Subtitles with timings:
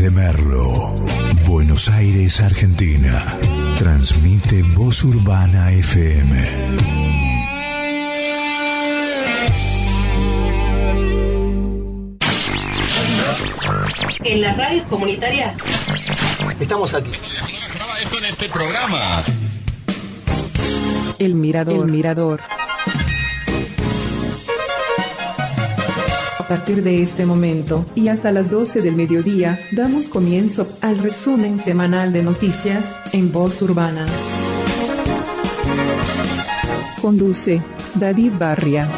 [0.00, 0.94] Desde Merlo,
[1.46, 3.36] Buenos Aires, Argentina.
[3.76, 6.42] Transmite Voz Urbana FM.
[14.24, 15.54] En las radios comunitarias
[16.58, 17.10] Estamos aquí.
[18.02, 19.22] esto en este programa.
[21.18, 21.84] El Mirador.
[21.84, 22.40] El Mirador.
[26.50, 32.12] Partir de este momento y hasta las 12 del mediodía, damos comienzo al resumen semanal
[32.12, 34.04] de noticias en voz urbana.
[37.00, 37.62] Conduce
[37.94, 38.88] David Barria.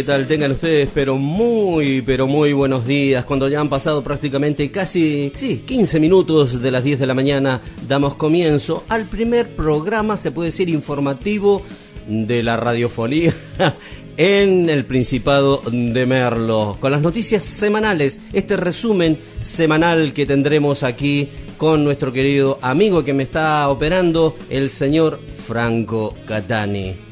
[0.00, 0.26] ¿Qué tal?
[0.26, 3.26] Tengan ustedes, pero muy, pero muy buenos días.
[3.26, 7.60] Cuando ya han pasado prácticamente casi, sí, 15 minutos de las 10 de la mañana,
[7.86, 11.60] damos comienzo al primer programa, se puede decir, informativo
[12.08, 13.34] de la radiofonía
[14.16, 21.28] en el Principado de Merlo, con las noticias semanales, este resumen semanal que tendremos aquí
[21.58, 27.09] con nuestro querido amigo que me está operando, el señor Franco Catani.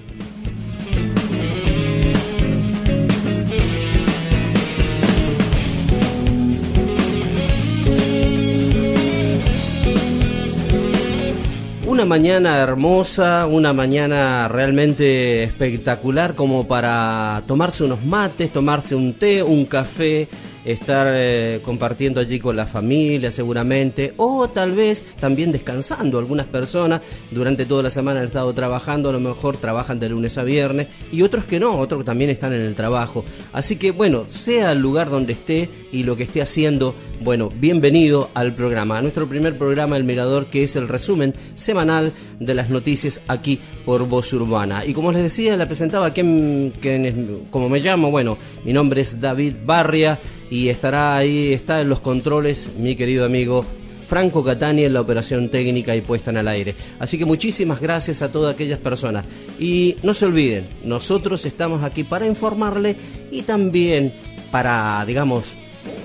[11.99, 19.43] Una mañana hermosa, una mañana realmente espectacular como para tomarse unos mates, tomarse un té,
[19.43, 20.29] un café,
[20.73, 26.19] estar eh, compartiendo allí con la familia seguramente, o tal vez también descansando.
[26.19, 30.37] Algunas personas durante toda la semana han estado trabajando, a lo mejor trabajan de lunes
[30.37, 33.25] a viernes, y otros que no, otros que también están en el trabajo.
[33.53, 38.31] Así que bueno, sea el lugar donde esté y lo que esté haciendo, bueno, bienvenido
[38.35, 42.71] al programa, a nuestro primer programa El Mirador, que es el resumen semanal de las
[42.71, 44.85] noticias aquí por Voz Urbana.
[44.85, 47.15] Y como les decía, la presentaba, ¿quién, quién es?
[47.51, 48.11] como me llamo?
[48.11, 50.19] Bueno, mi nombre es David Barria
[50.51, 53.65] y estará ahí, está en los controles mi querido amigo
[54.07, 56.75] Franco Catani en la operación técnica y puesta en el aire.
[56.99, 59.27] Así que muchísimas gracias a todas aquellas personas.
[59.59, 62.97] Y no se olviden, nosotros estamos aquí para informarle
[63.31, 64.13] y también
[64.51, 65.45] para, digamos,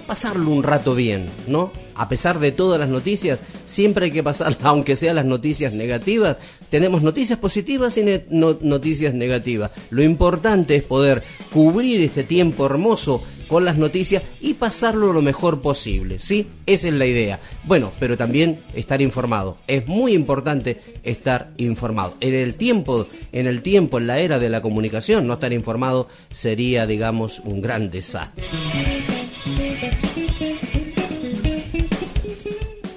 [0.06, 1.72] pasarlo un rato bien, ¿no?
[1.96, 6.36] A pesar de todas las noticias, siempre hay que pasar, aunque sean las noticias negativas,
[6.70, 9.72] tenemos noticias positivas y no- noticias negativas.
[9.92, 15.62] Lo importante es poder cubrir este tiempo hermoso con las noticias y pasarlo lo mejor
[15.62, 16.48] posible, ¿sí?
[16.66, 17.40] Esa es la idea.
[17.64, 19.58] Bueno, pero también estar informado.
[19.68, 22.16] Es muy importante estar informado.
[22.20, 26.08] En el tiempo, en el tiempo, en la era de la comunicación, no estar informado
[26.30, 28.44] sería, digamos, un gran desastre.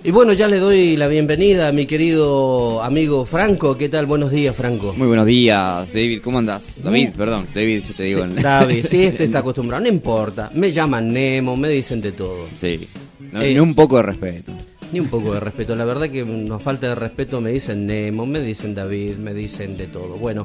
[0.07, 3.77] Y bueno, ya le doy la bienvenida a mi querido amigo Franco.
[3.77, 4.07] ¿Qué tal?
[4.07, 4.95] Buenos días, Franco.
[4.97, 6.21] Muy buenos días, David.
[6.23, 6.81] ¿Cómo andas?
[6.81, 7.49] David, perdón.
[7.53, 8.23] David, yo te digo.
[8.23, 10.49] en- David, sí, este está acostumbrado, no importa.
[10.55, 12.47] Me llaman Nemo, me dicen de todo.
[12.55, 12.87] Sí.
[13.33, 14.53] No, Eh, Ni un poco de respeto.
[14.93, 15.75] Ni un poco de respeto.
[15.75, 17.41] La verdad que nos falta de respeto.
[17.41, 20.19] Me dicen Nemo, me dicen David, me dicen de todo.
[20.19, 20.45] Bueno.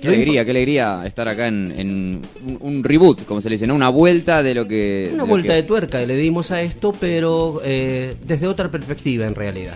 [0.00, 3.66] Qué alegría, qué alegría estar acá en, en un, un reboot, como se le dice,
[3.66, 3.74] ¿no?
[3.74, 5.10] Una vuelta de lo que...
[5.12, 9.26] Una vuelta que- de tuerca que le dimos a esto, pero eh, desde otra perspectiva
[9.26, 9.74] en realidad.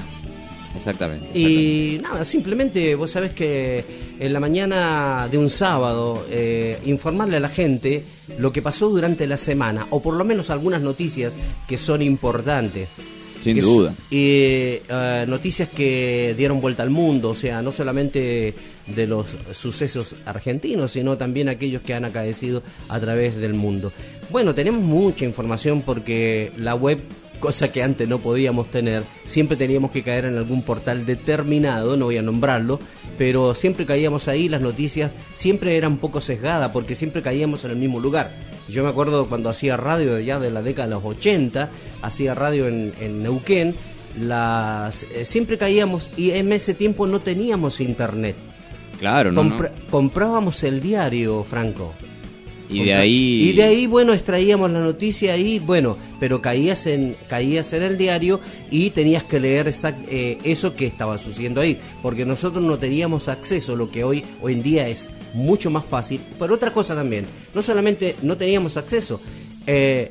[0.77, 1.39] Exactamente.
[1.39, 3.85] Y nada, simplemente vos sabés que
[4.19, 8.03] en la mañana de un sábado eh, informarle a la gente
[8.39, 11.35] lo que pasó durante la semana, o por lo menos algunas noticias
[11.69, 12.89] que son importantes.
[13.43, 13.93] Sin duda.
[14.11, 18.55] Y eh, noticias que dieron vuelta al mundo, o sea, no solamente
[18.87, 23.93] de los sucesos argentinos, sino también aquellos que han acaecido a través del mundo.
[24.31, 27.03] Bueno, tenemos mucha información porque la web,
[27.41, 32.07] cosa que antes no podíamos tener, siempre teníamos que caer en algún portal determinado, no
[32.07, 32.81] voy a nombrarlo,
[33.19, 37.73] pero siempre caíamos ahí, las noticias siempre eran un poco sesgadas porque siempre caíamos en
[37.73, 38.31] el mismo lugar.
[38.69, 41.69] Yo me acuerdo cuando hacía radio ya de la década de los 80,
[42.01, 43.75] hacía radio en, en Neuquén,
[44.19, 48.37] las, eh, siempre caíamos y en ese tiempo no teníamos internet.
[49.03, 49.43] Claro, ¿no?
[49.43, 49.51] no.
[49.51, 51.93] Compra- Comprábamos el diario, Franco.
[52.71, 53.49] Y de ahí...
[53.51, 57.99] Y de ahí, bueno, extraíamos la noticia ahí, bueno, pero caías en, caías en el
[57.99, 58.41] diario
[58.71, 59.71] y tenías que leer
[60.09, 64.53] eh, eso que estaba sucediendo ahí, porque nosotros no teníamos acceso, lo que hoy, hoy
[64.55, 66.21] en día es mucho más fácil.
[66.39, 69.21] Pero otra cosa también, no solamente no teníamos acceso,
[69.67, 70.11] eh,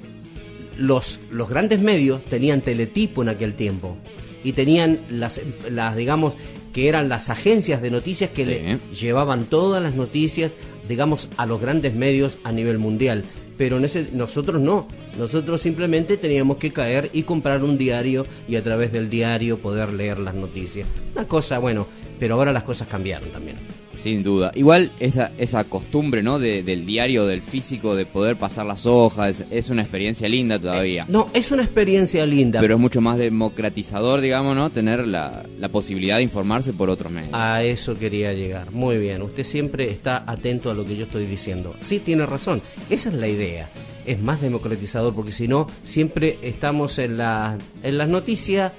[0.78, 3.98] los, los grandes medios tenían teletipo en aquel tiempo
[4.44, 6.34] y tenían las, las digamos,
[6.74, 8.50] que eran las agencias de noticias que Sí.
[8.50, 10.56] le llevaban todas las noticias,
[10.88, 13.24] digamos, a los grandes medios a nivel mundial.
[13.58, 14.88] Pero en ese, nosotros no,
[15.18, 19.94] nosotros simplemente teníamos que caer y comprar un diario y a través del diario poder
[19.94, 20.88] leer las noticias.
[21.14, 21.86] Una cosa, bueno,
[22.20, 23.58] pero ahora las cosas cambiaron también.
[24.02, 24.52] Sin duda.
[24.56, 26.40] Igual esa, esa costumbre, ¿no?
[26.40, 30.58] De- del diario, del físico, de poder pasar las hojas, es, es una experiencia linda
[30.60, 31.06] todavía.
[31.08, 32.60] No, es una experiencia linda.
[32.62, 34.70] Pero es mucho más democratizador, digamos, ¿no?
[34.70, 37.30] Tener la, la posibilidad de informarse por otros medios.
[37.34, 38.72] A eso quería llegar.
[38.72, 41.76] Muy bien, usted siempre está atento a lo que yo estoy diciendo.
[41.82, 42.62] Sí, tiene razón.
[42.90, 43.70] Esa es la idea.
[44.06, 48.72] Es más democratizador porque si no, siempre estamos en, la, en las noticias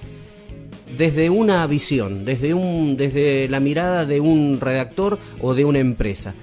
[0.97, 6.35] desde una visión, desde, un, desde la mirada de un redactor o de una empresa.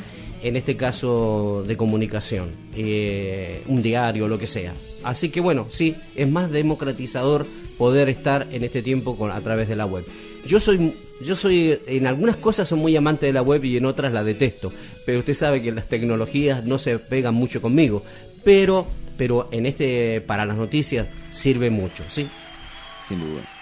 [0.42, 4.74] En este caso de comunicación, eh, un diario, lo que sea.
[5.04, 7.46] Así que bueno, sí, es más democratizador
[7.78, 10.06] poder estar en este tiempo con, a través de la web.
[10.46, 13.86] Yo soy, yo soy, en algunas cosas soy muy amante de la web y en
[13.86, 14.72] otras la detesto.
[15.06, 18.04] Pero usted sabe que las tecnologías no se pegan mucho conmigo.
[18.46, 18.88] Pero,
[19.18, 22.28] pero en este, para las noticias sirve mucho, ¿sí?
[23.06, 23.59] Sin duda.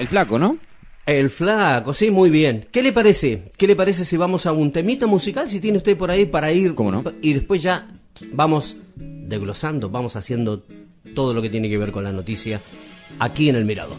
[0.00, 0.56] El flaco, ¿no?
[1.04, 2.66] El flaco, sí, muy bien.
[2.72, 3.42] ¿Qué le parece?
[3.58, 5.48] ¿Qué le parece si vamos a un temita musical?
[5.50, 6.74] Si tiene usted por ahí para ir.
[6.74, 7.04] ¿Cómo no?
[7.20, 7.86] Y después ya
[8.32, 10.64] vamos desglosando, vamos haciendo
[11.14, 12.62] todo lo que tiene que ver con la noticia
[13.18, 13.98] aquí en el Mirador.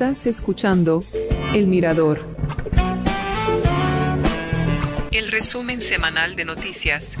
[0.00, 1.04] Estás escuchando
[1.52, 2.20] El Mirador.
[5.12, 7.16] El resumen semanal de noticias.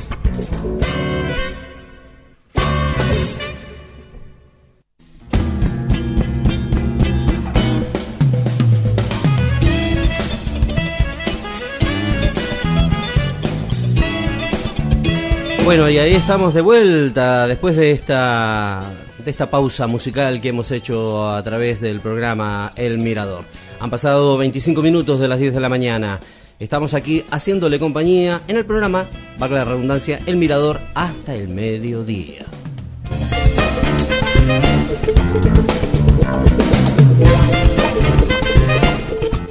[15.66, 20.70] Bueno, y ahí estamos de vuelta después de esta, de esta pausa musical que hemos
[20.70, 23.44] hecho a través del programa El Mirador.
[23.78, 26.20] Han pasado 25 minutos de las 10 de la mañana.
[26.58, 29.06] Estamos aquí haciéndole compañía en el programa,
[29.38, 32.46] valga la redundancia, El Mirador hasta el mediodía.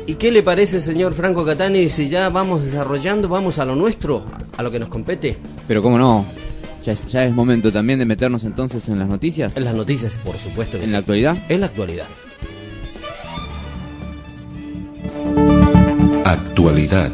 [0.06, 4.26] ¿Y qué le parece, señor Franco Catani, si ya vamos desarrollando, vamos a lo nuestro,
[4.58, 5.38] a lo que nos compete?
[5.68, 6.26] Pero cómo no,
[6.90, 10.18] ya es, ya es momento también de meternos entonces en las noticias, En las noticias,
[10.18, 10.94] por supuesto que en sí.
[10.94, 11.38] la actualidad.
[11.48, 12.08] En la actualidad.
[16.26, 17.12] Actualidad.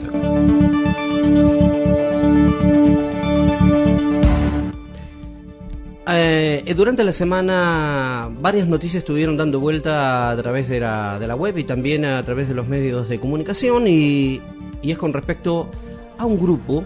[6.07, 11.35] Eh, durante la semana varias noticias estuvieron dando vuelta a través de la, de la
[11.35, 14.39] web y también a través de los medios de comunicación y,
[14.81, 15.69] y es con respecto
[16.17, 16.83] a un grupo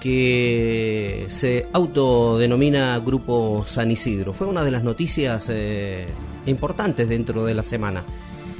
[0.00, 4.32] que se autodenomina Grupo San Isidro.
[4.32, 6.06] Fue una de las noticias eh,
[6.46, 8.02] importantes dentro de la semana.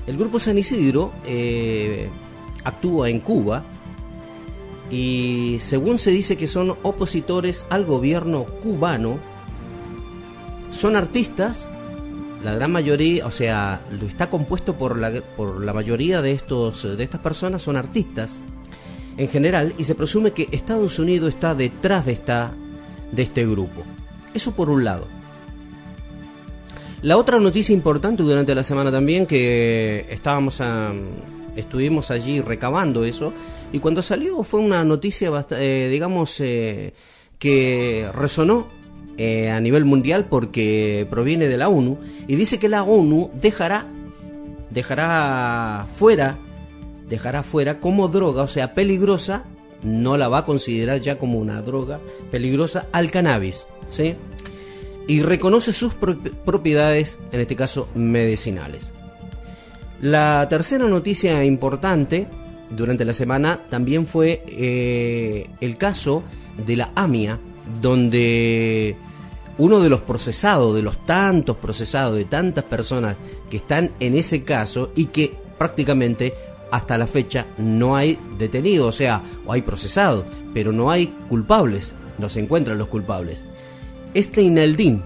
[0.06, 2.08] El Grupo San Isidro eh,
[2.64, 3.64] actúa en Cuba
[4.90, 9.18] y según se dice que son opositores al gobierno cubano,
[10.70, 11.68] son artistas,
[12.44, 16.96] la gran mayoría, o sea, lo está compuesto por la, por la mayoría de, estos,
[16.96, 18.40] de estas personas son artistas
[19.16, 22.52] en general y se presume que Estados Unidos está detrás de, esta,
[23.12, 23.82] de este grupo.
[24.34, 25.06] Eso por un lado.
[27.02, 30.92] La otra noticia importante durante la semana también que estábamos a,
[31.56, 33.32] estuvimos allí recabando eso
[33.72, 36.92] y cuando salió fue una noticia eh, digamos eh,
[37.38, 38.68] que resonó
[39.16, 41.98] eh, a nivel mundial porque proviene de la ONU
[42.28, 43.86] y dice que la ONU dejará
[44.70, 46.36] dejará fuera
[47.10, 49.44] dejará fuera como droga, o sea, peligrosa,
[49.82, 52.00] no la va a considerar ya como una droga
[52.30, 54.14] peligrosa al cannabis, ¿sí?
[55.06, 58.92] Y reconoce sus pro- propiedades, en este caso medicinales.
[60.00, 62.26] La tercera noticia importante
[62.70, 66.22] durante la semana también fue eh, el caso
[66.64, 67.38] de la AMIA,
[67.82, 68.94] donde
[69.58, 73.16] uno de los procesados, de los tantos procesados, de tantas personas
[73.50, 76.32] que están en ese caso y que prácticamente
[76.70, 80.24] hasta la fecha no hay detenidos, o sea, o hay procesados,
[80.54, 83.44] pero no hay culpables, no se encuentran los culpables.
[84.14, 85.02] Este Ineldín,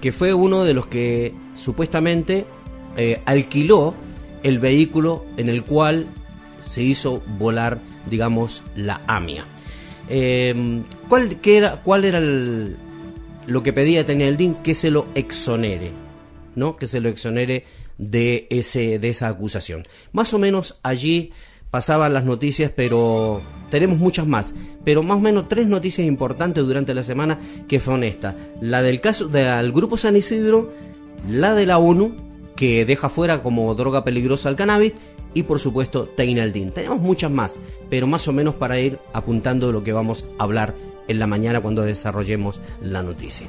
[0.00, 2.44] que fue uno de los que supuestamente
[2.96, 3.94] eh, alquiló
[4.42, 6.06] el vehículo en el cual
[6.60, 7.78] se hizo volar,
[8.10, 9.44] digamos, la AMIA.
[10.08, 12.76] Eh, ¿cuál, qué era, ¿Cuál era el-
[13.46, 14.56] lo que pedía Teneldín?
[14.56, 15.92] Que se lo exonere,
[16.54, 16.76] ¿no?
[16.76, 17.64] Que se lo exonere
[17.98, 19.86] de, ese, de esa acusación.
[20.12, 21.32] Más o menos allí
[21.70, 24.54] pasaban las noticias, pero tenemos muchas más.
[24.84, 28.34] Pero más o menos tres noticias importantes durante la semana que fueron estas.
[28.60, 30.72] La del caso del Grupo San Isidro,
[31.28, 32.14] la de la ONU,
[32.54, 34.92] que deja fuera como droga peligrosa al cannabis,
[35.34, 36.70] y por supuesto Teinaldin.
[36.70, 37.58] Tenemos muchas más,
[37.90, 40.74] pero más o menos para ir apuntando lo que vamos a hablar
[41.08, 43.48] en la mañana cuando desarrollemos la noticia.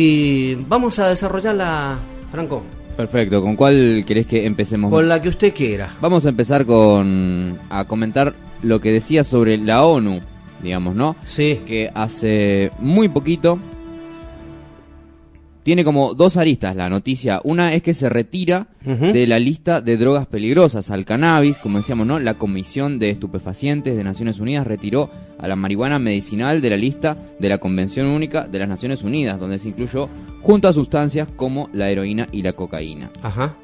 [0.00, 1.98] Y vamos a desarrollarla,
[2.30, 2.62] Franco,
[2.96, 4.92] Perfecto, ¿con cuál querés que empecemos?
[4.92, 5.96] con la que usted quiera.
[6.00, 10.20] Vamos a empezar con a comentar lo que decía sobre la ONU,
[10.62, 11.16] digamos, ¿no?
[11.24, 13.58] Sí, Que hace muy poquito
[15.68, 17.42] tiene como dos aristas la noticia.
[17.44, 22.06] Una es que se retira de la lista de drogas peligrosas al cannabis, como decíamos,
[22.06, 22.18] ¿no?
[22.18, 27.18] La Comisión de Estupefacientes de Naciones Unidas retiró a la marihuana medicinal de la lista
[27.38, 30.08] de la Convención Única de las Naciones Unidas, donde se incluyó
[30.40, 33.10] junto a sustancias como la heroína y la cocaína.
[33.22, 33.54] ajá.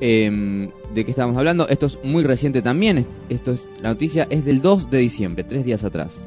[0.00, 1.68] Eh, ¿De qué estamos hablando?
[1.68, 3.06] Esto es muy reciente también.
[3.28, 6.20] Esto es, la noticia es del 2 de diciembre, tres días atrás.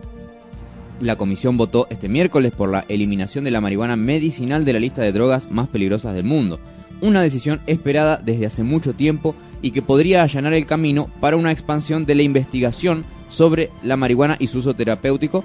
[0.99, 5.03] La comisión votó este miércoles por la eliminación de la marihuana medicinal de la lista
[5.03, 6.59] de drogas más peligrosas del mundo.
[6.99, 11.51] una decisión esperada desde hace mucho tiempo y que podría allanar el camino para una
[11.51, 15.43] expansión de la investigación sobre la marihuana y su uso terapéutico,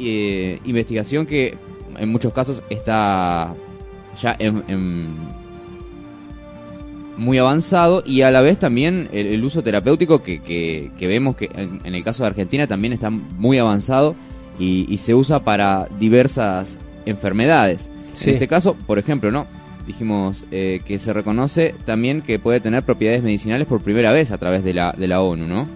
[0.00, 1.56] eh, investigación que
[1.96, 3.54] en muchos casos está
[4.20, 5.04] ya en,
[7.16, 11.94] muy avanzado y a la vez también el, uso terapéutico que, que, vemos que en
[11.94, 14.16] el caso de Argentina también está muy avanzado
[14.58, 17.90] y, y se usa para diversas enfermedades.
[18.14, 18.30] Sí.
[18.30, 19.46] En este caso, por ejemplo, ¿no?
[19.86, 24.38] Dijimos eh, que se reconoce también que puede tener propiedades medicinales por primera vez a
[24.38, 25.68] través de la, de la ONU, ¿no?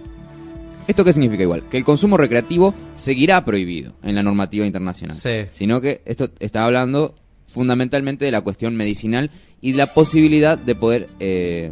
[0.87, 1.63] ¿Esto qué significa igual?
[1.69, 5.15] Que el consumo recreativo seguirá prohibido en la normativa internacional.
[5.15, 5.45] Sí.
[5.51, 7.13] Sino que esto está hablando
[7.45, 9.29] fundamentalmente de la cuestión medicinal
[9.61, 11.69] y la posibilidad de poder, eh,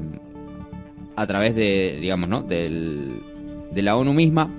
[1.15, 2.43] a través de, digamos, ¿no?
[2.43, 3.13] Del,
[3.71, 4.51] de la ONU misma,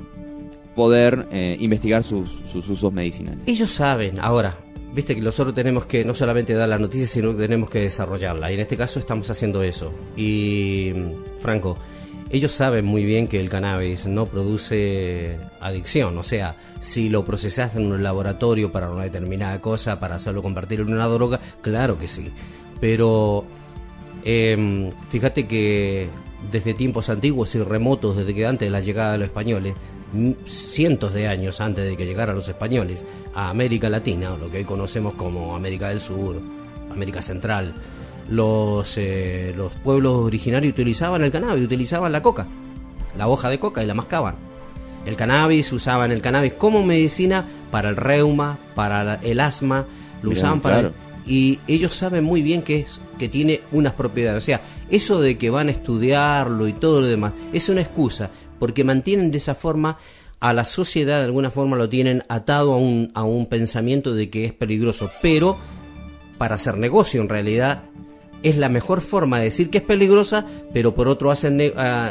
[0.79, 3.41] poder eh, investigar sus, usos medicinales.
[3.47, 4.57] Ellos saben, ahora,
[4.95, 8.53] viste que nosotros tenemos que no solamente dar la noticia, sino que tenemos que desarrollarla.
[8.53, 9.93] Y en este caso estamos haciendo eso.
[10.17, 10.93] Y,
[11.41, 11.77] Franco,
[12.31, 16.17] ellos saben muy bien que el cannabis no produce adicción.
[16.17, 20.79] O sea, si lo procesas en un laboratorio para una determinada cosa, para hacerlo convertir
[20.79, 22.31] en una droga, claro que sí.
[22.81, 23.45] Pero
[24.25, 26.09] eh, fíjate que
[26.53, 29.75] desde tiempos antiguos y remotos, desde que antes de la llegada de los españoles,
[30.47, 34.59] cientos de años antes de que llegaran los españoles a América Latina, o lo que
[34.59, 36.37] hoy conocemos como América del Sur,
[36.91, 37.75] América Central,
[38.31, 42.47] los, eh, los pueblos originarios utilizaban el cannabis, utilizaban la coca,
[43.17, 44.37] la hoja de coca y la mascaban.
[45.07, 49.87] El cannabis, usaban el cannabis como medicina para el reuma, para el asma,
[50.23, 50.81] lo usaban para...
[50.81, 50.95] claro.
[51.27, 54.43] Y ellos saben muy bien que, es, que tiene unas propiedades.
[54.43, 58.31] O sea, eso de que van a estudiarlo y todo lo demás es una excusa,
[58.59, 59.99] porque mantienen de esa forma
[60.41, 64.31] a la sociedad, de alguna forma lo tienen atado a un, a un pensamiento de
[64.31, 65.11] que es peligroso.
[65.21, 65.57] Pero
[66.39, 67.83] para hacer negocio en realidad
[68.45, 71.61] es la mejor forma de decir que es peligrosa, pero por otro hacen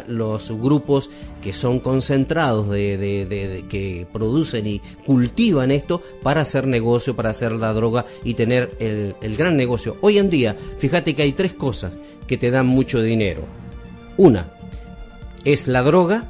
[0.07, 1.09] los grupos
[1.41, 7.29] que son concentrados de- de- de- que producen y cultivan esto para hacer negocio, para
[7.29, 9.95] hacer la droga y tener el, el gran negocio.
[10.01, 11.93] Hoy en día, fíjate que hay tres cosas
[12.27, 13.43] que te dan mucho dinero.
[14.17, 14.47] Una
[15.45, 16.25] es la droga,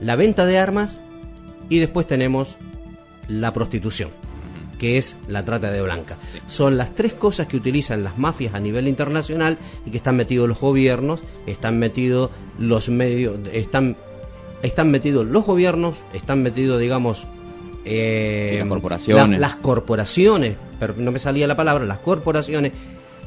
[0.00, 0.98] la venta de armas
[1.68, 2.56] y después tenemos
[3.28, 4.10] la prostitución
[4.78, 6.16] que es la trata de blanca.
[6.46, 10.48] Son las tres cosas que utilizan las mafias a nivel internacional y que están metidos
[10.48, 12.30] los gobiernos, están metidos
[12.60, 13.96] los medios, están,
[14.62, 17.24] están metidos los gobiernos, están metidos, digamos,
[17.84, 19.40] eh, Sí, las corporaciones.
[19.40, 22.72] la- las corporaciones, pero no me salía la palabra, las corporaciones,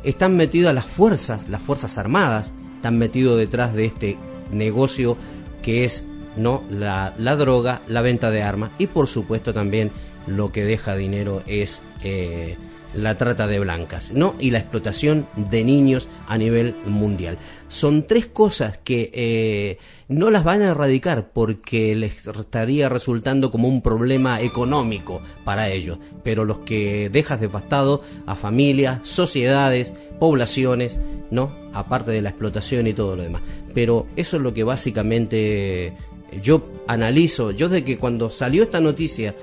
[0.06, 4.18] están metidas las fuerzas, las fuerzas armadas, están metidos detrás de este
[4.54, 5.18] negocio
[5.64, 9.91] que es no la, la droga, la venta de armas y por supuesto también
[10.28, 12.58] lo que deja dinero es eh,
[12.94, 14.36] la trata de blancas, ¿no?
[14.39, 17.38] Y la explotación de niños a nivel mundial.
[17.67, 19.78] Son tres cosas que eh,
[20.10, 26.00] no las van a erradicar porque les estaría resultando como un problema económico para ellos,
[26.24, 31.50] pero los que dejas devastado a familias, sociedades, poblaciones, ¿no?
[31.74, 33.41] Aparte de la explotación y todo lo demás.
[33.74, 35.94] Pero eso es lo que básicamente
[36.41, 37.52] yo analizo.
[37.52, 39.36] Yo de que cuando salió esta noticia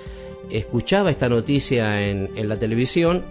[0.51, 3.25] escuchaba esta noticia en, en la televisión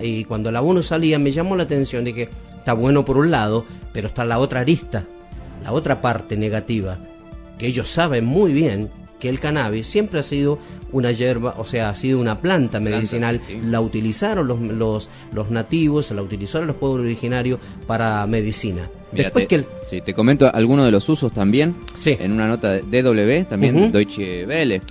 [0.00, 3.64] y, cuando la ONU salía me llamó la atención, dije, está bueno por un lado,
[3.92, 5.04] pero está la otra arista,
[5.62, 6.98] la otra parte negativa,
[7.58, 8.90] que ellos saben muy bien
[9.24, 10.58] que el cannabis siempre ha sido
[10.92, 13.60] una hierba, o sea, ha sido una planta medicinal, sí, sí.
[13.64, 18.82] la utilizaron los, los, los nativos, la utilizaron los pueblos originarios para medicina.
[19.12, 19.66] Mira, Después te, que el...
[19.86, 21.74] sí, te comento algunos de los usos también.
[21.94, 22.14] Sí.
[22.20, 23.92] En una nota de DW, también Ujú.
[23.92, 24.82] Deutsche Welle,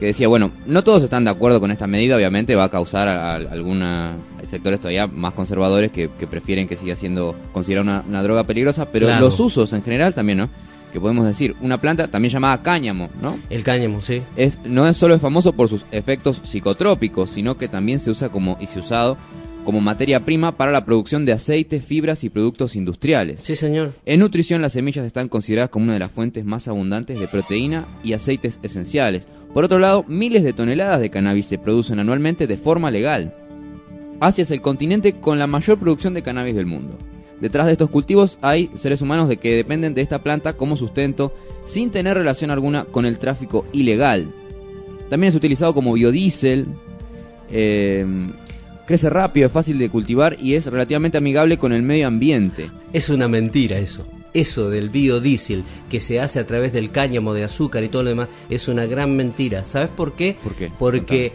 [0.00, 3.06] que decía, bueno, no todos están de acuerdo con esta medida, obviamente va a causar
[3.06, 4.16] a, a alguna
[4.48, 8.90] sectores todavía más conservadores que, que prefieren que siga siendo considerada una, una droga peligrosa,
[8.90, 9.24] pero Claro.
[9.24, 10.48] los usos en general también, ¿no?
[10.96, 13.38] Que podemos decir, una planta también llamada cáñamo, ¿no?
[13.50, 14.22] El cáñamo, sí.
[14.34, 18.30] Es, no es solo es famoso por sus efectos psicotrópicos, sino que también se usa
[18.30, 19.18] como y se usado
[19.66, 23.40] como materia prima para la producción de aceites, fibras y productos industriales.
[23.40, 23.92] Sí, señor.
[24.06, 27.86] En nutrición las semillas están consideradas como una de las fuentes más abundantes de proteína
[28.02, 29.28] y aceites esenciales.
[29.52, 33.34] Por otro lado, miles de toneladas de cannabis se producen anualmente de forma legal.
[34.18, 36.96] Asia es el continente con la mayor producción de cannabis del mundo.
[37.40, 41.34] Detrás de estos cultivos hay seres humanos de que dependen de esta planta como sustento
[41.66, 44.28] sin tener relación alguna con el tráfico ilegal.
[45.10, 46.66] También es utilizado como biodiesel.
[47.50, 48.06] eh,
[48.86, 52.70] crece rápido, es fácil de cultivar y es relativamente amigable con el medio ambiente.
[52.92, 54.06] Es una mentira eso.
[54.32, 58.10] Eso del biodiesel que se hace a través del cáñamo de azúcar y todo lo
[58.10, 59.64] demás es una gran mentira.
[59.64, 60.36] ¿Sabes por qué?
[60.42, 60.70] ¿Por qué?
[60.78, 61.32] Porque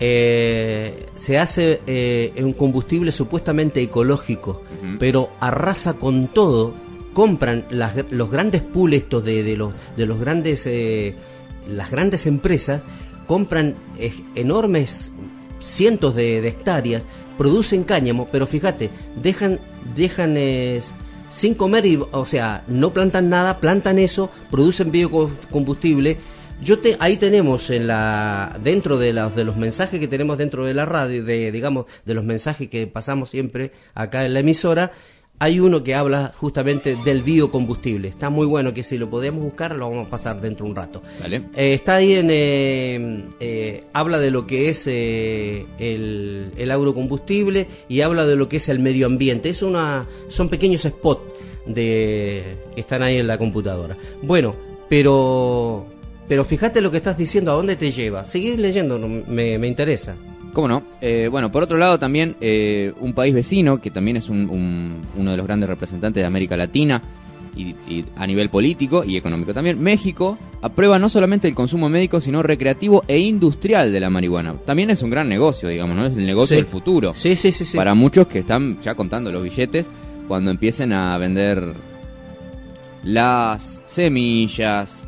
[0.00, 4.62] eh, se hace eh, un combustible supuestamente ecológico,
[4.98, 6.74] pero arrasa con todo.
[7.14, 11.14] Compran las- los grandes pool estos de, de los, de los grandes, eh,
[11.68, 12.82] las grandes empresas,
[13.26, 13.74] compran
[14.34, 15.12] enormes
[15.60, 17.06] cientos de, de hectáreas,
[17.38, 18.90] producen cáñamo, pero fíjate,
[19.22, 19.58] dejan,
[19.96, 20.36] dejan
[21.30, 26.18] sin comer, y, o sea, no plantan nada, plantan eso, producen biocombustible.
[26.62, 30.64] Yo te, ahí tenemos en la, dentro de, los de los mensajes que tenemos dentro
[30.64, 34.92] de la radio, de, digamos, de los mensajes que pasamos siempre acá en la emisora,
[35.38, 38.08] hay uno que habla justamente del biocombustible.
[38.08, 40.76] Está muy bueno que si lo podemos buscar lo vamos a pasar dentro de un
[40.76, 41.02] rato.
[41.54, 42.28] Eh, está ahí en.
[42.30, 48.56] eh, eh, habla de lo que es el, el agrocombustible y habla de lo que
[48.56, 49.50] es el medio ambiente.
[49.50, 51.34] Es una, son pequeños spots
[51.66, 53.96] de, que están ahí en la computadora.
[54.22, 54.54] Bueno,
[54.88, 55.95] pero.
[56.28, 58.24] Pero fíjate lo que estás diciendo, ¿a dónde te lleva?
[58.24, 60.14] Seguir leyendo, me, me interesa.
[60.52, 60.82] ¿Cómo no?
[61.00, 65.02] Eh, bueno, por otro lado también eh, un país vecino, que también es un- un-
[65.16, 67.02] uno de los grandes representantes de América Latina
[67.54, 72.20] y, y a nivel político y económico también, México aprueba no solamente el consumo médico,
[72.20, 74.54] sino recreativo e industrial de la marihuana.
[74.64, 76.06] También es un gran negocio, digamos, ¿no?
[76.06, 76.56] Es el negocio Sí.
[76.56, 77.12] del futuro.
[77.14, 77.76] Sí, sí, sí, sí.
[77.76, 79.86] Para muchos que están ya contando los billetes
[80.26, 81.62] cuando empiecen a vender
[83.04, 85.05] las semillas,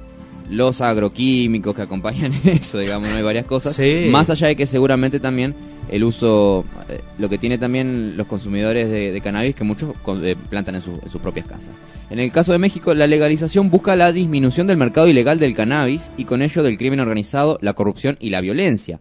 [0.50, 3.74] los agroquímicos que acompañan eso, digamos, no hay varias cosas.
[3.74, 4.06] Sí.
[4.10, 5.54] Más allá de que seguramente también
[5.90, 10.24] el uso, eh, lo que tiene también los consumidores de, de cannabis que muchos con-
[10.26, 11.70] eh, plantan en, su- en sus propias casas.
[12.10, 16.10] En el caso de México, la legalización busca la disminución del mercado ilegal del cannabis
[16.16, 19.00] y con ello del crimen organizado, la corrupción y la violencia.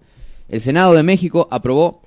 [0.50, 2.02] El Senado de México aprobó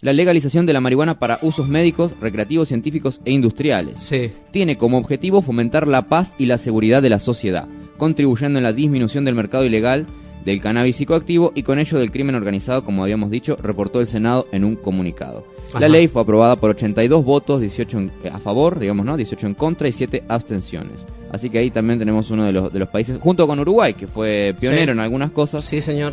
[0.00, 3.96] la legalización de la marihuana para usos médicos, recreativos, científicos e industriales.
[4.00, 4.30] Sí.
[4.50, 8.72] Tiene como objetivo fomentar la paz y la seguridad de la sociedad, contribuyendo en la
[8.72, 10.06] disminución del mercado ilegal
[10.44, 14.46] del cannabis psicoactivo y con ello del crimen organizado, como habíamos dicho, reportó el Senado
[14.52, 15.46] en un comunicado.
[15.80, 19.16] La ley fue aprobada por 82 votos, 18 en- a favor, digamos, ¿no?
[19.16, 20.92] 18 en contra y 7 abstenciones.
[21.32, 24.06] Así que ahí también tenemos uno de los, de los países, junto con Uruguay, que
[24.06, 24.98] fue pionero Sí.
[24.98, 26.12] en algunas cosas, Sí, señor.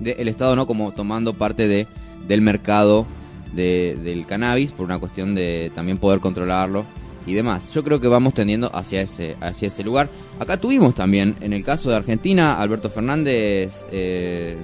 [0.00, 1.86] de- el Estado no como tomando parte de
[2.28, 3.04] del mercado
[3.52, 6.84] de- del cannabis por una cuestión de también poder controlarlo
[7.26, 7.72] y demás.
[7.72, 10.08] Yo creo que vamos tendiendo hacia ese hacia ese lugar.
[10.40, 14.56] Acá tuvimos también, en el caso de Argentina, Alberto Fernández eh,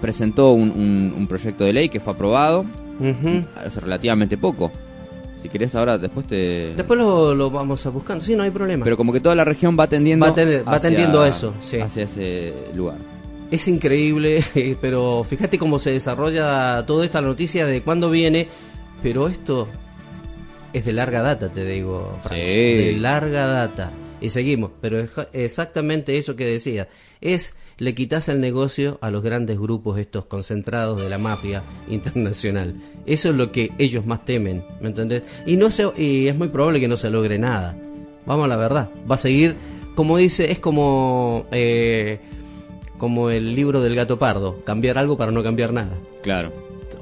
[0.00, 2.64] presentó un, un- un proyecto de ley que fue aprobado
[3.64, 4.70] hace relativamente poco.
[5.42, 6.74] Si querés ahora, después te...
[6.74, 8.22] Después lo, lo vamos a buscar.
[8.22, 8.84] Sí, no hay problema.
[8.84, 10.32] Pero como que toda la región va tendiendo, Va
[10.70, 11.78] va tendiendo a eso, sí.
[11.78, 12.96] hacia ese lugar.
[13.50, 14.44] Es increíble,
[14.82, 18.48] pero fíjate cómo se desarrolla toda esta noticia de cuándo viene,
[19.02, 19.66] pero esto
[20.72, 22.12] es de larga data, te digo.
[22.28, 22.34] Sí.
[22.36, 23.90] De larga data.
[24.20, 26.88] Y seguimos, pero es exactamente eso que decía.
[27.22, 32.74] Es, le quitas el negocio a los grandes grupos estos concentrados de la mafia internacional.
[33.06, 35.22] Eso es lo que ellos más temen, ¿me entendés?
[35.46, 37.76] Y, no se, y es muy probable que no se logre nada.
[38.26, 38.90] Vamos a la verdad.
[39.10, 39.56] Va a seguir,
[39.94, 41.46] como dice, es como...
[41.50, 42.20] eh,
[42.98, 46.52] como el libro del gato pardo, cambiar algo para no cambiar nada, Claro.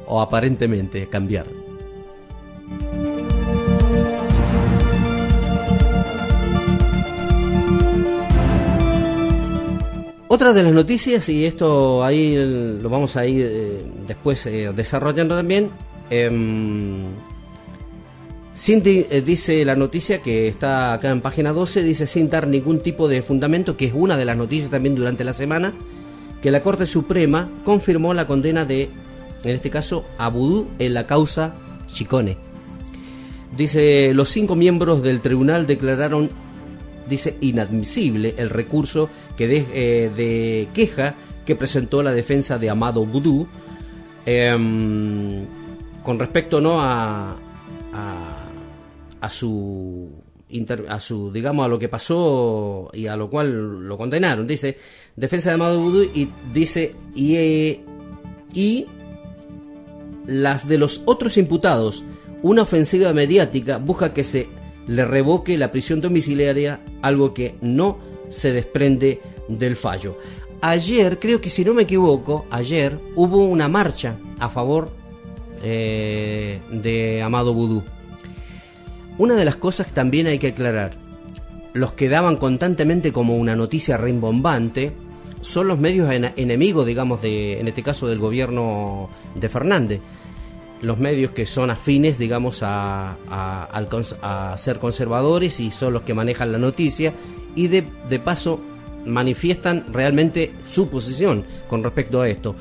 [0.06, 1.46] o aparentemente cambiar.
[10.30, 15.34] Otra de las noticias, y esto ahí lo vamos a ir eh, después eh, desarrollando
[15.34, 15.70] también,
[16.10, 17.06] em,
[18.54, 22.82] Cindy eh, dice la noticia que está acá en página 12, dice sin dar ningún
[22.82, 25.72] tipo de fundamento, que es una de las noticias también durante la semana,
[26.42, 28.90] que la Corte Suprema confirmó la condena de,
[29.44, 30.30] en este caso, a
[30.78, 31.54] en la causa
[31.90, 32.36] Chicone.
[33.56, 36.28] Dice, los cinco miembros del tribunal declararon,
[37.08, 41.14] dice, inadmisible el recurso que de, eh, de queja
[41.46, 43.48] que presentó la defensa de Amado Vudú.
[44.26, 45.46] Em,
[46.02, 47.36] con respecto no a,
[49.20, 50.10] a, su
[50.88, 54.46] a su digamos a lo que pasó y a lo cual lo condenaron.
[54.46, 54.76] Dice
[55.16, 57.80] defensa de Amado Vudú y dice y, eh,
[58.52, 58.86] y
[60.26, 62.04] las de los otros imputados
[62.42, 64.48] una ofensiva mediática busca que se
[64.88, 67.98] le revoque la prisión domiciliaria algo que no
[68.30, 70.18] se desprende del fallo
[70.60, 74.90] ayer creo que si no me equivoco ayer hubo una marcha a favor
[75.62, 77.84] eh, de Amado Vudú
[79.18, 80.92] una de las cosas que también hay que aclarar,
[81.74, 84.92] los que daban constantemente como una noticia rimbombante
[85.40, 90.00] son los medios enemigos, digamos, de, en este caso del gobierno de Fernández.
[90.82, 96.52] Los medios que son afines, digamos, a, a- ser conservadores y son los que manejan
[96.52, 97.12] la noticia
[97.56, 98.60] y de, de paso
[99.04, 102.54] manifiestan realmente su posición con respecto a esto.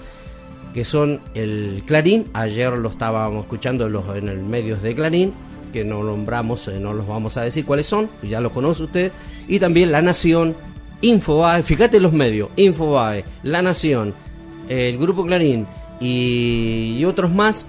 [0.73, 5.34] que son el Clarín, ayer lo estábamos escuchando los, en el medios de Clarín,
[5.73, 9.12] que no nombramos, eh, no los vamos a decir cuáles son, ya los conoce usted,
[9.47, 10.56] y también La Nación,
[11.01, 14.13] Infobae, fíjate los medios, Infobae, La Nación,
[14.69, 15.65] el Grupo Clarín
[15.99, 17.65] y otros más,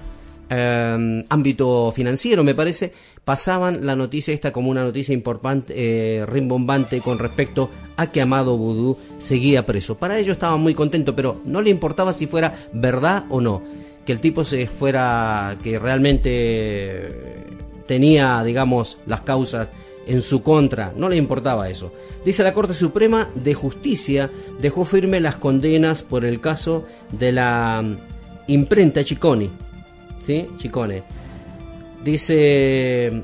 [0.50, 2.92] eh, ámbito financiero me parece,
[3.24, 8.56] pasaban la noticia esta como una noticia importante, eh, rimbombante con respecto a que Amado
[8.56, 9.96] Vudú seguía preso.
[9.96, 13.62] Para ello estaban muy contentos, pero no le importaba si fuera verdad o no,
[14.06, 17.44] que el tipo se fuera, que realmente
[17.86, 19.68] tenía, digamos, las causas
[20.06, 21.92] en su contra, no le importaba eso.
[22.24, 24.30] Dice la Corte Suprema de Justicia
[24.60, 27.96] dejó firme las condenas por el caso de la mm,
[28.50, 29.50] imprenta Chiconi,
[30.28, 30.46] ¿sí?
[30.58, 31.02] Chicone.
[32.04, 33.22] Dice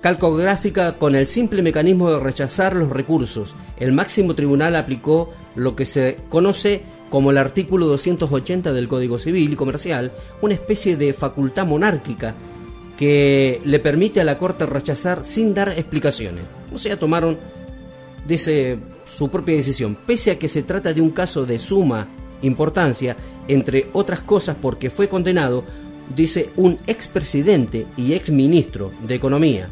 [0.00, 3.54] calcográfica con el simple mecanismo de rechazar los recursos.
[3.78, 9.52] El máximo tribunal aplicó lo que se conoce como el artículo 280 del Código Civil
[9.52, 12.34] y Comercial, una especie de facultad monárquica
[12.98, 16.44] que le permite a la Corte rechazar sin dar explicaciones.
[16.72, 17.36] O sea, tomaron,
[18.26, 19.96] dice, su propia decisión.
[20.06, 22.08] Pese a que se trata de un caso de suma
[22.42, 23.16] importancia,
[23.48, 25.64] entre otras cosas porque fue condenado,
[26.14, 29.68] dice, un expresidente y exministro de Economía.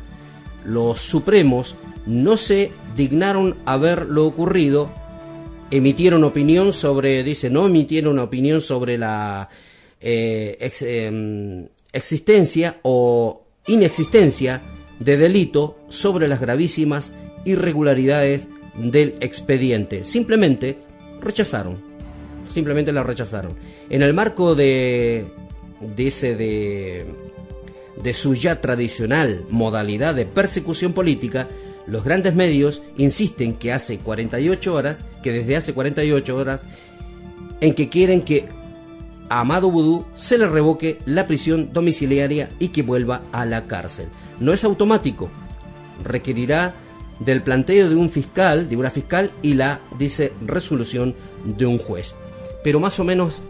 [0.65, 4.91] Los Supremos no se dignaron a ver lo ocurrido,
[5.71, 9.49] emitieron opinión sobre, dice, no emitieron opinión sobre la
[10.01, 14.63] eh, eh, existencia o inexistencia
[15.01, 17.13] de delito sobre las gravísimas
[17.45, 18.47] irregularidades
[18.77, 20.05] del expediente.
[20.05, 20.79] Simplemente
[21.21, 21.94] rechazaron.
[22.55, 23.55] Simplemente la rechazaron.
[23.91, 25.25] En el marco de,
[25.97, 27.07] de de,
[28.01, 31.49] de su ya tradicional modalidad de persecución política,
[31.89, 36.61] los grandes medios insisten que hace 48 horas, que desde hace 48 horas,
[37.61, 38.47] en que quieren que
[39.29, 44.07] a Amado Vudú se le revoque la prisión domiciliaria y que vuelva a la cárcel.
[44.39, 45.29] No es automático,
[46.05, 46.75] requerirá
[47.19, 52.15] del planteo de un fiscal, de una fiscal y la, dice, resolución de un juez.
[52.65, 53.43] Pero más o menos,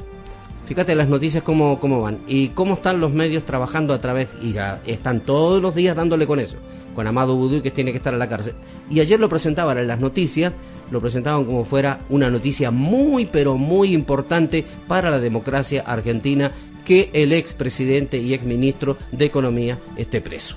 [0.67, 4.57] fíjate las noticias cómo, cómo van y cómo están los medios trabajando a través, y
[4.91, 6.57] están todos los días dándole con eso,
[6.97, 8.55] con Amado Vudú que tiene que estar en la cárcel.
[8.91, 10.53] Y ayer lo presentaban en las noticias,
[10.91, 16.51] lo presentaban como fuera una noticia muy pero muy importante para la democracia argentina
[16.85, 20.57] que el expresidente y exministro de Economía esté preso.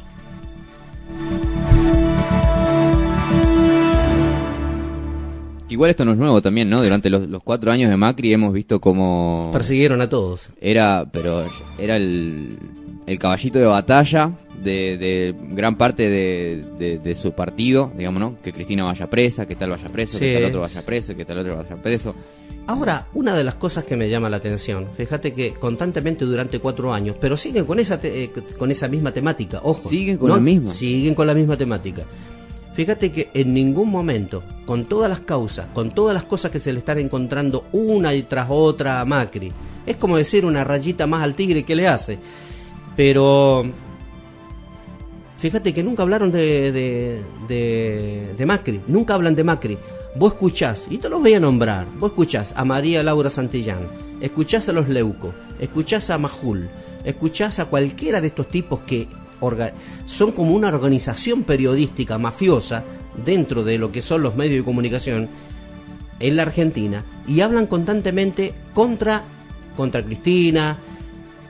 [5.69, 6.81] Igual esto no es nuevo también, ¿no?
[6.83, 9.49] Durante los, los cuatro años de Macri hemos visto cómo...
[9.51, 10.49] Persiguieron a todos.
[10.61, 11.45] Era, pero
[11.77, 12.57] era el,
[13.05, 14.31] el caballito de batalla
[14.63, 18.37] de, de gran parte de, de, de su partido, digamos, ¿no?
[18.41, 20.25] Que Cristina vaya presa, que tal vaya preso, Sí.
[20.25, 22.15] que tal otro vaya preso, que tal otro vaya preso.
[22.65, 26.93] Ahora, una de las cosas que me llama la atención, fíjate que constantemente durante cuatro
[26.93, 29.87] años, pero siguen con esa, te- eh, con esa misma temática, ojo.
[29.89, 30.71] Siguen con la misma.
[30.71, 32.03] Siguen con la misma temática.
[32.77, 36.71] Fíjate que en ningún momento, con todas las causas, con todas las cosas que se
[36.71, 39.51] le están encontrando una y tras otra a Macri,
[39.83, 42.19] es como decir una rayita más al tigre que le hace.
[42.95, 43.65] Pero
[45.39, 47.19] fíjate que nunca hablaron de,
[48.45, 49.75] Macri, nunca hablan de Macri.
[50.13, 53.87] Vos escuchás, y te los voy a nombrar, vos escuchás a María Laura Santillán,
[54.21, 56.69] escuchás a los Leuco, escuchás a Majul,
[57.03, 59.07] escuchás a cualquiera de estos tipos que
[60.05, 62.83] son como una organización periodística mafiosa
[63.25, 65.29] dentro de lo que son los medios de comunicación
[66.19, 69.23] en la Argentina y hablan constantemente contra
[69.75, 70.77] contra Cristina,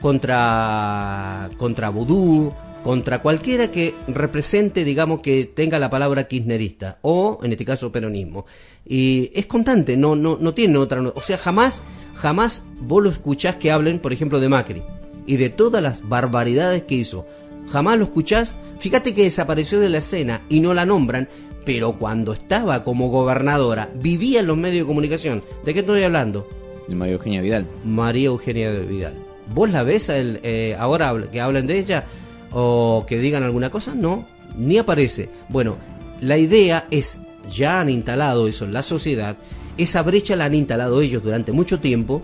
[0.00, 7.52] contra contra Vudú, contra cualquiera que represente, digamos, que tenga la palabra kirchnerista o en
[7.52, 8.46] este caso peronismo.
[8.86, 11.82] Y es constante, no no no tiene otra, o sea, jamás
[12.14, 14.82] jamás vos lo escuchás que hablen, por ejemplo, de Macri
[15.26, 17.26] y de todas las barbaridades que hizo.
[17.70, 18.56] Jamás lo escuchás.
[18.78, 21.28] Fíjate que desapareció de la escena y no la nombran,
[21.64, 25.42] pero cuando estaba como gobernadora, vivía en los medios de comunicación.
[25.64, 26.48] ¿De qué estoy hablando?
[26.86, 27.66] De María Eugenia Vidal.
[27.84, 29.14] María Eugenia Vidal.
[29.54, 32.06] ¿Vos la ves a él, eh, ahora que hablen de ella
[32.52, 33.94] o que digan alguna cosa?
[33.94, 34.26] No,
[34.56, 35.28] ni aparece.
[35.48, 35.76] Bueno,
[36.20, 37.18] la idea es,
[37.50, 39.36] ya han instalado eso en la sociedad,
[39.76, 42.22] esa brecha la han instalado ellos durante mucho tiempo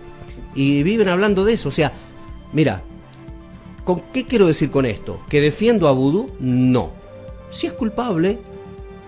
[0.53, 1.69] y viven hablando de eso.
[1.69, 1.93] O sea,
[2.53, 2.81] mira,
[3.85, 5.19] ¿con qué quiero decir con esto?
[5.29, 6.31] ¿Que defiendo a Vudú?
[6.41, 6.89] No.
[7.51, 8.37] Si es culpable,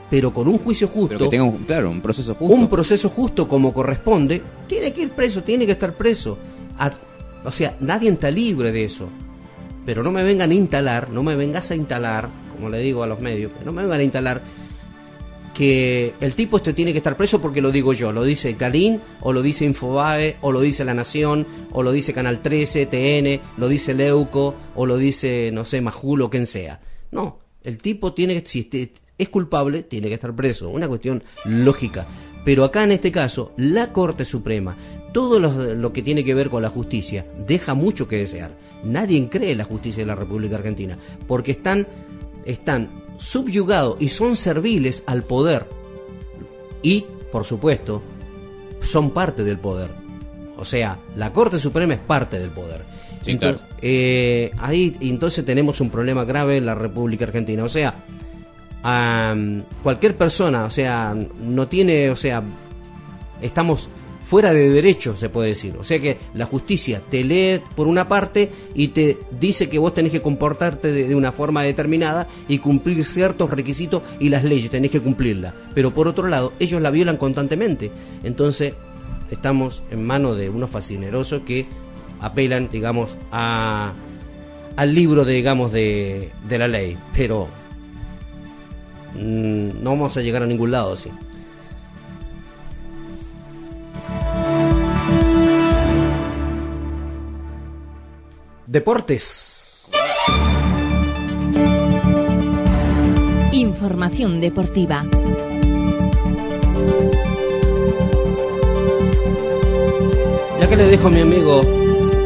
[0.10, 2.54] pero con un juicio justo Pero que tenga, un, claro, un proceso justo.
[2.56, 6.38] un proceso justo como corresponde, tiene que ir preso, tiene que estar preso.
[6.78, 6.94] A-
[7.44, 9.10] o sea, nadie está libre de eso.
[9.86, 13.08] Pero no me vengan a instalar, no me vengas a instalar, como le digo a
[13.08, 14.42] los medios, no me vengan a instalar
[15.58, 19.02] que el tipo este tiene que estar preso porque lo digo yo, lo dice Clarín,
[19.22, 23.42] o lo dice Infobae, o lo dice La Nación, o lo dice Canal 13, TN,
[23.58, 26.80] lo dice Leuco, o lo dice, no sé, Majul o quien sea.
[27.10, 31.24] No, el tipo tiene que, si este- es culpable, tiene que estar preso, una cuestión
[31.46, 32.06] lógica.
[32.46, 34.76] Pero acá en este caso, la Corte Suprema,
[35.12, 38.52] todo lo, lo que tiene que ver con la justicia, deja mucho que desear.
[38.84, 41.88] Nadie cree en la justicia de la República Argentina, porque están,
[42.46, 45.66] están subyugados y son serviles al poder.
[46.82, 48.02] Y, por supuesto,
[48.82, 49.90] son parte del poder.
[50.58, 52.82] O sea, la Corte Suprema es parte del poder.
[53.22, 53.74] Sí, Entonces, claro.
[53.82, 57.64] eh, ahí entonces tenemos un problema grave en la República Argentina.
[57.64, 57.96] O sea,
[59.84, 62.42] cualquier persona, o sea, no tiene, o sea,
[63.42, 63.90] estamos
[64.28, 65.76] fuera de derecho, se puede decir.
[65.80, 69.94] O sea que la justicia te lee por una parte y te dice que vos
[69.94, 74.92] tenés que comportarte de, una forma determinada y cumplir ciertos requisitos y las leyes tenés
[74.92, 75.54] que cumplirlas.
[75.74, 77.90] Pero por otro lado, ellos la violan constantemente.
[78.24, 78.74] Entonces,
[79.32, 81.66] estamos en manos de unos fascinerosos que
[82.20, 83.94] apelan, digamos, a
[84.76, 86.98] al libro, de, digamos, de, de la ley.
[87.16, 87.48] Pero
[89.16, 91.10] mm, no vamos a llegar a ningún lado así.
[98.68, 99.88] Deportes.
[103.54, 105.06] Información deportiva.
[110.60, 111.62] Ya que le dejo a mi amigo,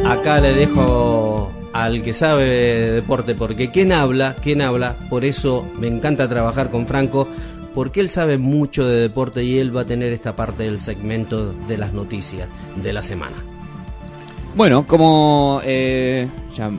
[0.04, 5.64] acá le dejo al que sabe de deporte, porque quien habla, quien habla, por eso
[5.78, 7.28] me encanta trabajar con Franco,
[7.72, 11.52] porque él sabe mucho de deporte y él va a tener esta parte del segmento
[11.52, 12.48] de las noticias
[12.82, 13.36] de la semana.
[14.54, 16.70] Bueno, como eh, ya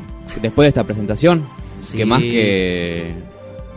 [0.41, 1.43] después de esta presentación,
[1.79, 1.97] Sí.
[1.97, 3.12] que más que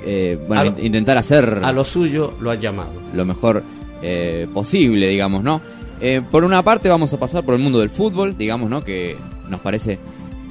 [0.04, 2.92] eh, bueno, lo- intentar hacer A lo suyo lo ha llamado.
[3.12, 3.64] lo mejor
[4.02, 5.60] eh, posible, digamos, ¿no?
[6.00, 8.84] Eh, por una parte vamos a pasar por el mundo del fútbol, digamos, ¿no?
[8.84, 9.16] Que
[9.48, 9.98] nos parece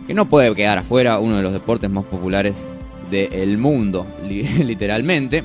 [0.07, 2.55] que no puede quedar afuera uno de los deportes más populares
[3.11, 5.43] del mundo, li- literalmente.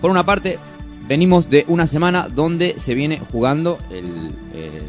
[0.00, 0.58] Por una parte,
[1.08, 4.04] venimos de una semana donde se viene jugando el,
[4.54, 4.80] eh,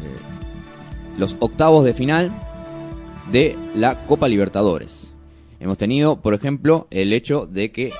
[1.18, 2.30] los octavos de final
[3.32, 5.10] de la Copa Libertadores.
[5.60, 7.92] Hemos tenido, por ejemplo, el hecho de que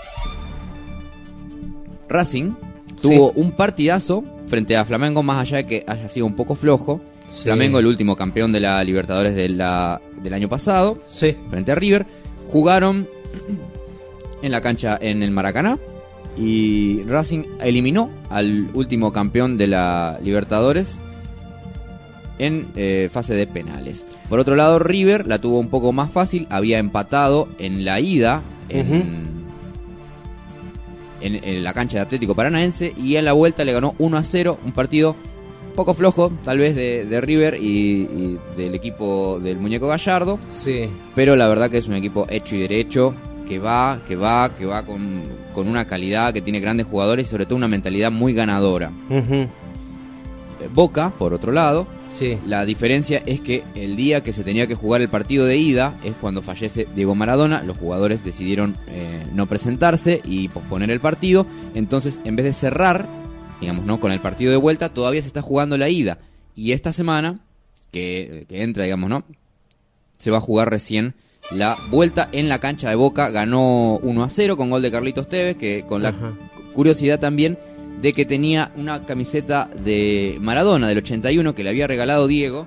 [2.09, 2.53] Racing
[3.01, 7.01] tuvo un partidazo frente a Flamengo, más allá de que haya sido un poco flojo.
[7.29, 7.45] Sí.
[7.45, 11.35] Flamengo, el último campeón de la Libertadores de la- del año pasado, Sí.
[11.51, 12.07] frente a River.
[12.49, 13.09] Jugaron
[14.43, 15.79] en la cancha en el Maracaná
[16.39, 20.99] y Racing eliminó al último campeón de la Libertadores
[22.39, 24.05] en eh, fase de penales.
[24.29, 28.43] Por otro lado, River la tuvo un poco más fácil, había empatado en la ida
[28.69, 29.37] en,
[31.21, 34.23] en- en la cancha de Atlético Paranaense y en la vuelta le ganó 1 a
[34.23, 35.17] 0, un partido
[35.75, 37.67] poco flojo tal vez de, de River y,
[38.03, 40.89] y del equipo del muñeco Gallardo, Sí.
[41.15, 43.15] pero la verdad que es un equipo hecho y derecho,
[43.49, 45.21] que va, que va, que va con,
[45.55, 48.91] con una calidad, que tiene grandes jugadores y sobre todo una mentalidad muy ganadora.
[50.75, 51.87] Boca, por otro lado,
[52.19, 52.39] Sí.
[52.47, 55.99] la diferencia es que el día que se tenía que jugar el partido de ida
[56.03, 57.63] es cuando fallece Diego Maradona.
[57.63, 61.47] Los jugadores decidieron eh, no presentarse y posponer el partido.
[61.75, 63.07] Entonces, en vez de cerrar,
[63.61, 64.01] digamos, ¿no?
[64.01, 66.19] Con el partido de vuelta, todavía se está jugando la ida.
[66.55, 67.41] Y esta semana,
[67.93, 69.25] que, que entra, digamos, ¿no?
[70.19, 71.15] Se va a jugar recién
[71.51, 73.29] la vuelta en la cancha de Boca.
[73.31, 76.15] Ganó 1 a 0 con gol de Carlitos Tevez, que con la
[76.75, 77.59] curiosidad también
[78.01, 82.67] de que tenía una camiseta de Maradona del 81 que le había regalado Diego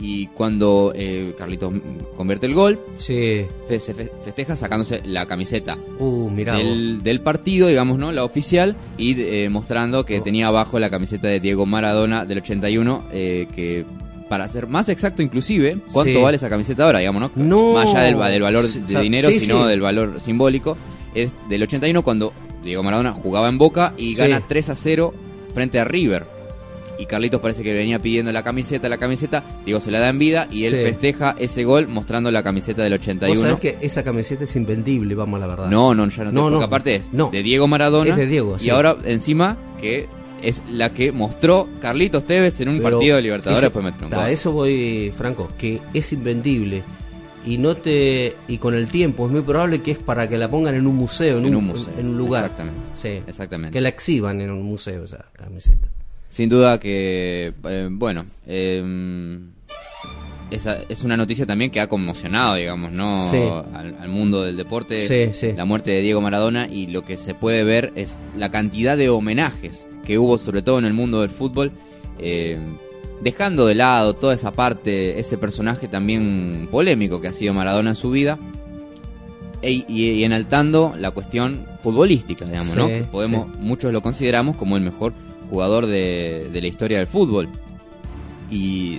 [0.00, 1.72] y cuando eh, Carlitos
[2.16, 3.46] convierte el gol Sí.
[3.68, 6.54] fe- se fe- festeja sacándose la camiseta Uh, mirá.
[6.56, 8.12] del, del partido, digamos, ¿no?
[8.12, 10.22] La oficial y eh, mostrando que Oh.
[10.22, 13.84] tenía abajo la camiseta de Diego Maradona del 81 eh, que
[14.28, 16.22] para ser más exacto inclusive, ¿cuánto Sí.
[16.22, 17.30] vale esa camiseta ahora, digamos, no?
[17.34, 17.72] No.
[17.72, 20.76] Más allá del, va- del valor de dinero, sí, sino del valor simbólico,
[21.14, 22.32] es del 81 cuando
[22.64, 24.14] Diego Maradona jugaba en Boca y Sí.
[24.16, 25.12] gana 3 a 0
[25.54, 26.24] frente a River.
[27.00, 30.18] Y Carlitos parece que venía pidiendo la camiseta, la camiseta, Diego se la da en
[30.18, 30.82] vida y él Sí.
[30.82, 33.40] festeja ese gol mostrando la camiseta del Vos 81.
[33.40, 35.68] sabés que esa camiseta es invendible, vamos a la verdad.
[35.70, 36.64] No, no, ya no, No, te- porque no.
[36.64, 37.30] aparte es No.
[37.30, 38.70] de Diego Maradona Es de Diego, y sí.
[38.70, 40.08] ahora encima que
[40.42, 44.16] es la que mostró Carlitos Tevez en un Pero partido de Libertadores ese- después a
[44.22, 44.30] gol.
[44.30, 46.82] eso voy, Franco, que es invendible
[47.46, 50.50] y no te y con el tiempo es muy probable que es para que la
[50.50, 52.44] pongan en un museo, en, En un museo, en un lugar.
[52.44, 52.88] exactamente.
[52.94, 53.22] Sí.
[53.26, 53.72] Exactamente.
[53.76, 55.88] Que la exhiban en un museo esa camiseta.
[56.28, 59.38] Sin duda que, eh, bueno, eh,
[60.50, 63.28] esa es una noticia también que ha conmocionado, digamos, ¿no?
[63.30, 63.38] Sí.
[63.74, 65.06] Al, al mundo del deporte.
[65.06, 65.52] Sí, sí.
[65.56, 69.08] La muerte de Diego Maradona y lo que se puede ver es la cantidad de
[69.10, 71.72] homenajes que hubo, sobre todo en el mundo del fútbol,
[72.18, 72.58] eh,
[73.20, 77.96] dejando de lado toda esa parte, ese personaje también polémico que ha sido Maradona en
[77.96, 78.38] su vida.
[79.60, 82.86] e- y, y enaltando la cuestión futbolística, digamos, ¿no?
[82.86, 85.12] Que podemos, muchos lo consideramos como el mejor
[85.50, 87.48] jugador de, de la historia del fútbol.
[88.50, 88.98] Y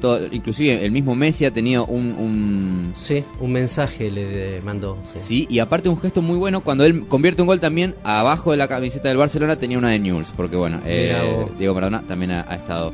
[0.00, 4.98] todo- inclusive el mismo Messi ha tenido un, un- Sí, un mensaje le mandó.
[5.14, 5.18] Sí.
[5.20, 8.58] Sí, y aparte un gesto muy bueno cuando él convierte un gol también abajo de
[8.58, 11.46] la camiseta del Barcelona tenía una de Newell's, porque bueno, eh.
[11.58, 12.92] Diego Maradona también ha, ha estado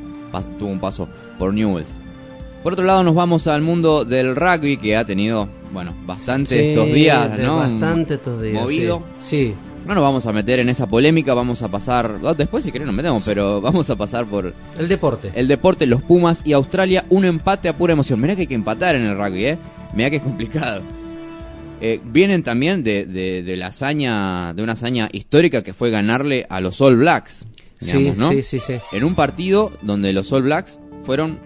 [0.59, 1.09] tuvo un paso
[1.39, 1.91] por Newell's.
[2.63, 6.71] Por otro lado nos vamos al mundo del rugby que ha tenido, bueno, bastante Sí,
[6.71, 7.59] estos días, ¿no?
[7.59, 8.55] Bastante estos días.
[8.63, 9.03] Movido.
[9.21, 9.49] Sí.
[9.49, 9.55] Sí.
[9.87, 12.87] No nos vamos a meter en esa polémica, vamos a pasar, oh, después si querés
[12.87, 15.31] nos metemos, pero vamos a pasar por El deporte.
[15.35, 18.19] el deporte, los Pumas y Australia, un empate a pura emoción.
[18.19, 19.59] Mirá que hay que empatar en el rugby, ¿eh?
[19.95, 20.81] Mirá que es complicado.
[21.83, 26.47] Eh, vienen también de, de, de la hazaña, de una hazaña histórica que fue ganarle
[26.49, 27.45] a los All Blacks.
[27.93, 28.31] Digamos, sí, ¿no?
[28.31, 28.75] sí, sí, sí.
[28.93, 31.39] En un partido donde los All Blacks fueron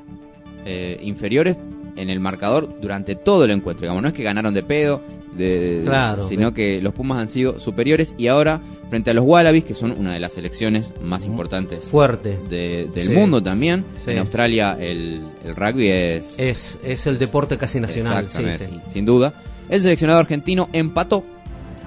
[0.64, 1.56] eh, inferiores
[1.96, 3.82] en el marcador durante todo el encuentro.
[3.82, 5.00] Digamos, no es que ganaron de pedo,
[5.36, 9.64] de, Claro, sino que los Pumas han sido superiores y ahora frente a los Wallabies,
[9.64, 12.38] que son una de las selecciones más importantes Fuerte.
[12.48, 13.10] de- del Sí.
[13.10, 13.84] mundo también.
[14.04, 14.12] Sí.
[14.12, 16.38] En Australia el, el rugby es...
[16.38, 18.24] Es, es el deporte casi nacional.
[18.24, 18.80] Exactamente, sí.
[18.92, 19.34] sin duda.
[19.68, 21.22] El seleccionado argentino empató.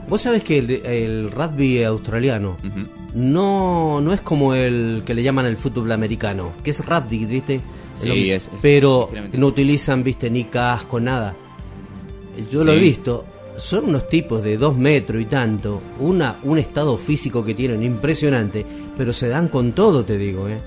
[0.07, 2.57] Vos sabés que el, el rugby australiano.
[3.13, 7.61] No, no es como el que le llaman el fútbol americano, que es rugby, ¿viste?
[7.95, 10.29] Sí, es- es pero no utilizan, ¿viste?
[10.29, 11.33] Ni casco, nada.
[12.51, 13.25] Yo lo he visto.
[13.57, 18.65] Son unos tipos de dos metros y tanto, una, un estado físico que tienen impresionante,
[18.97, 20.57] pero se dan con todo, te digo, ¿eh?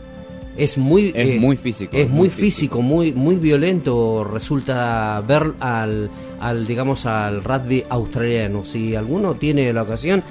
[0.56, 4.22] Es muy, Es eh, muy físico, Es muy muy físico, muy, muy violento.
[4.22, 8.64] Resulta ver al, al, digamos, al rugby australiano.
[8.64, 10.22] Si alguno tiene la ocasión,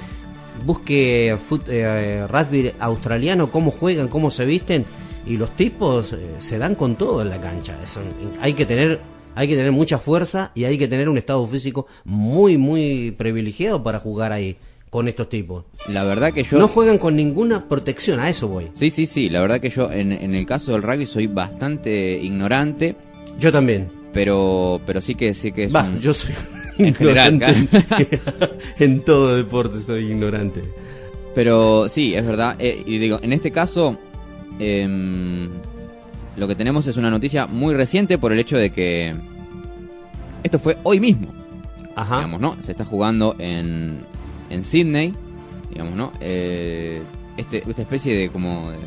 [0.66, 4.86] busque fut- eh, rugby australiano, cómo juegan, cómo se visten
[5.26, 7.78] y los tipos eh, se dan con todo en la cancha.
[8.42, 9.00] Hay que tener
[9.36, 13.82] hay que tener mucha fuerza y hay que tener un estado físico muy muy privilegiado
[13.84, 14.58] para jugar ahí
[14.90, 15.64] con estos tipos.
[15.90, 16.60] La verdad que yo...
[16.60, 18.70] No juegan con ninguna protección, a eso voy.
[18.76, 19.28] Sí, sí, sí.
[19.28, 22.96] La verdad que yo en, en el caso del rugby soy bastante ignorante,
[23.40, 24.03] Yo también.
[24.14, 26.32] Pero pero sí que sí que es Va, un- yo soy
[26.78, 28.20] En general, ignorante.
[28.80, 30.64] en todo deporte soy ignorante.
[31.36, 32.56] Pero sí, es verdad.
[32.60, 33.98] Eh, y digo, en este caso,
[34.60, 35.50] em,
[36.38, 39.14] lo que tenemos es una noticia muy reciente por el hecho de que
[40.44, 41.28] esto fue hoy mismo.
[41.96, 42.18] Ajá.
[42.18, 42.56] Digamos, ¿no?
[42.62, 44.00] Se está jugando en,
[44.50, 45.14] en Sydney,
[45.70, 46.12] digamos, ¿no?
[46.22, 47.02] Eh,
[47.38, 48.78] este, esta especie de como de,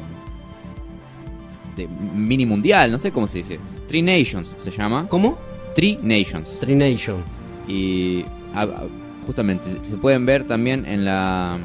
[1.85, 3.59] de mini mundial, no sé cómo se dice.
[3.89, 5.07] Three Nations se llama.
[5.09, 5.39] ¿Cómo?
[5.75, 6.59] Three Nations.
[6.59, 7.17] Trination.
[7.69, 8.25] Y
[8.55, 8.85] a- a-
[9.27, 11.59] justamente se pueden ver también en la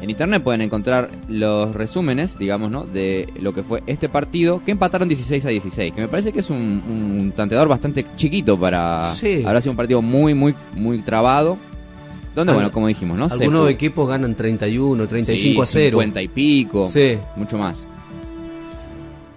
[0.00, 2.82] en internet pueden encontrar los resúmenes, digamos, ¿no?
[2.84, 6.40] De lo que fue este partido, que empataron 16 a 16, que me parece que
[6.40, 9.14] es un, un tanteador bastante chiquito para...
[9.14, 9.44] Sí.
[9.46, 11.56] Habrá sido un partido muy, muy, muy trabado.
[12.34, 13.26] Donde, Al- bueno, como dijimos, ¿no?
[13.30, 15.98] Algunos equipos ganan 31, 35 a Sí, 0.
[15.98, 16.88] 50 y pico.
[16.88, 17.16] Sí.
[17.36, 17.86] Mucho más.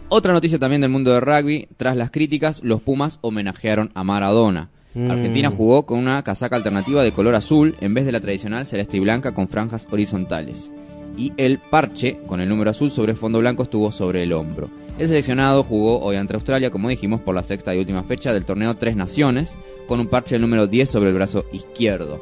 [0.10, 1.68] Otra noticia también del mundo del rugby.
[1.78, 4.70] Tras las críticas, los Pumas homenajearon a Maradona.
[4.94, 5.12] Mm.
[5.12, 8.98] Argentina jugó con una casaca alternativa de color azul en vez de la tradicional celeste
[8.98, 10.72] y blanca con franjas horizontales.
[11.18, 14.70] Y el parche con el número azul sobre fondo blanco estuvo sobre el hombro.
[14.98, 18.46] El seleccionado jugó hoy ante Australia, como dijimos, por la sexta y última fecha del
[18.46, 19.56] torneo Tres Naciones,
[19.88, 22.22] con un parche del número 10 sobre el brazo izquierdo.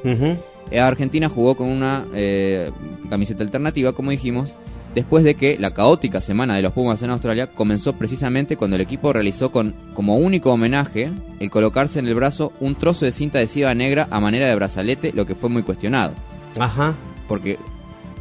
[0.71, 2.71] Eh, Argentina jugó con una eh,
[3.09, 4.55] camiseta alternativa, como dijimos,
[4.95, 8.81] después de que la caótica semana de los Pumas en Australia comenzó precisamente cuando el
[8.81, 13.39] equipo realizó con como único homenaje el colocarse en el brazo un trozo de cinta
[13.39, 16.13] adhesiva negra a manera de brazalete, lo que fue muy cuestionado,
[16.59, 16.93] Ajá.
[17.27, 17.57] porque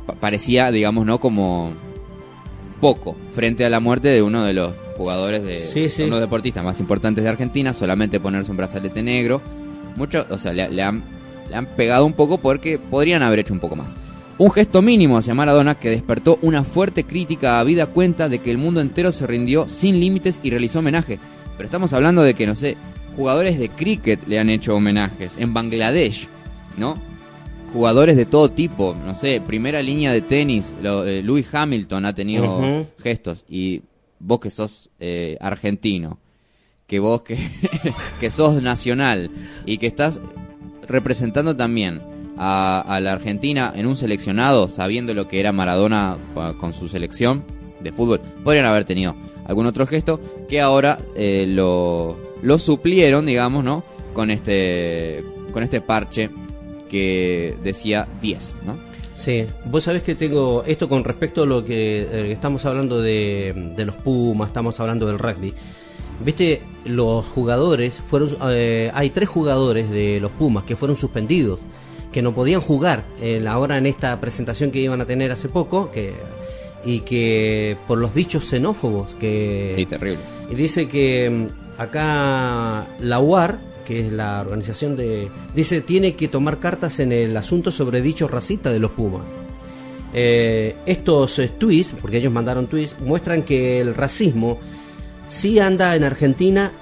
[0.07, 1.73] pa- parecía, digamos, no como
[2.81, 6.03] poco frente a la muerte de uno de los jugadores de Sí, sí.
[6.03, 9.41] uno de los deportistas más importantes de Argentina, solamente ponerse un brazalete negro.
[9.97, 11.03] Mucho, o sea, le, le han,
[11.49, 13.97] le han pegado un poco porque podrían haber hecho un poco más.
[14.39, 18.51] Un gesto mínimo hacia Maradona que despertó una fuerte crítica a vida cuenta de que
[18.51, 21.19] el mundo entero se rindió sin límites y realizó homenaje.
[21.57, 22.77] Pero estamos hablando de que, no sé,
[23.15, 26.29] jugadores de cricket le han hecho homenajes en Bangladesh,
[26.79, 26.97] ¿no?
[27.75, 32.15] Jugadores de todo tipo, no sé, primera línea de tenis, lo, eh, Lewis Hamilton ha
[32.15, 33.83] tenido gestos y
[34.19, 36.19] vos que sos eh, argentino,
[36.87, 37.39] que vos que,
[38.21, 39.31] que sos nacional
[39.65, 40.21] y que estás
[40.87, 46.19] representando también a, a la Argentina en un seleccionado, sabiendo lo que era Maradona
[46.59, 47.45] con, su selección
[47.81, 49.15] de fútbol, podrían haber tenido
[49.45, 53.85] algún otro gesto, que ahora eh, lo, lo suplieron, digamos, ¿no?
[54.13, 56.31] Con este, con este parche
[56.89, 58.77] que decía 10, ¿no?
[59.15, 63.73] Sí, vos sabés que tengo esto con respecto a lo que eh, estamos hablando de,
[63.77, 65.53] de los Pumas, estamos hablando del rugby.
[66.25, 71.61] Viste, los jugadores fueron, eh, hay tres jugadores de los Pumas que fueron suspendidos,
[72.13, 75.91] que no podían jugar en, ahora en esta presentación que iban a tener hace poco,
[75.91, 76.13] que
[76.85, 80.21] y que por los dichos xenófobos que Sí, terrible.
[80.51, 85.29] y dice que mm, acá la UAR, que es la organización de...
[85.55, 89.23] Dice, tiene que tomar cartas en el asunto sobre dichos racistas de los Pumas.
[90.15, 94.59] Eh, estos eh, tweets, porque ellos mandaron tweets, muestran que el racismo
[95.29, 96.73] sí anda en Argentina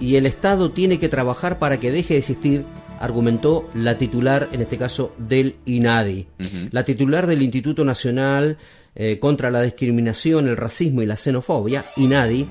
[0.00, 2.64] y el Estado tiene que trabajar para que deje de existir,
[3.04, 6.26] argumentó la titular, en este caso, del INADI.
[6.70, 8.56] La titular del Instituto Nacional
[8.94, 12.48] eh, contra la Discriminación, el Racismo y la Xenofobia, INADI,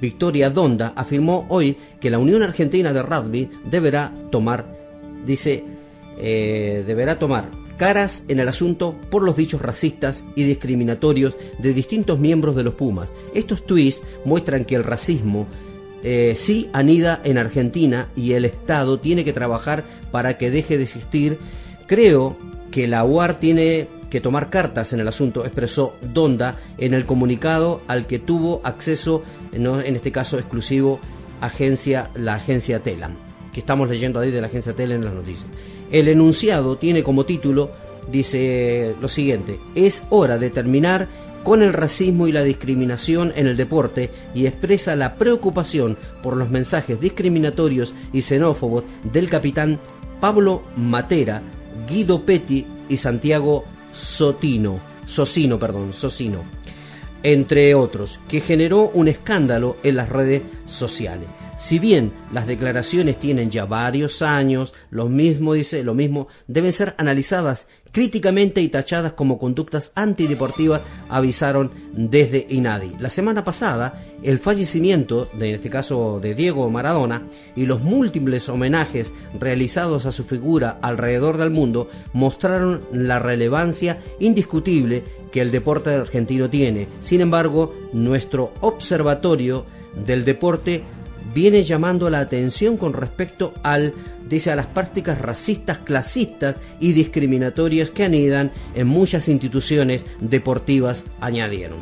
[0.00, 4.66] Victoria Donda, afirmó hoy que la Unión Argentina de Rugby deberá tomar,
[5.24, 5.64] dice,
[6.18, 12.18] eh, deberá tomar caras en el asunto por los dichos racistas y discriminatorios de distintos
[12.18, 13.12] miembros de los Pumas.
[13.34, 15.46] Estos tweets muestran que el racismo
[16.02, 20.84] eh, sí anida en Argentina y el Estado tiene que trabajar para que deje de
[20.84, 21.38] existir.
[21.86, 22.36] Creo
[22.70, 27.80] que la UAR tiene que tomar cartas en el asunto, expresó Donda en el comunicado
[27.88, 29.22] al que tuvo acceso,
[29.52, 31.00] en este caso exclusivo,
[31.40, 33.14] agencia, la agencia Telam,
[33.52, 35.46] que estamos leyendo ahí de la agencia Telam en las noticias.
[35.90, 37.70] El enunciado tiene como título,
[38.10, 41.08] dice lo siguiente, es hora de terminar
[41.42, 46.50] con el racismo y la discriminación en el deporte y expresa la preocupación por los
[46.50, 49.80] mensajes discriminatorios y xenófobos del capitán
[50.20, 51.42] Pablo Matera,
[51.88, 56.44] Guido Petti y Santiago Sotino, Socino, perdón, Socino,
[57.22, 61.28] entre otros, que generó un escándalo en las redes sociales.
[61.62, 66.96] Si bien las declaraciones tienen ya varios años, lo mismo dice, lo mismo deben ser
[66.98, 72.96] analizadas críticamente y tachadas como conductas antideportivas, avisaron desde INADI.
[72.98, 78.48] La semana pasada, el fallecimiento, de, en este caso de Diego Maradona, y los múltiples
[78.48, 85.90] homenajes realizados a su figura alrededor del mundo mostraron la relevancia indiscutible que el deporte
[85.90, 86.88] argentino tiene.
[87.00, 89.64] Sin embargo, nuestro observatorio
[90.04, 90.82] del deporte
[91.34, 93.92] viene llamando la atención con respecto al
[94.28, 101.78] dice a las prácticas racistas, clasistas y discriminatorias que anidan en muchas instituciones deportivas, añadieron.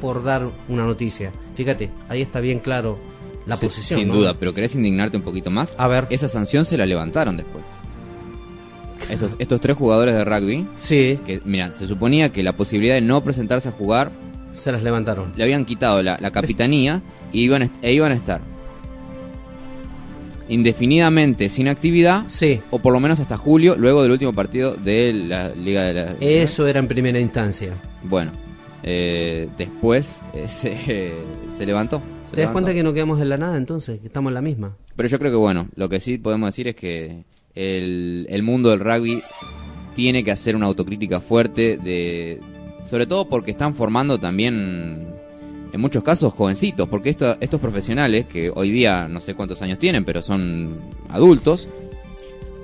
[0.00, 1.32] Por dar una noticia.
[1.56, 2.98] Fíjate, ahí está bien claro
[3.46, 4.00] la Sí, posición.
[4.00, 4.14] Sin ¿no?
[4.14, 5.74] duda, pero ¿querés indignarte un poquito más?
[5.76, 6.06] A ver.
[6.08, 7.64] Esa sanción se la levantaron después.
[9.38, 13.22] Estos tres jugadores de rugby, Sí, que mira, se suponía que la posibilidad de no
[13.24, 14.12] presentarse a jugar
[14.52, 15.32] se las levantaron.
[15.36, 17.02] le habían quitado la, la capitanía
[17.32, 18.40] y iban, a e iban a estar
[20.48, 25.12] indefinidamente sin actividad Sí, o por lo menos hasta julio, luego del último partido de
[25.12, 26.14] la Liga de la...
[26.20, 27.74] eso era en primera instancia.
[28.02, 28.32] Bueno,
[28.82, 30.76] eh, después eh, se,
[31.56, 31.98] se levantó.
[31.98, 32.52] se ¿Te das levantó.
[32.52, 34.00] cuenta que no quedamos en la nada entonces?
[34.00, 34.76] Que estamos en la misma.
[34.96, 37.24] Pero yo creo que bueno, lo que sí podemos decir es que
[37.54, 39.22] el, el mundo del rugby
[39.94, 42.40] tiene que hacer una autocrítica fuerte de
[42.88, 45.06] sobre todo porque están formando también
[45.72, 49.78] en muchos casos jovencitos, porque esto- estos profesionales que hoy día no sé cuántos años
[49.78, 50.76] tienen, pero son
[51.08, 51.68] adultos,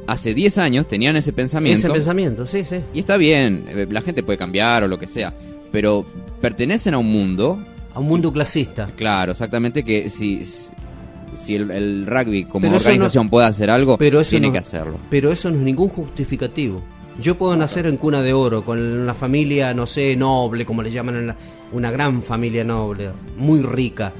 [0.06, 1.78] hace 10 años tenían ese pensamiento.
[1.78, 2.76] Ese pensamiento, sí, sí.
[2.94, 5.34] Y está bien, eh, la gente puede cambiar o lo que sea,
[5.72, 6.04] pero
[6.40, 7.58] pertenecen a un mundo
[7.94, 8.88] A un mundo clasista.
[8.96, 14.30] Claro, exactamente que si, si el, el rugby como organización puede hacer algo, Pero eso
[14.30, 14.98] tiene no- que hacerlo.
[15.10, 16.82] Pero eso no es ningún justificativo.
[17.18, 20.90] Yo puedo nacer en cuna de oro, con una familia, no sé, noble, como le
[20.90, 21.36] llaman, en la-
[21.72, 24.12] una gran familia noble, muy rica,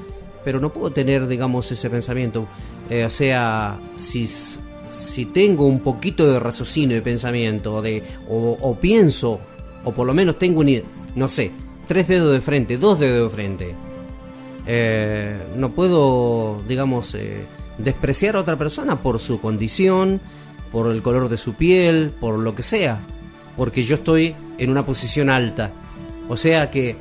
[0.43, 2.47] pero no puedo tener, digamos, ese pensamiento.
[2.89, 8.75] Eh, o sea, si, si tengo un poquito de raciocinio y pensamiento, de, o, o
[8.75, 9.39] pienso,
[9.83, 10.81] o por lo menos tengo un,
[11.15, 11.51] no sé,
[11.87, 13.75] tres dedos de frente, dos dedos de frente,
[14.69, 17.45] eh, no puedo, digamos, eh,
[17.77, 20.19] despreciar a otra persona por su condición,
[20.71, 22.99] por el color de su piel, por lo que sea,
[23.55, 25.71] porque yo estoy en una posición alta.
[26.27, 26.97] O sea que,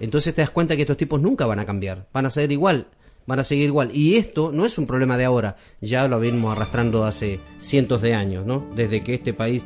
[0.00, 2.88] entonces te das cuenta que estos tipos nunca van a cambiar, van a ser igual,
[3.26, 3.90] van a seguir igual.
[3.92, 8.14] Y esto no es un problema de ahora, ya lo venimos arrastrando hace cientos de
[8.14, 8.66] años, ¿no?
[8.74, 9.62] Desde que este país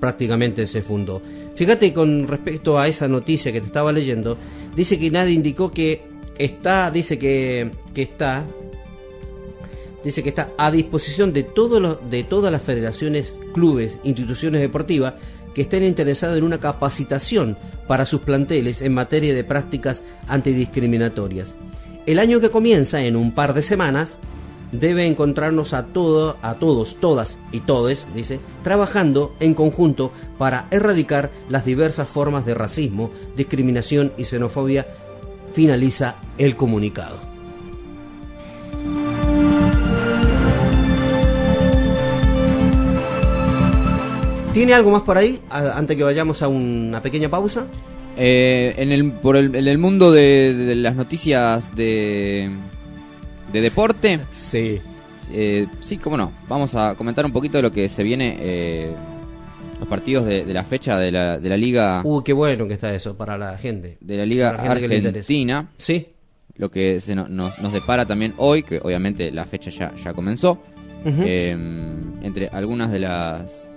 [0.00, 1.20] prácticamente se fundó.
[1.54, 4.36] Fíjate con respecto a esa noticia que te estaba leyendo,
[4.76, 6.02] dice que nadie indicó que
[6.38, 8.46] está, dice que, que está,
[10.04, 15.14] dice que está a disposición de de todas las federaciones, clubes, instituciones deportivas
[15.58, 17.56] que estén interesados en una capacitación
[17.88, 21.52] para sus planteles en materia de prácticas antidiscriminatorias.
[22.06, 24.18] El año que comienza en un par de semanas
[24.70, 31.28] debe encontrarnos a todo, a todos, todas y todes, dice, trabajando en conjunto para erradicar
[31.48, 34.86] las diversas formas de racismo, discriminación y xenofobia,
[35.54, 37.27] finaliza el comunicado.
[44.58, 47.66] ¿Tiene algo más por ahí a- antes que vayamos a una pequeña pausa?
[48.16, 52.50] Eh, en, el, por el, en el mundo de, de las noticias de,
[53.52, 54.80] de deporte, Sí.
[55.30, 56.32] eh, sí, cómo no.
[56.48, 58.92] Vamos a comentar un poquito de lo que se viene, eh,
[59.78, 62.72] los partidos de, de la fecha de la, de la Liga, Uh, qué bueno que
[62.74, 63.98] está eso para la gente.
[64.00, 64.72] de la Liga la.
[64.72, 65.68] Argentina.
[65.76, 66.08] Sí.
[66.56, 70.12] Lo que se no- nos, nos depara también hoy, que obviamente la fecha ya, ya
[70.12, 70.58] comenzó.
[71.06, 71.56] Eh,
[72.22, 73.67] entre algunas de las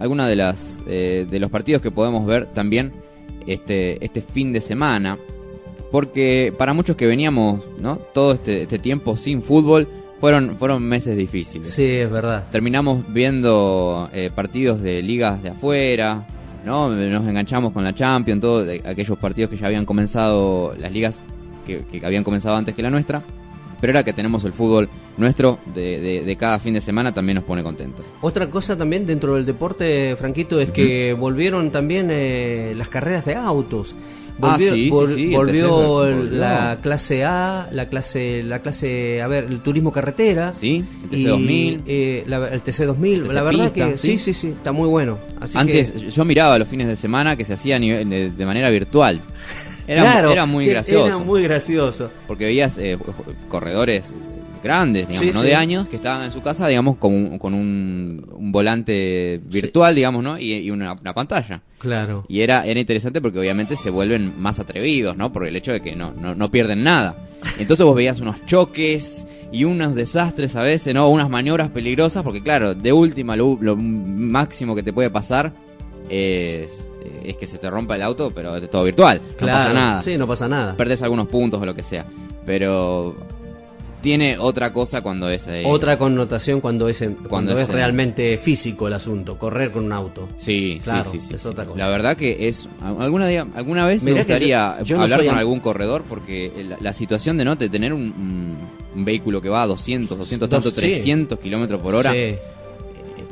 [0.00, 2.92] algunas de las eh, de los partidos que podemos ver también
[3.46, 5.16] este este fin de semana.
[5.92, 9.88] Porque para muchos que veníamos no todo este, este tiempo sin fútbol
[10.20, 11.70] fueron fueron meses difíciles.
[11.70, 12.46] Sí, es verdad.
[12.50, 16.26] terminamos viendo eh, partidos de ligas de afuera
[16.64, 21.20] no nos enganchamos con la Champions todos aquellos partidos que ya habían comenzado las ligas
[21.66, 23.22] que, que habían comenzado antes que la nuestra
[23.80, 27.36] pero ahora que tenemos el fútbol nuestro de, de- de cada fin de semana también
[27.36, 28.04] nos pone contentos.
[28.20, 33.34] Otra cosa también dentro del deporte, Franquito, es que volvieron también eh, las carreras de
[33.34, 33.94] autos.
[34.42, 38.60] Ah, Volvió, sí, sí, vol- sí, el volvió el- la clase A, la clase, la
[38.60, 40.54] clase, a ver, el turismo carretera.
[40.54, 41.80] Sí, el y, TC2000.
[41.86, 43.12] eh, la- el TC2000.
[43.16, 44.18] El TC la verdad pista, que sí, sí.
[44.18, 45.18] sí, sí, está muy bueno.
[45.38, 48.70] Así Antes que, yo miraba los fines de semana que se hacía de, de manera
[48.70, 49.20] virtual.
[49.90, 51.06] Era, claro, era muy gracioso.
[51.06, 52.10] Era muy gracioso.
[52.26, 52.96] Porque veías eh,
[53.48, 54.12] corredores
[54.62, 55.46] grandes, digamos, Sí, no sí.
[55.46, 59.94] de años, que estaban en su casa, digamos, con un, con un, un volante virtual,
[59.94, 60.38] digamos, ¿no?
[60.38, 61.62] Y, y una, una pantalla.
[61.78, 62.24] Claro.
[62.28, 65.32] Y era, era interesante porque obviamente se vuelven más atrevidos, ¿no?
[65.32, 67.16] Por el hecho de que no, no, no pierden nada.
[67.58, 71.08] Entonces vos veías unos choques y unos desastres a veces, ¿no?
[71.08, 75.52] Unas maniobras peligrosas, porque claro, de última lo, lo máximo que te puede pasar
[76.10, 76.86] es,
[77.24, 79.20] es que se te rompa el auto, pero es todo virtual.
[79.40, 80.02] No pasa nada.
[80.02, 80.76] Sí, no pasa nada.
[80.76, 82.04] Perdés algunos puntos o lo que sea.
[82.46, 83.14] Pero
[84.00, 85.46] tiene otra cosa cuando es...
[85.46, 89.84] eh, Otra connotación cuando es, cuando es es en- realmente físico el asunto, correr con
[89.84, 90.26] un auto.
[90.38, 91.48] Sí, Claro, sí, sí, sí, es sí.
[91.48, 91.78] otra cosa.
[91.78, 92.66] La verdad que es
[92.98, 96.50] alguna día, alguna vez me Mirá gustaría yo- yo no hablar con algún corredor porque
[96.66, 98.56] la, la situación de no de tener un,
[98.92, 100.76] vehículo que va a 200, 200 Dos- tanto sí.
[100.76, 102.36] 300 kilómetros por hora, Sí.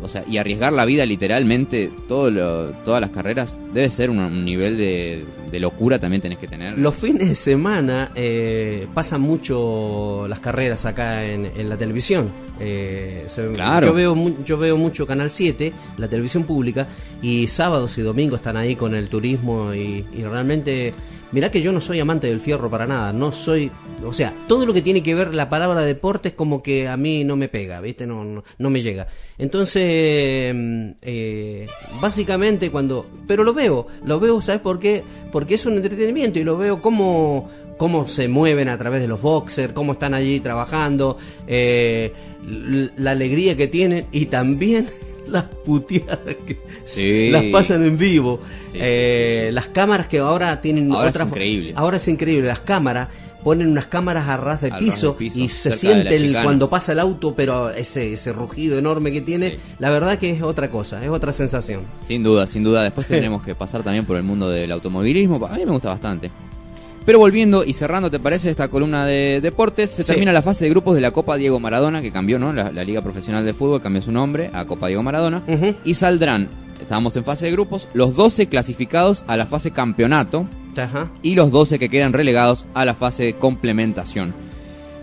[0.02, 4.18] O sea, y arriesgar la vida literalmente todo lo- todas las carreras debe ser un,
[4.18, 6.78] un nivel de, de locura también tenés que tener.
[6.78, 12.30] Los fines de semana eh, pasan mucho las carreras acá en, en la televisión.
[12.60, 13.86] Eh, se- Claro.
[13.88, 16.88] Yo veo, yo veo mucho Canal 7, la televisión pública,
[17.22, 20.92] y sábados y domingos están ahí con el turismo y, y realmente...
[21.30, 23.70] Mirá que yo no soy amante del fierro para nada, no soy...
[24.02, 26.96] O sea, todo lo que tiene que ver la palabra deporte es como que a
[26.96, 28.06] mí no me pega, ¿viste?
[28.06, 29.08] No, no, no me llega.
[29.36, 29.82] Entonces,
[31.02, 31.66] eh,
[32.00, 33.06] básicamente cuando...
[33.26, 35.02] Pero lo veo, lo veo, ¿sabes por qué?
[35.30, 39.22] Porque es un entretenimiento y lo veo como cómo se mueven a través de los
[39.22, 41.16] boxers, cómo están allí trabajando,
[41.46, 42.12] eh,
[42.96, 44.88] la alegría que tienen y también
[45.28, 47.30] las puteadas que Sí.
[47.30, 48.40] las pasan en vivo.
[48.72, 48.78] Sí.
[48.80, 51.72] Eh, las cámaras que ahora tienen Ahora es otra fo- increíble.
[51.76, 53.08] Ahora es increíble, las cámaras
[53.44, 56.68] ponen unas cámaras a ras de ras piso, del piso, y se siente el, cuando
[56.68, 59.56] pasa el auto, pero ese, ese rugido enorme que tiene, Sí.
[59.78, 61.82] la verdad que es otra cosa, es otra sensación.
[62.04, 62.82] Sin duda, sin duda.
[62.82, 65.44] Después tendremos que pasar también por el mundo del automovilismo.
[65.46, 66.30] A mí me gusta bastante.
[67.06, 69.90] Pero volviendo y cerrando, ¿te parece esta columna de deportes?
[69.90, 70.08] Se Sí.
[70.12, 72.52] termina la fase de grupos de la Copa Diego Maradona, que cambió, ¿no?
[72.52, 75.42] La, la Liga Profesional de Fútbol cambió su nombre a Copa Diego Maradona.
[75.86, 76.48] Y saldrán,
[76.82, 80.46] estábamos en fase de grupos, los 12 clasificados a la fase campeonato
[80.84, 81.10] Ajá.
[81.22, 84.34] y los 12 que quedan relegados a la fase de complementación.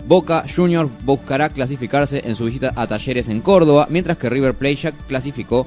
[0.08, 4.76] Boca Junior buscará clasificarse en su visita a Talleres en Córdoba, mientras que River Plate
[4.76, 5.66] ya clasificó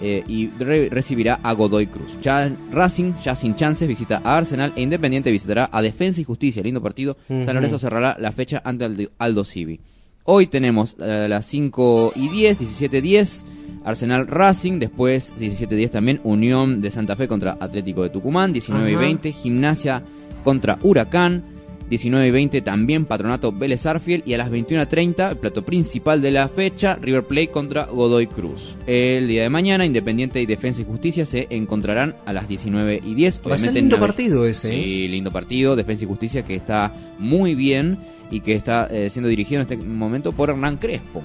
[0.00, 2.16] eh, y re- recibirá a Godoy Cruz.
[2.22, 6.62] Ya Racing, ya sin chances, visita a Arsenal e Independiente visitará a Defensa y Justicia.
[6.62, 7.16] Lindo partido.
[7.28, 9.80] San Lorenzo cerrará la fecha ante Aldo, Civi.
[10.24, 13.44] Hoy tenemos eh, las 5 y 10, 17-10.
[13.84, 18.94] Arsenal Racing, después 17-10 también Unión de Santa Fe contra Atlético de Tucumán, 19 y
[18.94, 19.02] Ajá.
[19.02, 20.02] 20 Gimnasia
[20.44, 21.44] contra Huracán,
[21.92, 26.30] 19 y 20 también Patronato Vélez Arfiel y a las 21.30 el plato principal de
[26.30, 28.78] la fecha River Plate contra Godoy Cruz.
[28.86, 33.14] El día de mañana Independiente y Defensa y Justicia se encontrarán a las 19 y
[33.14, 33.42] 10.
[33.46, 37.54] Va a ser lindo partido ese, Sí, lindo partido, Defensa y Justicia que está muy
[37.54, 37.98] bien
[38.30, 41.22] y que está eh, siendo dirigido en este momento por Hernán Crespo.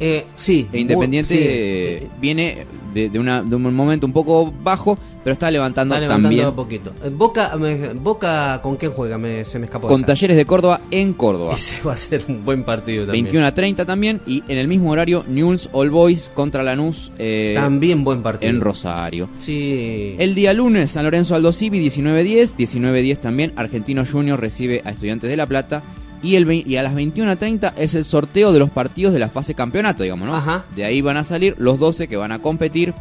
[0.00, 0.68] Eh, sí.
[0.72, 1.40] E Independiente sí.
[1.42, 6.00] eh, viene de, de una- de un momento un poco bajo, pero está levantando, Está
[6.02, 6.92] levantando también un poquito.
[7.04, 9.18] Eh, Boca, me- Boca, ¿con quién juega?
[9.18, 9.88] Me- se me escapó.
[9.88, 10.06] con esa.
[10.06, 11.52] Talleres de Córdoba en Córdoba.
[11.56, 13.24] Ese va a ser un buen partido también.
[13.26, 14.20] 21 a 30 también.
[14.26, 18.48] Y en el mismo horario, Newell's All Boys contra Lanús eh, También buen partido.
[18.50, 19.28] en Rosario.
[19.40, 20.14] Sí.
[20.18, 22.54] El día lunes, San Lorenzo Aldo Civi 19-10.
[22.56, 25.82] 19-10 también, Argentino Junior recibe a Estudiantes de La Plata.
[26.22, 29.54] Y, el, y a las 21.30 es el sorteo de los partidos de la fase
[29.54, 30.34] campeonato, digamos, ¿no?
[30.34, 30.64] Ajá.
[30.74, 32.92] De ahí van a salir los 12 que van a competir,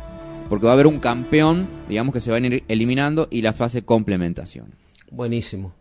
[0.49, 3.53] porque va a haber un campeón, digamos, que se van a ir eliminando, y la
[3.53, 4.76] fase complementación.
[5.09, 5.74] Buenísimo.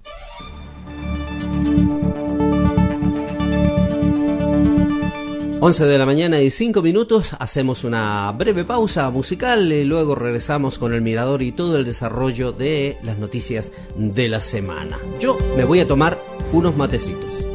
[5.59, 10.79] Once de la mañana y cinco minutos, hacemos una breve pausa musical y luego regresamos
[10.79, 14.99] con el mirador y todo el desarrollo de las noticias de la semana.
[15.19, 16.21] Yo me voy a tomar
[16.53, 17.47] unos matecitos.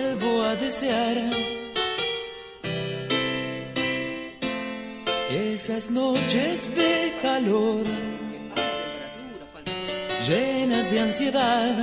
[0.00, 1.16] Vuelvo a desear.
[5.30, 7.84] Esas noches de calor,
[10.26, 11.76] llenas de ansiedad,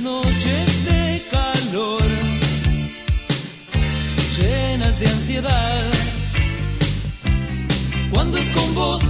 [0.00, 2.02] noches de calor
[4.38, 5.82] llenas de ansiedad.
[8.10, 9.02] Cuando es con vos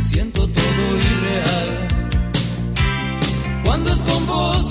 [0.00, 1.88] siento todo irreal.
[3.64, 4.70] Cuando es con vos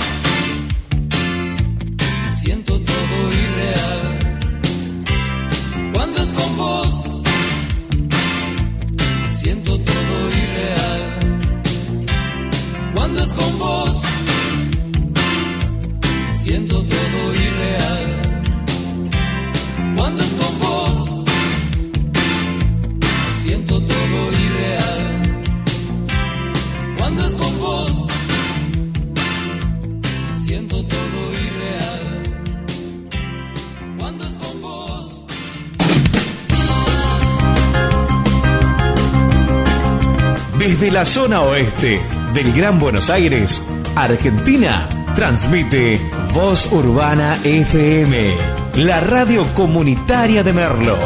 [13.36, 14.02] Con vos,
[16.34, 18.42] siento todo irreal.
[19.96, 21.10] Cuando es con vos,
[23.42, 25.02] siento todo irreal.
[26.98, 28.08] Cuando es con vos,
[30.38, 32.02] siento todo irreal.
[33.98, 35.26] Cuando es con vos.
[40.60, 43.62] Desde la zona oeste del Gran Buenos Aires,
[43.96, 46.00] Argentina, transmite
[46.34, 48.34] Voz Urbana FM,
[48.76, 50.98] la radio comunitaria de Merlo.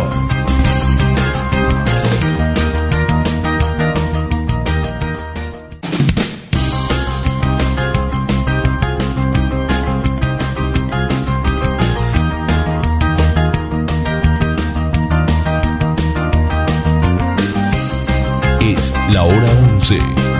[18.61, 19.99] Es la hora 11,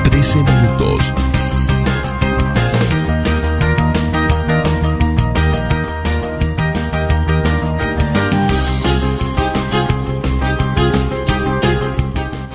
[0.09, 1.13] 13 minutos.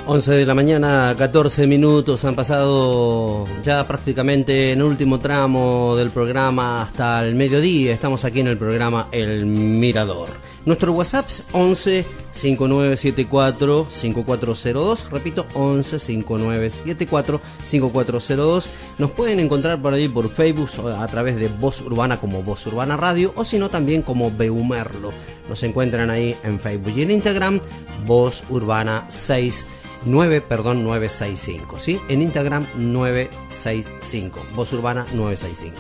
[0.06, 6.10] 11 de la mañana, 14 minutos, han pasado ya prácticamente en el último tramo del
[6.10, 7.92] programa hasta el mediodía.
[7.92, 10.49] Estamos aquí en el programa El Mirador.
[10.66, 15.10] Nuestro WhatsApp es 11 5974 5402.
[15.10, 18.68] Repito, 11 5974 5402.
[18.98, 22.96] Nos pueden encontrar por ahí por Facebook a través de Voz Urbana como Voz Urbana
[22.96, 25.12] Radio o si no también como Beumerlo.
[25.48, 27.60] Nos encuentran ahí en Facebook y en Instagram
[28.06, 29.66] Voz Urbana 6
[30.04, 32.00] 9, perdón, 965, ¿sí?
[32.08, 35.76] En Instagram 965, Voz Urbana 965.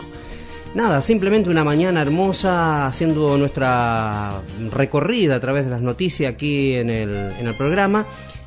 [0.74, 4.40] Nada, simplemente una mañana hermosa haciendo nuestra
[4.70, 8.06] recorrida a través de las noticias aquí en el, en el programa.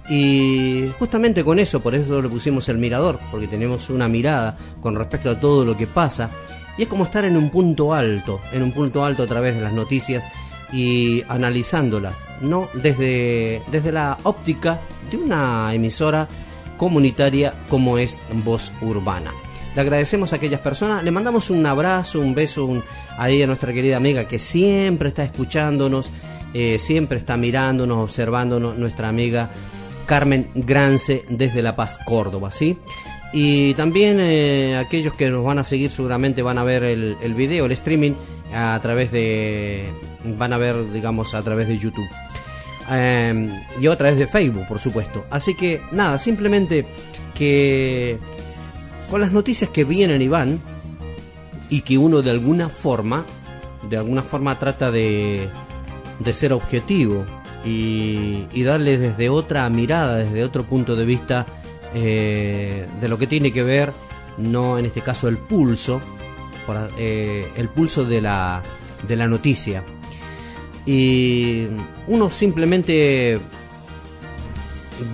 [0.10, 4.96] Y justamente con eso, por eso le pusimos el mirador, porque tenemos una mirada con
[4.96, 6.30] respecto a todo lo que pasa.
[6.78, 9.62] Y es como estar en un punto alto, en un punto alto a través de
[9.62, 10.24] las noticias
[10.72, 12.70] y analizándolas, ¿no?
[12.74, 16.28] Desde, desde la óptica de una emisora
[16.78, 19.32] comunitaria como es Voz Urbana.
[19.76, 22.84] Le agradecemos a aquellas personas, le mandamos un abrazo, un beso un-
[23.18, 26.10] ahí a nuestra querida amiga que siempre está escuchándonos,
[26.54, 29.50] eh, siempre está mirándonos, observándonos, nuestra amiga
[30.06, 32.78] Carmen Grance desde La Paz, Córdoba, ¿sí?
[33.34, 37.66] Y también eh, aquellos que nos van a seguir seguramente van a ver el, video,
[37.66, 38.12] el streaming
[38.54, 39.86] a través de...
[40.38, 42.06] van a ver, digamos, a través de YouTube.
[42.92, 43.50] Eh,
[43.82, 45.26] y a través de Facebook, por supuesto.
[45.32, 46.86] Así que nada, simplemente
[47.34, 48.20] que
[49.10, 50.60] con las noticias que vienen y van
[51.70, 53.26] y que uno de alguna forma,
[53.90, 55.48] de alguna forma trata de,
[56.20, 57.26] de ser objetivo
[57.66, 61.46] y, darle desde otra mirada, desde otro punto de vista
[61.94, 63.92] eh, de lo que tiene que ver,
[64.38, 66.02] no en este caso el pulso,
[66.98, 68.62] eh, el pulso de la,
[69.08, 69.84] de la noticia.
[70.86, 71.68] Y
[72.08, 73.40] uno simplemente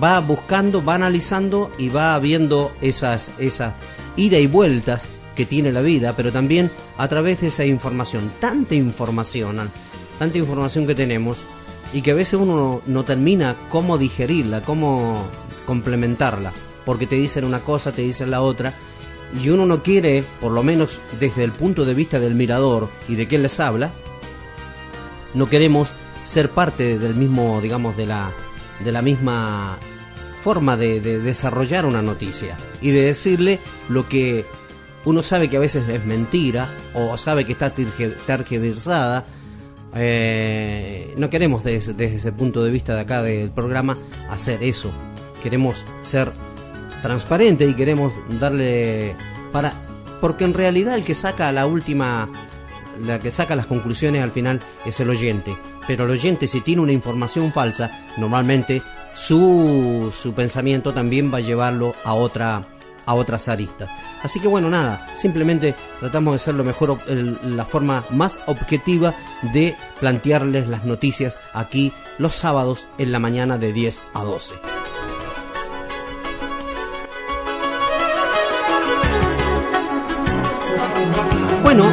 [0.02, 3.74] va buscando, va analizando y va viendo esas, esas
[4.16, 8.74] ida y vueltas que tiene la vida, pero también a través de esa información, tanta
[8.74, 9.70] información,
[10.18, 11.38] tanta información que tenemos
[11.92, 15.24] y que a veces uno no, termina cómo digerirla, cómo
[15.66, 16.52] complementarla,
[16.84, 18.74] porque te dicen una cosa, te dicen la otra,
[19.42, 23.14] y uno no quiere, por lo menos desde el punto de vista del mirador y
[23.14, 23.90] de quien les habla,
[25.34, 25.90] no queremos
[26.24, 28.32] ser parte del mismo, digamos, de la,
[28.84, 29.78] de la misma
[30.42, 33.58] forma de, de desarrollar una noticia y de decirle
[33.88, 34.44] lo que
[35.04, 39.24] uno sabe que a veces es mentira o sabe que está tergiversada.
[39.94, 43.96] Eh, no queremos desde, desde ese punto de vista de acá del programa
[44.30, 44.92] hacer eso.
[45.42, 46.32] Queremos ser
[47.02, 49.14] transparentes y queremos darle
[49.52, 49.72] para
[50.20, 52.28] porque en realidad el que saca la última
[53.00, 55.56] la que saca las conclusiones al final es el oyente.
[55.90, 58.80] Pero el oyente si tiene una información falsa, normalmente
[59.12, 62.62] su, su pensamiento también va a llevarlo a otra
[63.06, 63.90] a otras aristas.
[64.22, 69.16] Así que bueno, nada, simplemente tratamos de ser lo mejor, la forma más objetiva
[69.52, 74.54] de plantearles las noticias aquí los sábados en la mañana de 10 a 12.
[81.64, 81.84] Bueno,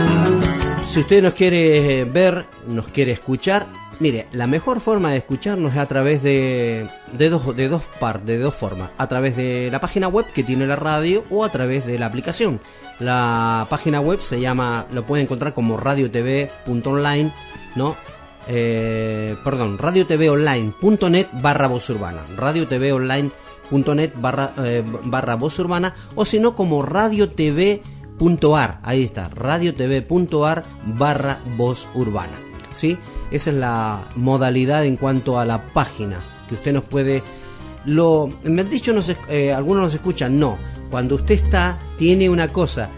[0.88, 3.68] si usted nos quiere ver, nos quiere escuchar,
[4.00, 7.84] mire, la mejor forma de escucharnos es a través de, de dos, de dos
[8.26, 8.91] de dos formas.
[8.98, 12.06] A través de la página web que tiene la radio o a través de la
[12.08, 12.60] aplicación.
[13.00, 17.32] La página web se llama, lo puede encontrar como radiotv.online,
[17.76, 17.95] ¿no?
[18.48, 22.24] Eh, perdón, radiotvonline.net barra voz urbana.
[22.36, 28.80] radiotvonline.net barra, eh, barra voz urbana o si no como radiotv.ar.
[28.84, 32.38] Ahí está, radiotv.ar barra voz urbana.
[32.72, 32.98] ¿Sí?
[33.32, 37.23] Esa es la modalidad en cuanto a la página que usted nos puede
[37.86, 38.93] lo me han dicho
[39.30, 40.57] eh, algunos nos escuchan no.
[40.89, 42.89] Cuando usted está tiene una cosa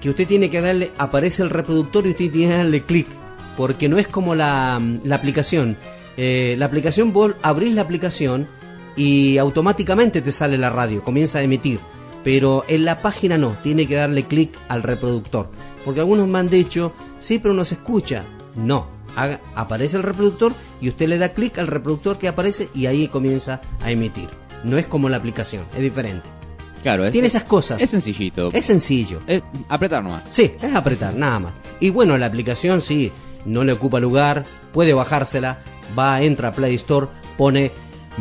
[0.00, 3.06] que usted tiene que darle aparece el reproductor y usted tiene que darle clic
[3.56, 5.76] porque no es como la, la aplicación.
[6.16, 8.46] Eh, la aplicación vos abrís la aplicación
[8.96, 11.80] y automáticamente te sale la radio comienza a emitir
[12.24, 15.48] pero en la página no tiene que darle clic al reproductor.
[15.84, 18.24] Porque algunos me han dicho sí pero no se escucha
[18.54, 22.86] no haga- aparece el reproductor y usted le da clic al reproductor que aparece y
[22.86, 24.28] ahí comienza a emitir.
[24.64, 26.28] No es como la aplicación, es diferente.
[26.82, 27.80] Claro, es, Tiene esas cosas.
[27.80, 28.48] Es sencillito.
[28.52, 29.20] Es sencillo.
[29.26, 30.24] Es apretar nomás.
[30.30, 31.52] Sí, es apretar, nada más.
[31.80, 33.10] Y bueno, la aplicación sí,
[33.44, 35.58] no le ocupa lugar, puede bajársela,
[35.98, 37.72] va, entra a Play Store, pone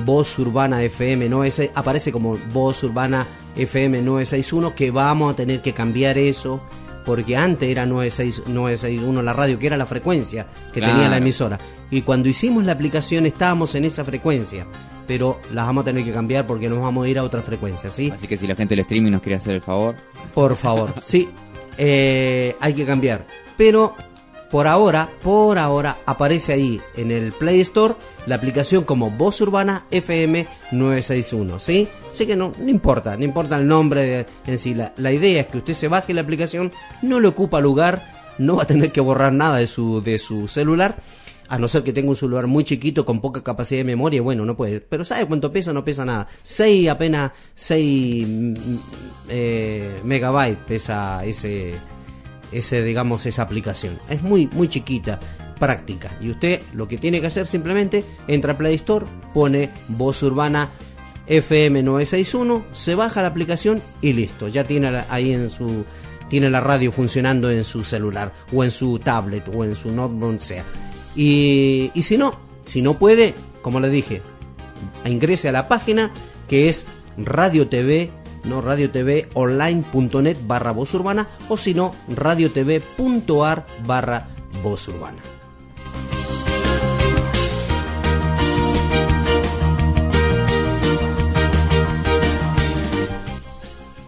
[0.05, 3.25] Voz Urbana FM 96, aparece como Voz Urbana
[3.55, 6.61] FM 961, que vamos a tener que cambiar eso,
[7.07, 11.57] porque antes era 96 961 la radio, que era la frecuencia que tenía la emisora.
[11.89, 14.67] Y cuando hicimos la aplicación estábamos en esa frecuencia.
[15.07, 17.89] pero las vamos a tener que cambiar porque nos vamos a ir a otra frecuencia,
[17.89, 18.11] ¿sí?
[18.13, 19.95] Así que si la gente del streaming nos quiere hacer el favor.
[20.33, 21.29] Por favor, sí,
[21.77, 23.25] eh, hay que cambiar.
[23.55, 23.95] Pero
[24.49, 27.95] por ahora, por ahora, aparece ahí en el Play Store
[28.25, 31.87] la aplicación como Voz Urbana FM 961, ¿sí?
[32.11, 34.73] Así que no, no importa, no importa el nombre en sí.
[34.73, 36.71] La, idea es que usted se baje la aplicación,
[37.01, 40.47] no le ocupa lugar, no va a tener que borrar nada de su, de su
[40.47, 40.97] celular.
[41.49, 44.43] A no ser que tenga un celular muy chiquito con poca capacidad de memoria, bueno,
[44.45, 44.81] no puede.
[44.81, 45.71] Pero ¿sabe cuánto pesa?
[45.71, 46.27] No pesa nada.
[46.43, 48.27] 6 apenas 6
[49.29, 51.75] eh, megabytes pesa ese,
[52.51, 53.97] ese, digamos, esa aplicación.
[54.09, 55.19] Es muy, muy chiquita,
[55.59, 56.11] práctica.
[56.21, 60.69] Y usted lo que tiene que hacer simplemente entra a Play Store, pone voz urbana
[61.27, 64.47] FM 961, se baja la aplicación y listo.
[64.47, 65.83] Ya tiene la- ahí en su
[66.29, 70.41] tiene la radio funcionando en su celular o en su tablet o en su notebook
[70.41, 70.63] sea.
[71.15, 72.35] Y, y si no,
[72.65, 74.21] si no puede, como le dije,
[75.05, 76.11] ingrese a la página
[76.49, 76.85] que es
[77.17, 78.11] Radio TV,
[78.47, 84.27] no Radio TV online.net barra voz urbana o si no radiotv.ar barra
[84.63, 85.21] voz urbana.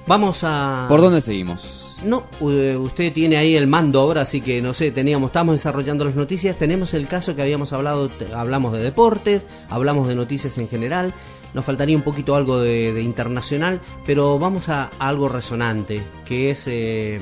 [0.10, 0.88] Vamos a...
[0.90, 1.96] ¿Por dónde seguimos?
[2.04, 6.16] No, usted tiene ahí el mando ahora, así que no sé, teníamos, estamos desarrollando las
[6.16, 11.14] noticias, tenemos el caso que habíamos hablado, hablamos de deportes, hablamos de noticias en general,
[11.54, 16.50] nos faltaría un poquito algo de, de internacional, pero vamos a, a algo resonante, que
[16.52, 17.20] es eh,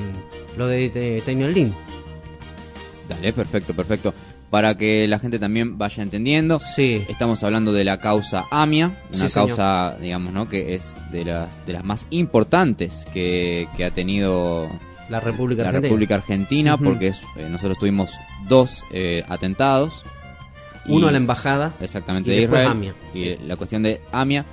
[0.58, 1.74] lo de, de Teño Lin.
[3.08, 4.14] Dale, perfecto, perfecto.
[4.50, 7.04] Para que la gente también vaya entendiendo, Sí.
[7.10, 9.50] estamos hablando de la causa AMIA, una Sí, señor.
[9.50, 10.48] causa, digamos, ¿no?
[10.48, 14.70] que es de las, de las más importantes que, que ha tenido
[15.10, 15.90] La República la Argentina.
[15.90, 16.84] República Argentina, Ujú.
[16.86, 18.10] porque es- eh, nosotros tuvimos
[18.48, 20.04] dos eh, atentados.
[20.88, 21.76] Uno a la embajada.
[21.80, 22.68] Exactamente, y de Israel.
[22.68, 22.94] AMIA.
[23.14, 24.46] Y la cuestión de AMIA,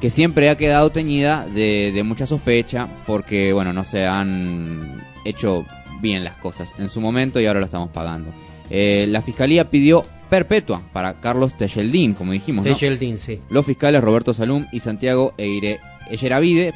[0.00, 5.64] que siempre ha quedado teñida de, de mucha sospecha, porque, bueno, no se han hecho
[6.00, 8.32] bien las cosas en su momento y ahora lo estamos pagando.
[8.68, 12.66] Eh, la fiscalía pidió perpetua para Carlos Tejeldín, como dijimos.
[12.66, 12.72] ¿no?
[12.72, 13.40] Tejeldín, sí.
[13.50, 15.80] Los fiscales Roberto Salum y Santiago Eire
[16.10, 16.74] Eyeravide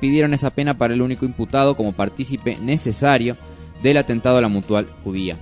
[0.00, 3.36] pidieron esa pena para el único imputado como partícipe necesario
[3.82, 5.36] del atentado a la mutual judía.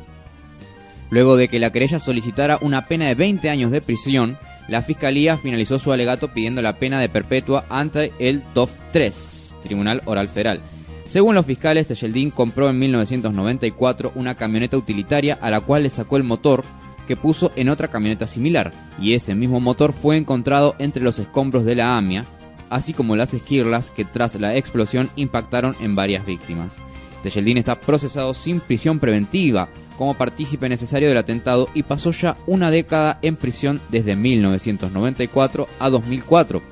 [1.10, 4.38] Luego de que la querella solicitara una pena de 20 años de prisión,
[4.68, 10.02] la fiscalía finalizó su alegato pidiendo la pena de perpetua ante el TOF 3, Tribunal
[10.04, 10.60] Oral Federal.
[11.08, 16.16] Según los fiscales, Tejeldín compró en 1994 una camioneta utilitaria a la cual le sacó
[16.16, 16.62] el motor
[17.08, 21.64] que puso en otra camioneta similar, y ese mismo motor fue encontrado entre los escombros
[21.64, 22.24] de la AMIA,
[22.68, 26.76] así como las esquirlas que tras la explosión impactaron en varias víctimas.
[27.24, 29.68] Tejeldín está procesado sin prisión preventiva
[30.00, 35.90] como partícipe necesario del atentado y pasó ya una década en prisión desde 1994 a
[35.90, 36.62] 2004,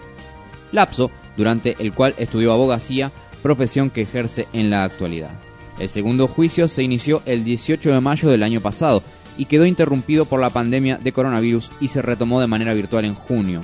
[0.72, 3.12] lapso durante el cual estudió abogacía,
[3.42, 5.32] profesión que ejerce en la actualidad.
[5.78, 9.02] El segundo juicio se inició el 18 de mayo del año pasado
[9.36, 13.14] y quedó interrumpido por la pandemia de coronavirus y se retomó de manera virtual en
[13.14, 13.60] junio.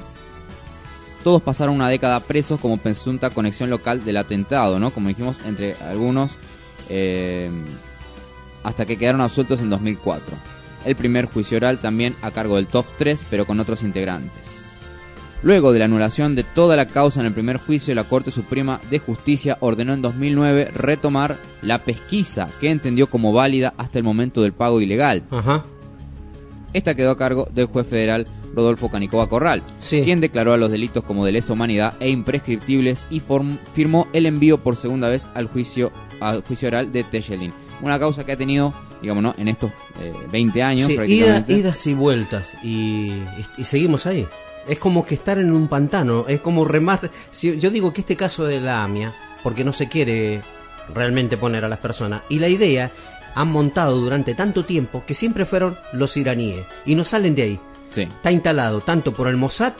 [1.23, 4.91] Todos pasaron una década presos como presunta conexión local del atentado, ¿no?
[4.91, 6.36] Como dijimos, entre algunos
[6.91, 7.51] eh,
[8.65, 10.35] hasta que quedaron absueltos en 2004.
[10.85, 14.53] El primer juicio oral también a cargo del TOF 3, pero con otros integrantes.
[15.43, 18.81] Luego de la anulación de toda la causa en el primer juicio, la Corte Suprema
[18.91, 24.41] de Justicia ordenó en 2009 retomar la pesquisa que entendió como válida hasta el momento
[24.43, 25.23] del pago ilegal.
[25.31, 25.65] Ajá.
[26.73, 30.03] Esta quedó a cargo del juez federal Rodolfo Canicoba Corral, Sí.
[30.03, 33.20] quien declaró a los delitos como de lesa humanidad e imprescriptibles y
[33.74, 37.53] firmó el envío por segunda vez al juicio, al juicio oral de Tejelin.
[37.83, 38.73] Una causa que ha tenido,
[39.03, 39.35] digamos, ¿no?
[39.39, 39.71] en estos
[40.01, 43.13] eh, 20 años Sí, ida- idas y vueltas y,
[43.63, 44.27] seguimos ahí.
[44.67, 47.11] Es como que estar en un pantano, es como remar.
[47.31, 50.41] Si, yo digo que este caso de la AMIA, porque no se quiere
[50.95, 52.91] realmente poner a las personas, y la idea
[53.35, 57.61] han montado durante tanto tiempo que siempre fueron los iraníes y no salen de ahí.
[57.91, 58.03] Sí.
[58.03, 59.75] Está instalado tanto por el Mossad,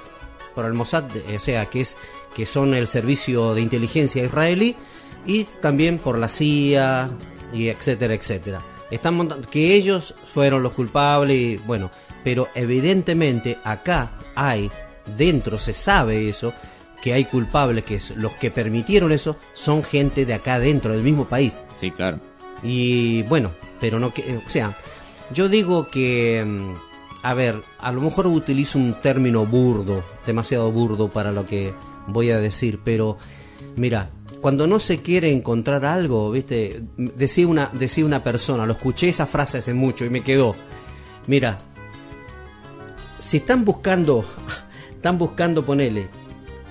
[0.55, 1.05] por el Mossad,
[1.35, 1.97] o sea, que es
[2.35, 4.75] que son el servicio de inteligencia israelí
[5.25, 7.09] y también por la CIA
[7.55, 8.63] y etcétera, etcétera.
[8.91, 11.91] Están montando que ellos fueron los culpables y bueno,
[12.23, 14.71] pero evidentemente acá hay
[15.17, 16.53] dentro se sabe eso
[17.03, 21.03] que hay culpables que es, los que permitieron eso son gente de acá dentro del
[21.03, 21.61] mismo país.
[21.75, 22.19] Sí, claro.
[22.63, 24.75] Y bueno, pero no que, o sea,
[25.31, 26.75] yo digo que, mm,
[27.23, 31.75] a ver, a lo mejor utilizo un término burdo, demasiado burdo para lo que
[32.07, 33.19] voy a decir, pero
[33.77, 34.09] mira,
[34.45, 39.25] cuando no se quiere encontrar algo, viste, decía una, decía una persona, lo escuché esa
[39.25, 40.55] frase hace mucho y me quedó,
[41.27, 41.61] mira,
[43.19, 44.23] si están buscando
[44.95, 46.09] están buscando, ponele,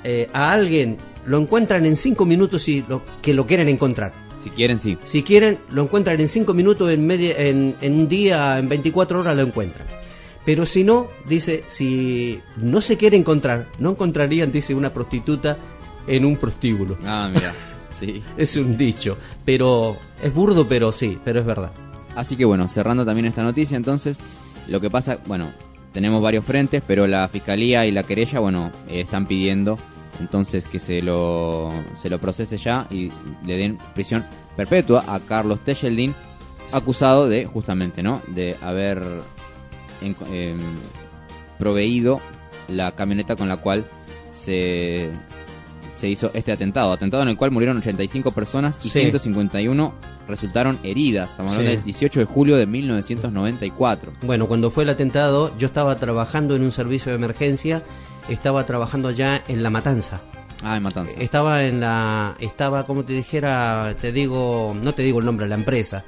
[0.04, 4.14] eh, a alguien, lo encuentran en cinco minutos y lo, que lo quieren encontrar.
[4.44, 5.00] Si quieren, sí.
[5.04, 9.22] Si quieren, lo encuentran en cinco minutos, en, media, en, en un día, en 24
[9.22, 9.88] horas lo encuentran.
[10.46, 15.58] Pero si no, dice, si no se quiere encontrar, no encontrarían, dice, una prostituta
[16.08, 16.98] en un prostíbulo.
[17.06, 17.54] Ah, mira,
[18.00, 18.22] sí.
[18.38, 21.72] Es un dicho, pero es burdo, pero sí, pero es verdad.
[22.16, 24.20] Así que bueno, cerrando también esta noticia, entonces,
[24.68, 25.52] lo que pasa, bueno,
[25.92, 29.78] tenemos varios frentes, pero la fiscalía y la querella, bueno, eh, están pidiendo
[30.20, 33.12] entonces que se lo, se lo procese ya y
[33.46, 34.24] le den prisión
[34.56, 36.14] perpetua a Carlos Techeldin,
[36.72, 38.22] acusado de, justamente, ¿no?
[38.28, 39.02] De haber
[40.02, 40.60] en- em,
[41.58, 42.22] proveído
[42.68, 43.86] la camioneta con la cual
[44.32, 45.10] se,
[46.04, 46.92] se hizo este atentado.
[46.92, 49.00] Atentado en el cual murieron 85 personas y Sí.
[49.00, 49.94] 151
[50.28, 51.32] resultaron heridas.
[51.32, 51.78] Estamos hablando Sí.
[51.78, 54.12] del 18 de julio de 1994.
[54.24, 57.84] Bueno, cuando fue el atentado, yo estaba trabajando en un servicio de emergencia,
[58.28, 60.20] estaba trabajando allá en La Matanza.
[60.62, 61.14] Ah, en Matanza.
[61.20, 62.36] Estaba en la.
[62.42, 64.76] Estaba, como te dijera, te digo.
[64.82, 66.04] No te digo el nombre de la empresa.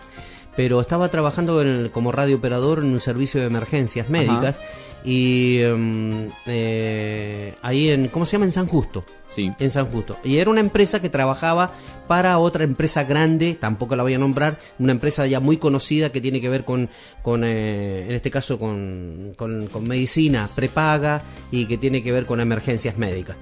[0.55, 4.61] Pero estaba trabajando en- como radio operador en un servicio de emergencias médicas.
[5.03, 5.59] Y.
[5.61, 8.07] em, eh, ahí en.
[8.07, 8.45] ¿Cómo se llama?
[8.45, 9.03] En San Justo.
[9.29, 9.51] Sí.
[9.59, 10.17] En San Justo.
[10.23, 11.73] Y era una empresa que trabajaba
[12.07, 16.21] para otra empresa grande, tampoco la voy a nombrar, una empresa ya muy conocida que
[16.21, 16.89] tiene que ver con,
[17.21, 21.21] con eh, en este caso, con, con, con medicina prepaga
[21.51, 23.35] y que tiene que ver con emergencias médicas.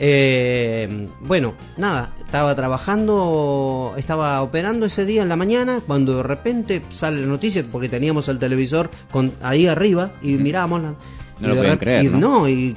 [0.00, 6.82] Eh, bueno, nada, estaba trabajando, estaba operando ese día en la mañana, cuando de repente
[6.88, 10.94] sale la noticia, porque teníamos el televisor con, ahí arriba y mirábamos la-
[11.40, 12.48] No y lo rep- creer, y ¿no?
[12.48, 12.76] y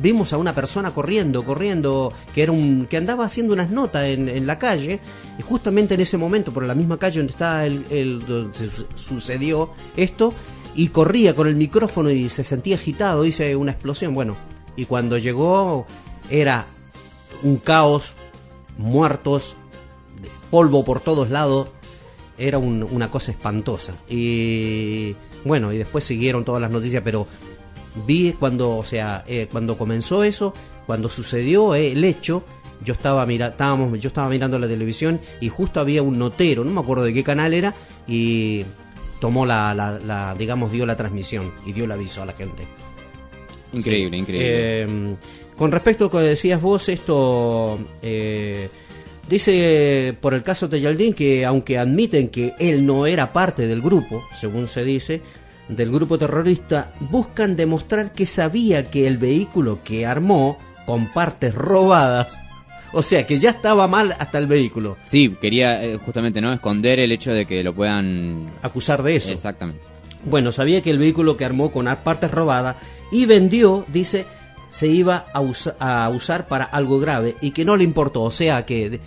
[0.00, 4.28] vimos a una persona corriendo, corriendo, que era un, que andaba haciendo unas notas en,
[4.28, 5.00] en la calle,
[5.38, 8.86] y justamente en ese momento, por la misma calle donde está el, el- donde su-
[8.96, 10.32] sucedió esto,
[10.74, 14.36] y corría con el micrófono y se sentía agitado, dice una explosión, bueno,
[14.76, 15.84] y cuando llegó
[16.30, 16.66] era
[17.42, 18.14] un caos,
[18.78, 19.56] muertos,
[20.50, 21.68] polvo por todos lados,
[22.38, 23.94] era un- una cosa espantosa.
[24.08, 27.26] Y bueno, y después siguieron todas las noticias, pero
[28.06, 30.54] vi cuando, o sea, eh, cuando comenzó eso,
[30.86, 32.42] cuando sucedió eh, el hecho,
[32.84, 36.70] yo estaba mira, estábamos, yo estaba mirando la televisión y justo había un notero, no
[36.70, 37.74] me acuerdo de qué canal era,
[38.08, 38.64] y
[39.20, 42.64] tomó la, la- la, digamos, dio la transmisión y dio el aviso a la gente.
[43.72, 44.20] Increíble, Sí.
[44.22, 44.82] increíble.
[44.82, 45.16] Eh,
[45.60, 48.70] con respecto a lo que decías vos, esto eh,
[49.28, 53.82] dice por el caso de Yaldín que aunque admiten que él no era parte del
[53.82, 55.20] grupo, según se dice,
[55.68, 60.56] del grupo terrorista, buscan demostrar que sabía que el vehículo que armó
[60.86, 62.40] con partes robadas,
[62.94, 67.00] o sea que ya estaba mal hasta el vehículo, Sí, quería eh, justamente no esconder
[67.00, 68.50] el hecho de que lo puedan...
[68.62, 69.30] acusar de eso.
[69.30, 69.82] Exactamente.
[70.24, 72.76] Bueno, sabía que el vehículo que armó con partes robadas
[73.12, 74.24] y vendió, dice,
[74.70, 78.22] se iba a, a usar para algo grave y que no le importó.
[78.22, 79.00] O sea que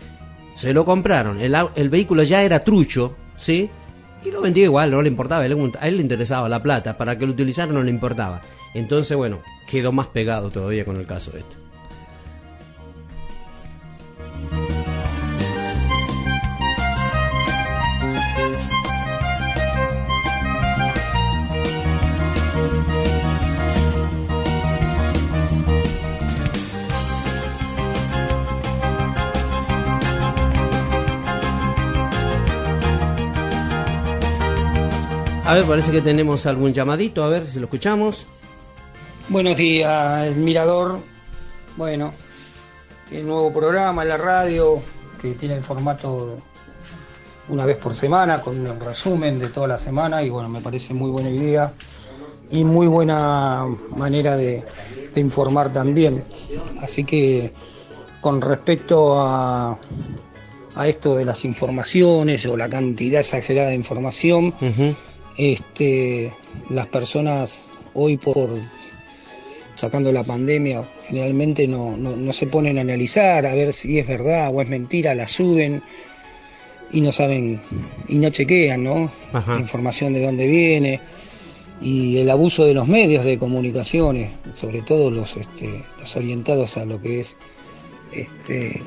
[0.53, 1.39] se lo compraron.
[1.39, 3.69] El, el vehículo ya era trucho, ¿sí?
[4.23, 5.41] Y lo vendió igual, no le importaba.
[5.43, 6.97] A él le interesaba la plata.
[6.97, 8.41] Para que lo utilizara no le importaba.
[8.73, 11.62] Entonces, bueno, quedó más pegado todavía con el caso este.
[35.53, 37.23] A ver, parece que tenemos algún llamadito.
[37.23, 38.25] A ver si lo escuchamos.
[39.29, 40.97] Buenos días, Mirador.
[41.77, 42.11] Bueno,
[43.11, 44.81] el nuevo programa en la radio
[45.21, 46.37] que tiene el formato
[47.49, 50.95] una vez por semana con un resumen de toda la semana y bueno, me parece
[50.95, 51.71] muy buena idea
[52.49, 53.63] y muy buena
[53.95, 54.63] manera de,
[55.13, 56.23] de informar también.
[56.81, 57.53] Así que
[58.21, 59.77] con respecto a,
[60.73, 64.55] a esto de las informaciones o la cantidad exagerada de información,
[65.37, 66.31] este,
[66.69, 68.49] las personas hoy por
[69.75, 74.07] sacando la pandemia generalmente no, no, no se ponen a analizar a ver si es
[74.07, 75.81] verdad o es mentira, la suben
[76.91, 77.59] y no saben
[78.07, 79.11] y no chequean ¿no?
[79.31, 79.55] Ajá.
[79.55, 80.99] la información de dónde viene
[81.81, 86.85] y el abuso de los medios de comunicaciones, sobre todo los, este, los orientados a
[86.85, 87.35] lo que es
[88.13, 88.81] este,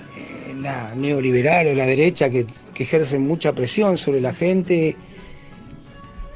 [0.61, 4.97] la neoliberal o la derecha que, que ejercen mucha presión sobre la gente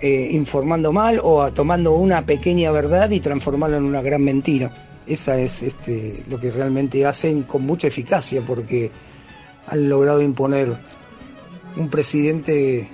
[0.01, 4.73] eh, informando mal o a- tomando una pequeña verdad y transformarla en una gran mentira.
[5.07, 8.91] Esa es este, lo que realmente hacen con mucha eficacia porque
[9.67, 10.77] han logrado imponer
[11.77, 12.89] un presidente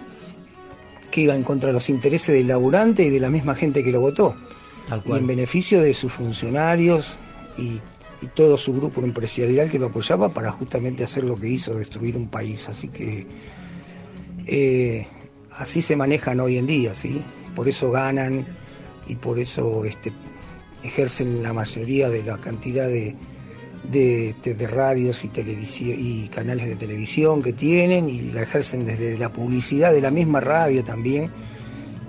[1.10, 3.90] que iba en contra de los intereses del laburante y de la misma gente que
[3.92, 4.34] lo votó
[4.88, 7.18] Tal y en beneficio de sus funcionarios
[7.56, 7.80] y,
[8.22, 12.16] y todo su grupo empresarial que lo apoyaba para justamente hacer lo que hizo, destruir
[12.16, 12.68] un país.
[12.68, 13.26] Así que
[14.46, 15.06] eh,
[15.58, 17.22] así se manejan hoy en día, ¿sí?
[17.54, 18.46] Por eso ganan
[19.06, 20.12] y por eso este,
[20.82, 23.14] ejercen la mayoría de la cantidad de,
[23.90, 29.32] de, este, radios y, y canales de televisión que tienen y la ejercen desde la
[29.32, 31.30] publicidad de la misma radio también.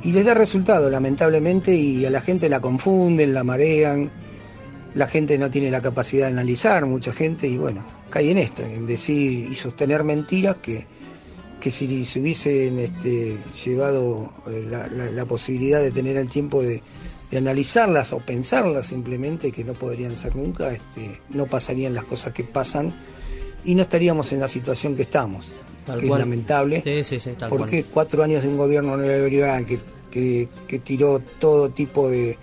[0.03, 4.11] Y les da resultado, lamentablemente, y a la gente la confunden, la marean.
[4.93, 8.63] La gente no tiene la capacidad de analizar, mucha gente, y bueno, cae en esto,
[8.63, 10.87] en decir y sostener mentiras que,
[11.59, 16.61] que si se hubiesen este, llevado eh, la, la- la posibilidad de tener el tiempo
[16.61, 16.81] de,
[17.31, 22.33] de analizarlas o pensarlas simplemente, que no podrían ser nunca, este, no pasarían las cosas
[22.33, 22.93] que pasan
[23.65, 25.55] y no estaríamos en la situación que estamos,
[25.85, 26.21] Tal que cual.
[26.21, 26.81] es lamentable.
[26.83, 27.91] Sí, sí, sí, tal porque cual.
[27.93, 29.79] cuatro años de un gobierno neoliberal que,
[30.11, 32.37] que, que tiró todo tipo de,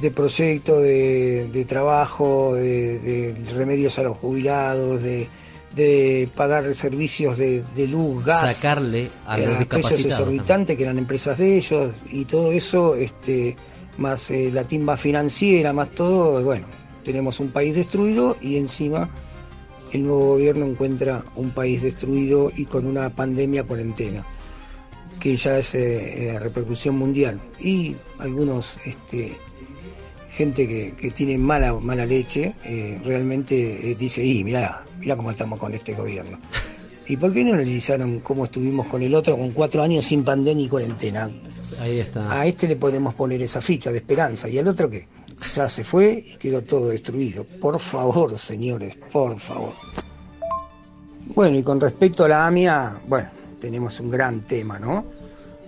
[0.00, 5.28] de proyectos de, de trabajo, de, de remedios a los jubilados, de,
[5.74, 10.04] de pagar servicios de, de luz, gas, Sacarle a eh, los precios discapacitados.
[10.04, 13.56] exorbitantes que eran empresas de ellos y todo eso, este,
[13.98, 16.66] más eh, la timba financiera, más todo, bueno,
[17.04, 19.08] tenemos un país destruido y encima
[19.92, 24.24] el nuevo gobierno encuentra un país destruido y con una pandemia cuarentena
[25.20, 29.36] que ya es eh, eh, repercusión mundial y algunos este,
[30.32, 35.30] gente que, que tiene mala mala leche eh, realmente eh, dice y mira mira cómo
[35.30, 36.38] estamos con este gobierno
[37.06, 40.64] y por qué no analizaron cómo estuvimos con el otro con cuatro años sin pandemia
[40.64, 41.30] y cuarentena
[41.80, 42.30] Ahí está.
[42.30, 45.08] a este le podemos poner esa ficha de esperanza y al otro que
[45.54, 47.44] ya se fue y quedó todo destruido.
[47.60, 49.72] Por favor, señores, por favor.
[51.34, 53.30] Bueno, y con respecto a la AMIA, bueno,
[53.60, 55.04] tenemos un gran tema, ¿no?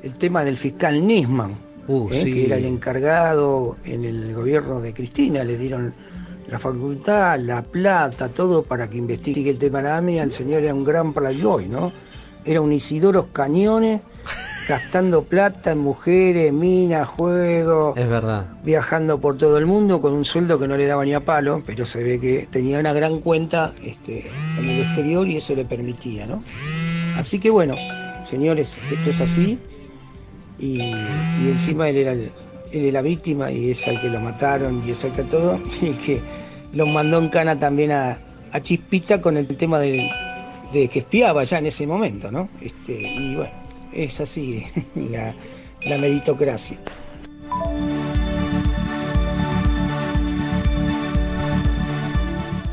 [0.02, 1.56] El tema del fiscal Nisman,
[1.86, 2.20] Uh, ¿eh?
[2.23, 2.32] sí.
[2.32, 5.94] que era el encargado en el gobierno de Cristina, le dieron
[6.48, 10.23] la facultad, la plata, todo para que investigue el tema de la AMIA.
[10.23, 11.93] El señor era un gran playboy, ¿no?
[12.44, 14.02] Era un Isidoro Cañones,
[14.69, 18.47] gastando plata en mujeres, minas, juegos, Es verdad.
[18.62, 21.62] viajando por todo el mundo con un sueldo que no le daba ni a palo,
[21.66, 25.65] pero se ve que tenía una gran cuenta este, en el exterior y eso le
[25.65, 26.43] permitía, ¿no?
[27.16, 27.74] Así que bueno,
[28.23, 29.59] señores, esto es así
[30.59, 30.81] y,
[31.51, 32.31] encima él era, él
[32.72, 35.90] era la víctima y es al que lo mataron y es al que todo, y
[35.90, 36.20] que
[36.72, 38.18] lo mandó en cana también a,
[38.52, 40.09] a Chispita con el tema del-
[40.72, 42.48] de que espiaba ya en ese momento, ¿no?
[42.60, 43.52] Este, y bueno,
[43.93, 44.64] es así
[44.97, 46.76] la meritocracia.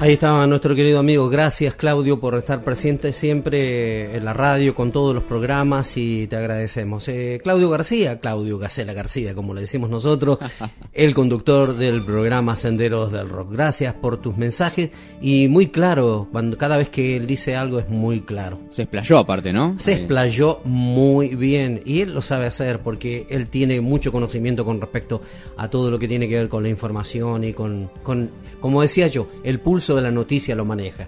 [0.01, 1.29] Ahí estaba nuestro querido amigo.
[1.29, 6.37] Gracias, Claudio, por estar presente siempre en la radio con todos los programas y te
[6.37, 7.07] agradecemos.
[7.07, 10.39] Eh, Claudio García, Claudio Gacela García, como le decimos nosotros,
[10.93, 13.51] el conductor del programa Senderos del Rock.
[13.51, 14.89] Gracias por tus mensajes
[15.21, 18.57] y muy claro, cuando cada vez que él dice algo es muy claro.
[18.71, 19.75] Se explayó aparte, ¿no?
[19.77, 24.81] Se explayó muy bien y él lo sabe hacer porque él tiene mucho conocimiento con
[24.81, 25.21] respecto
[25.57, 29.05] a todo lo que tiene que ver con la información y con, con como decía
[29.05, 31.07] yo, el pulso de la noticia lo maneja.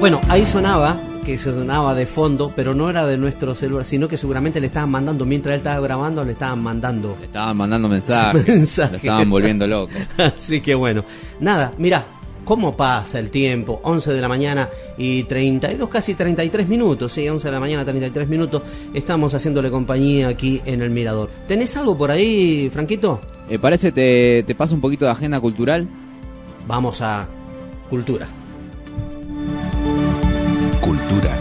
[0.00, 4.16] Bueno, ahí sonaba, que sonaba de fondo, pero no era de nuestro celular, sino que
[4.16, 8.46] seguramente le estaban mandando, mientras él estaba grabando, le estaban mandando Le estaban mandando mensajes.
[8.48, 8.92] Mensajes.
[8.92, 9.92] Lo estaban volviendo loco.
[10.16, 11.04] Así que bueno,
[11.40, 12.04] nada, mira,
[12.48, 17.46] cómo pasa el tiempo, 11 de la mañana y 32, casi 33 minutos, sí, 11
[17.46, 18.62] de la mañana, 33 minutos,
[18.94, 21.28] estamos haciéndole compañía aquí en el Mirador.
[21.46, 23.20] ¿Tenés algo por ahí, Franquito?
[23.50, 25.86] Eh, parece te, te paso un poquito de agenda cultural.
[26.66, 27.28] Vamos a
[27.90, 28.26] cultura.
[30.80, 31.36] Cultura.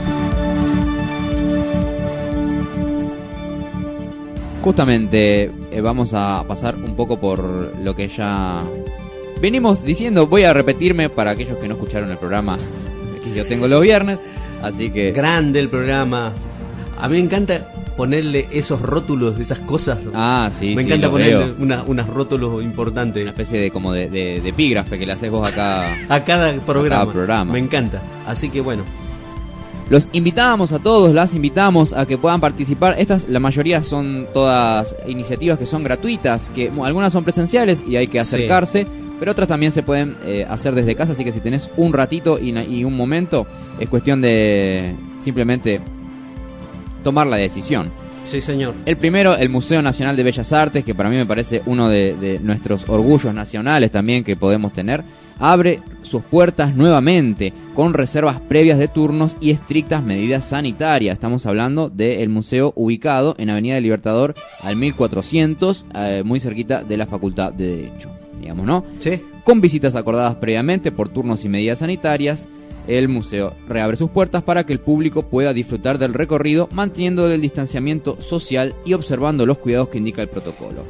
[4.62, 8.66] Justamente eh, vamos a pasar un poco por lo que ya
[9.42, 10.28] venimos diciendo.
[10.28, 12.58] Voy a repetirme para aquellos que no escucharon el programa
[13.24, 14.20] que yo tengo los viernes.
[14.62, 16.32] Así que Grande el programa.
[17.00, 19.98] A mí me encanta ponerle esos rótulos de esas cosas.
[20.14, 24.10] Ah, sí, Me sí, encanta ponerle una- unos rótulos una importantes especie de como de,
[24.10, 25.96] de- de epígrafe que le haces vos acá.
[26.10, 27.02] a cada programa.
[27.02, 27.54] cada programa.
[27.54, 28.02] Me encanta.
[28.28, 28.84] Así que bueno,
[29.90, 32.96] Los invitamos a todos, las invitamos a que puedan participar.
[33.00, 38.08] Estas, la mayoría son todas iniciativas que son gratuitas, que algunas son presenciales y hay
[38.08, 38.32] que Sí.
[39.20, 42.40] Pero otras también se pueden eh, hacer desde casa, así que si tenés un ratito
[42.40, 43.48] y, un momento,
[43.80, 45.80] es cuestión de simplemente
[47.04, 47.90] tomar la decisión.
[48.26, 48.76] sí señor.
[48.86, 52.16] El primero, el Museo Nacional de Bellas Artes, que para mí me parece uno de,
[52.16, 55.04] de nuestros orgullos nacionales también que podemos tener.
[55.40, 61.14] abre sus puertas nuevamente con reservas previas de turnos y estrictas medidas sanitarias.
[61.14, 66.98] Estamos hablando del museo ubicado en Avenida del Libertador al 1400, eh, muy cerquita de
[66.98, 68.17] la Facultad de Derecho.
[68.48, 68.86] Digamos, ¿no?
[69.00, 69.22] Sí.
[69.44, 72.48] Con visitas acordadas previamente por turnos y medidas sanitarias,
[72.88, 77.42] el museo reabre sus puertas para que el público pueda disfrutar del recorrido manteniendo el
[77.42, 80.86] distanciamiento social y observando los cuidados que indica el protocolo.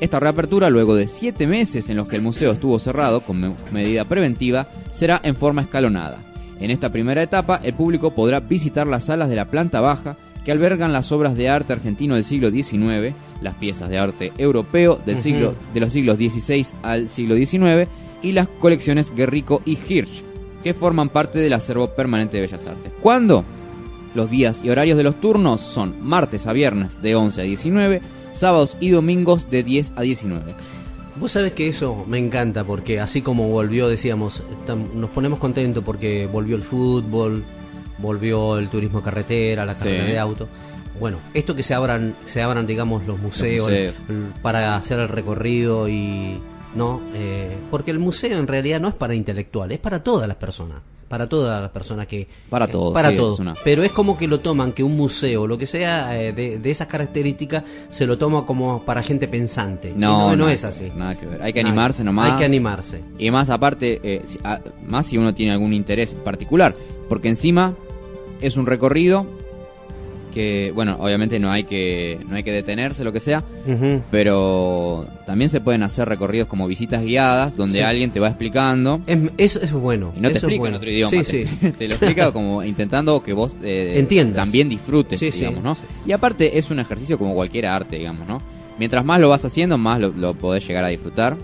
[0.00, 3.54] Esta reapertura, luego de siete meses en los que el museo estuvo cerrado con me-
[3.70, 6.16] medida preventiva, será en forma escalonada.
[6.60, 10.16] En esta primera etapa, el público podrá visitar las salas de la planta baja
[10.46, 14.98] que albergan las obras de arte argentino del siglo XIX, las piezas de arte europeo
[15.04, 17.88] del siglo, de los siglos XVI al siglo XIX
[18.22, 20.22] y las colecciones Guerrico y Hirsch,
[20.62, 22.92] que forman parte del acervo permanente de Bellas Artes.
[23.00, 23.44] ¿Cuándo?
[24.14, 28.00] Los días y horarios de los turnos son martes a viernes de 11 a 19,
[28.32, 30.52] sábados y domingos de 10 a 19.
[31.16, 34.42] Vos sabés que eso me encanta porque así como volvió, decíamos,
[34.94, 37.42] nos ponemos contentos porque volvió el fútbol,
[37.98, 39.84] volvió el turismo carretera, la Sí.
[39.84, 40.48] carrera de auto.
[41.00, 43.70] Bueno, esto que se abran, se abran, digamos, los museos,
[44.42, 46.38] para hacer el recorrido y
[46.74, 50.36] no, Eh, porque el museo en realidad no es para intelectuales, es para todas las
[50.38, 50.78] personas,
[51.08, 53.34] para todas las personas que Para eh, todos, para sí, todos.
[53.34, 56.32] es una- Pero es como que lo toman que un museo, lo que sea eh,
[56.32, 59.92] de, de esas características, se lo toma como para gente pensante.
[59.94, 60.90] No, no, no nada es así.
[60.96, 61.42] Nada que ver.
[61.42, 62.32] Hay que Hay- animarse nomás.
[62.32, 63.00] Hay que animarse.
[63.18, 66.74] Y más aparte, eh, si- a- más si uno tiene algún interés particular,
[67.10, 67.74] porque encima
[68.40, 69.26] es un recorrido
[70.32, 73.44] que, bueno, obviamente no hay que no hay que detenerse, lo que sea,
[74.10, 77.84] pero también se pueden hacer recorridos como visitas guiadas, donde Sí.
[77.84, 80.12] alguien te va explicando Es, eso, es bueno.
[80.16, 80.76] y no te eso explica bueno.
[80.76, 81.72] en otro idioma, Sí, te, sí.
[81.78, 84.36] te lo explica como intentando que vos eh, Entiendas.
[84.36, 85.76] también disfrutes, digamos, ¿no?
[86.06, 88.42] Y aparte es un ejercicio como cualquier arte, digamos, ¿no?
[88.78, 91.36] Mientras más lo vas haciendo, más lo, lo podés llegar a disfrutar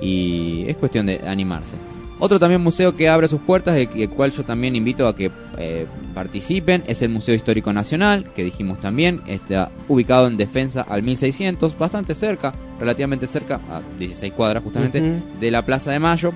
[0.00, 1.76] y es cuestión de animarse.
[2.18, 5.86] Otro también museo que abre sus puertas, el cual yo también invito a que eh,
[6.14, 11.76] participen, es el Museo Histórico Nacional, que dijimos también, está ubicado en Defensa al 1600,
[11.76, 15.02] bastante cerca, relativamente cerca, a 16 cuadras justamente,
[15.38, 16.32] de la Plaza de Mayo,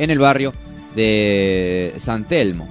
[0.00, 0.52] en el barrio
[0.96, 2.68] de San Telmo.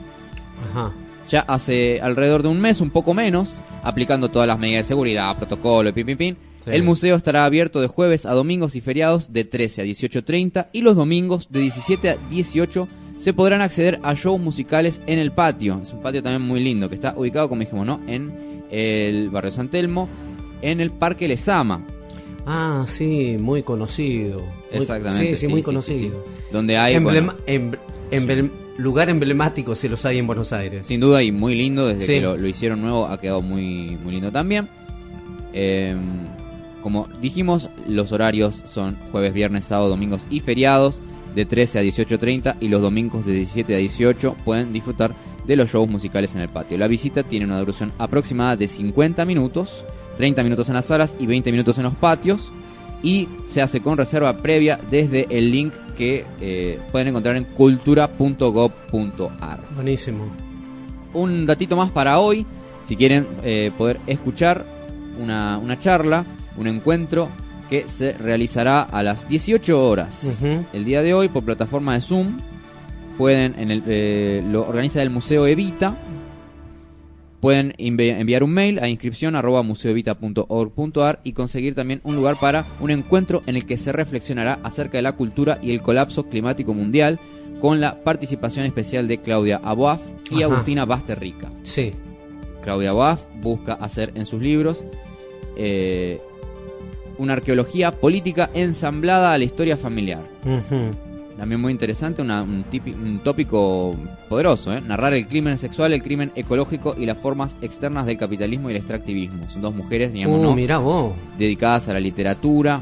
[0.69, 0.91] Ajá.
[1.29, 5.35] Ya hace alrededor de un mes, un poco menos, aplicando todas las medidas de seguridad,
[5.37, 6.37] protocolo, pin, pin, pin.
[6.65, 6.71] Sí.
[6.71, 10.81] El museo estará abierto de jueves a domingos y feriados de 13 a 18.30 y
[10.81, 12.87] los domingos de 17 a 18
[13.17, 15.79] se podrán acceder a shows musicales en el patio.
[15.81, 18.01] Es un patio también muy lindo que está ubicado, como dijimos, ¿no?
[18.07, 20.09] En el barrio San Telmo,
[20.61, 21.85] en el Parque Lesama.
[22.47, 24.41] Ah, sí, muy conocido.
[24.71, 25.35] Exactamente.
[25.35, 26.25] Sí, sí, muy conocido.
[26.51, 27.71] Donde hay, Emblema- bueno, em-
[28.11, 30.85] emblem- lugar emblemático si los hay en Buenos Aires.
[30.85, 34.13] Sin duda y muy lindo, desde que lo, lo hicieron nuevo ha quedado muy, muy
[34.13, 34.67] lindo también.
[35.53, 35.95] Eh,
[36.85, 41.01] como dijimos, los horarios son jueves, viernes, sábado, domingos y feriados
[41.33, 45.15] de 13 a 18.30 y los domingos de 17 a 18 pueden disfrutar
[45.47, 46.77] de los shows musicales en el patio.
[46.77, 49.83] La visita tiene una duración aproximada de 50 minutos,
[50.17, 52.51] 30 minutos en las salas y 20 minutos en los patios
[53.01, 59.59] y se hace con reserva previa desde el link que eh, pueden encontrar en cultura.gov.ar
[59.73, 60.27] Buenísimo.
[61.15, 62.45] un datito más para hoy,
[62.87, 64.63] si quieren eh, poder escuchar
[65.19, 66.23] una, una charla,
[66.57, 67.29] un encuentro
[67.69, 70.41] que se realizará a las 18 horas.
[70.73, 72.37] El día de hoy por plataforma de Zoom
[73.17, 75.95] pueden en el, eh, lo organiza el Museo Evita.
[77.41, 82.65] Pueden envi- enviar un mail a inscripción arroba museoevita.org.ar y conseguir también un lugar para
[82.79, 86.73] un encuentro en el que se reflexionará acerca de la cultura y el colapso climático
[86.73, 87.19] mundial
[87.61, 90.01] con la participación especial de Claudia Aboaf
[90.31, 90.53] y Ajá.
[90.53, 91.51] Agustina Basterrica.
[91.63, 91.91] Sí.
[92.63, 94.83] Claudia Boaf busca hacer en sus libros
[95.55, 96.19] eh,
[97.17, 100.21] una arqueología política ensamblada a la historia familiar.
[101.37, 103.93] También muy interesante, una- un, tipi- un tópico
[104.29, 104.79] poderoso, ¿eh?
[104.79, 108.77] narrar el crimen sexual, el crimen ecológico y las formas externas del capitalismo y el
[108.77, 109.45] extractivismo.
[109.51, 110.55] Son dos mujeres, digamos, Uh, ¿no?
[110.55, 111.11] mirá vos.
[111.37, 112.79] dedicadas a la literatura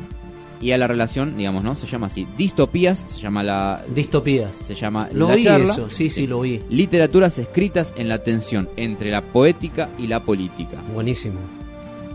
[0.62, 1.76] y a la relación, digamos, ¿no?
[1.76, 2.28] Se llama así.
[2.38, 4.56] Distopías, se llama la, Distopías.
[4.56, 5.74] se llama Lo la vi charla.
[5.74, 6.62] eso, sí, sí, lo vi.
[6.70, 10.78] Literaturas escritas en la tensión entre la poética y la política.
[10.94, 11.40] Buenísimo.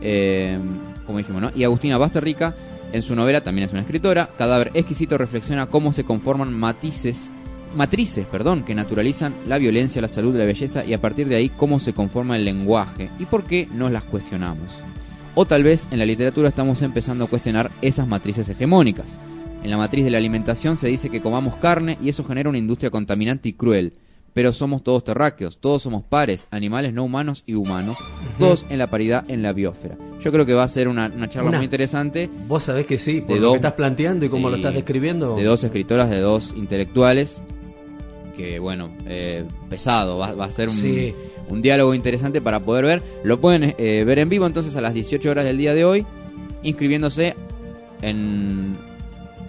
[0.01, 0.57] Eh,
[1.09, 1.51] como dijimos, ¿no?
[1.57, 2.55] Y Agustina Basterrica,
[2.93, 7.33] en su novela, también es una escritora, Cadáver Exquisito reflexiona cómo se conforman matices,
[7.75, 11.49] matrices, perdón, que naturalizan la violencia, la salud, la belleza y a partir de ahí
[11.49, 14.69] cómo se conforma el lenguaje y por qué nos las cuestionamos.
[15.35, 19.19] O tal vez en la literatura estamos empezando a cuestionar esas matrices hegemónicas.
[19.63, 22.59] En la matriz de la alimentación se dice que comamos carne y eso genera una
[22.59, 23.95] industria contaminante y cruel.
[24.35, 27.99] Pero somos todos terráqueos, todos somos pares, animales no humanos y humanos,
[28.39, 29.97] todos en la paridad en la biosfera.
[30.21, 32.99] Yo creo que va a ser una, una charla Una- muy interesante Vos sabés que
[32.99, 35.35] sí, por De lo dos- que estás planteando y cómo lo estás describiendo.
[35.37, 37.41] de dos escritoras, de dos intelectuales,
[38.37, 41.13] que bueno, eh, pesado, va, va a ser un, Sí.
[41.49, 43.03] un diálogo interesante para poder ver.
[43.25, 46.07] Lo pueden eh, ver en vivo entonces a las 18 horas del día de hoy,
[46.63, 47.35] inscribiéndose
[48.03, 48.77] en...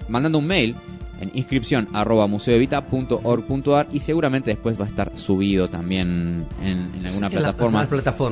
[0.08, 0.76] mandando un mail
[1.20, 7.30] en inscripción arroba museoevita.org.ar y seguramente después va a estar subido también en, en alguna
[7.30, 7.88] plataforma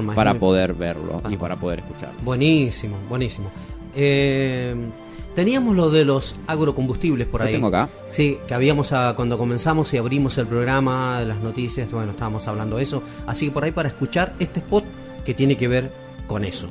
[0.10, 1.40] en para poder verlo y Ah.
[1.40, 2.20] para poder escucharlo.
[2.24, 3.50] Buenísimo, buenísimo.
[3.96, 4.74] Eh,
[5.36, 7.54] teníamos lo de los agrocombustibles por Lo ahí.
[7.54, 7.90] tengo acá.
[8.12, 12.48] Sí, que habíamos a- cuando comenzamos y abrimos el programa de las noticias, bueno, estábamos
[12.48, 13.04] hablando de eso.
[13.26, 14.84] Así que por ahí para escuchar este spot
[15.26, 15.92] que tiene que ver
[16.28, 16.68] con eso.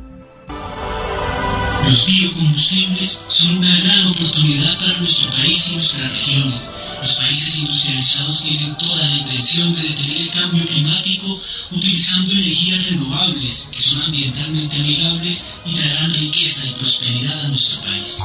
[1.86, 6.72] Los biocombustibles son una gran oportunidad para nuestro país y nuestras regiones.
[7.00, 11.40] Los países industrializados tienen toda la intención de detener el cambio climático
[11.70, 18.18] utilizando energías renovables que son ambientalmente amigables y traerán riqueza y prosperidad a nuestro país.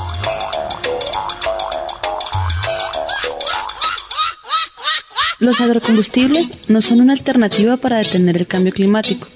[5.38, 9.28] Los agrocombustibles no son una alternativa para detener el cambio climático.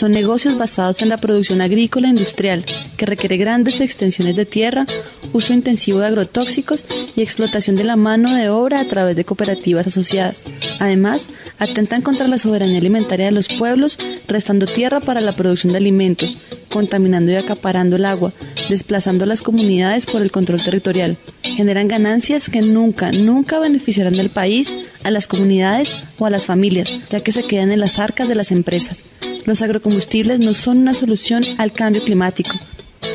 [0.00, 2.64] Son negocios basados en la producción agrícola e industrial,
[2.96, 4.86] que requiere grandes extensiones de tierra,
[5.34, 9.88] uso intensivo de agrotóxicos y explotación de la mano de obra a través de cooperativas
[9.88, 10.42] asociadas.
[10.78, 11.28] Además,
[11.58, 16.38] atentan contra la soberanía alimentaria de los pueblos, restando tierra para la producción de alimentos,
[16.72, 18.32] contaminando y acaparando el agua,
[18.70, 21.18] desplazando a las comunidades por el control territorial.
[21.42, 24.74] Generan ganancias que nunca, nunca beneficiarán del país,
[25.04, 28.34] a las comunidades o a las familias, ya que se quedan en las arcas de
[28.34, 29.02] las empresas.
[29.44, 32.50] Los agrocombustibles no son una solución al cambio climático,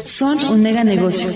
[0.04, 1.30] son un mega negocio.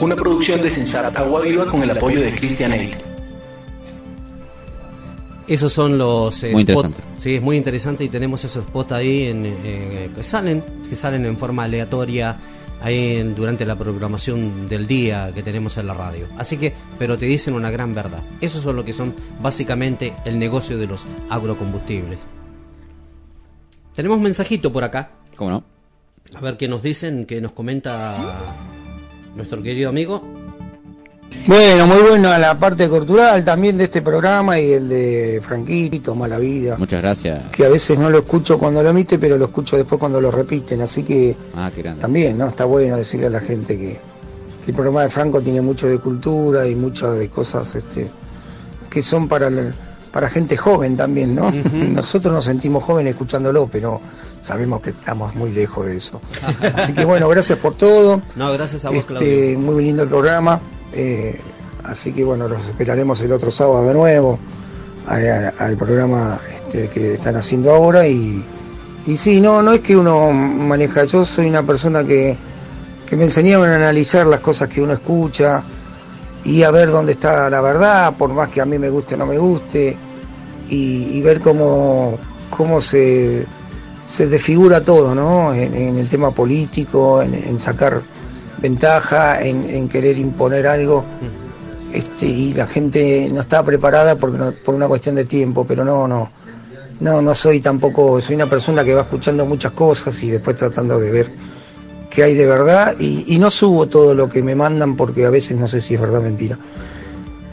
[0.00, 2.94] Una producción de Sensat Agua Viva con el apoyo de Christian Aid.
[5.46, 6.86] Esos son los eh, Muy spots.
[6.86, 7.02] interesante.
[7.22, 11.26] Sí, es muy interesante y tenemos esos spots ahí en, eh, que salen, que salen
[11.26, 12.38] en forma aleatoria
[12.84, 16.26] en- durante la programación del día que tenemos en la radio.
[16.38, 18.22] Así que, pero te dicen una gran verdad.
[18.40, 22.26] Esos son lo que son básicamente el negocio de los agrocombustibles.
[23.94, 25.10] Tenemos un mensajito por acá.
[25.36, 25.64] ¿Cómo no?
[26.34, 28.16] A ver qué nos dicen, qué nos comenta
[29.34, 30.22] nuestro querido amigo.
[31.46, 36.38] Bueno, muy buena la parte cultural también de este programa y el de Franquito, Mala
[36.38, 36.76] Vida.
[36.76, 37.48] Muchas gracias.
[37.50, 40.30] Que a veces no lo escucho cuando lo emite, pero lo escucho después cuando lo
[40.30, 40.80] repiten.
[40.82, 42.46] Así que Ah, qué también, ¿no?
[42.46, 44.00] Está bueno decirle a la gente que,
[44.64, 48.10] que el programa de Franco tiene mucho de cultura y mucho de cosas este,
[48.90, 49.72] que son para, la-
[50.12, 51.50] para gente joven también, ¿no?
[51.72, 54.00] Nosotros nos sentimos jóvenes escuchándolo, pero
[54.42, 56.20] sabemos que estamos muy lejos de eso.
[56.76, 58.20] Así que bueno, gracias por todo.
[58.36, 59.58] No, gracias a vos, Este, Claudio.
[59.58, 60.60] muy lindo el programa.
[60.92, 61.38] Eh,
[61.84, 64.38] así que bueno, los esperaremos el otro sábado de nuevo
[65.06, 68.06] al programa este, que están haciendo ahora.
[68.06, 68.44] Y,
[69.06, 71.04] y sí, no, no es que uno maneja.
[71.04, 72.36] Yo soy una persona que,
[73.06, 75.62] que me enseñaron a analizar las cosas que uno escucha
[76.44, 79.18] y a ver dónde está la verdad, por más que a mí me guste o
[79.18, 79.96] no me guste,
[80.68, 82.16] y, ver cómo,
[82.48, 83.44] cómo se,
[84.06, 85.52] se desfigura todo, ¿no?
[85.52, 88.00] En, el tema político, en sacar
[88.60, 91.04] ventaja, en, en querer imponer algo.
[91.92, 95.84] Este, y la gente no está preparada porque no- por una cuestión de tiempo, pero
[95.84, 96.30] no, no,
[97.00, 101.00] no, no soy tampoco, soy una persona que va escuchando muchas cosas y después tratando
[101.00, 101.30] de ver
[102.10, 105.30] qué hay de verdad y, y no subo todo lo que me mandan porque a
[105.30, 106.58] veces no sé si es verdad o mentira.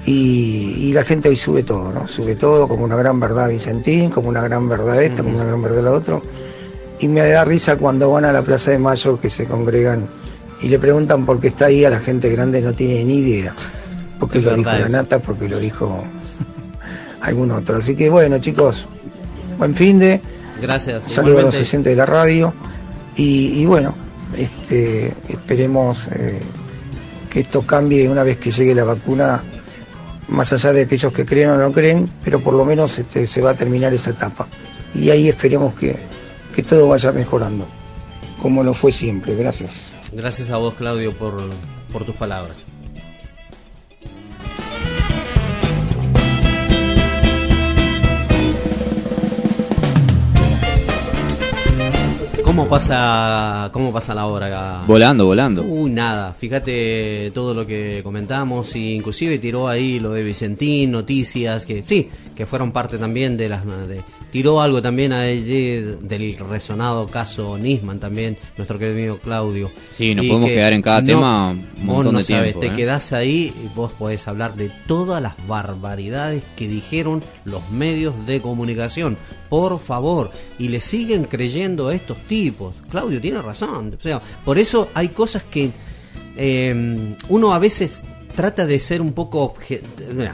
[0.05, 2.07] Y, y la gente hoy sube todo, ¿no?
[2.07, 5.61] Sube todo como una gran verdad Vicentín, como una gran verdad esta, como una gran
[5.61, 6.21] verdad la otra.
[6.99, 10.07] Y me da risa cuando van a la Plaza de Mayo que se congregan
[10.61, 13.53] y le preguntan por qué está ahí a la gente grande no tiene ni idea.
[14.19, 14.97] Porque Es lo dijo verdad la eso.
[14.97, 16.03] nata, porque lo dijo
[17.21, 17.77] algún otro.
[17.77, 18.87] Así que bueno, chicos,
[19.57, 20.21] buen fin de.
[20.61, 21.03] Gracias.
[21.07, 22.53] Saludos a los oyentes de la radio.
[23.15, 23.95] Y, y bueno,
[24.35, 26.39] este, esperemos eh,
[27.31, 29.43] que esto cambie una vez que llegue la vacuna,
[30.27, 33.41] más allá de aquellos que creen o no creen, pero por lo menos este, se
[33.41, 34.47] va a terminar esa etapa.
[34.95, 35.95] Y ahí esperemos que,
[36.55, 37.67] que todo vaya mejorando,
[38.41, 39.35] como lo fue siempre.
[39.35, 39.96] Gracias.
[40.11, 41.37] Gracias a vos, Claudio, por,
[41.91, 42.55] por tus palabras.
[52.57, 54.81] ¿Cómo pasa, cómo pasa la hora?
[54.87, 55.61] Volando, volando.
[55.61, 61.67] Uy, nada, fíjate todo lo que comentamos, y inclusive tiró ahí lo de Vicentín, noticias,
[61.67, 63.63] que sí, que fueron parte también de las...
[63.87, 64.01] De,
[64.31, 69.69] tiró algo también allí del resonado caso Nisman también, nuestro querido Claudio.
[69.91, 72.43] Sí, nos Y podemos que quedar en cada no- tema un montón no de sabés,
[72.43, 72.59] tiempo.
[72.59, 72.73] Te ¿eh?
[72.75, 78.41] quedás ahí y vos podés hablar de todas las barbaridades que dijeron los medios de
[78.41, 79.15] comunicación.
[79.49, 82.73] Por favor, y le siguen creyendo a estos tipos.
[82.89, 83.95] Claudio tiene razón.
[83.97, 85.71] O sea, por eso hay cosas que
[86.35, 88.03] eh, uno a veces
[88.35, 89.81] trata de ser un poco obje-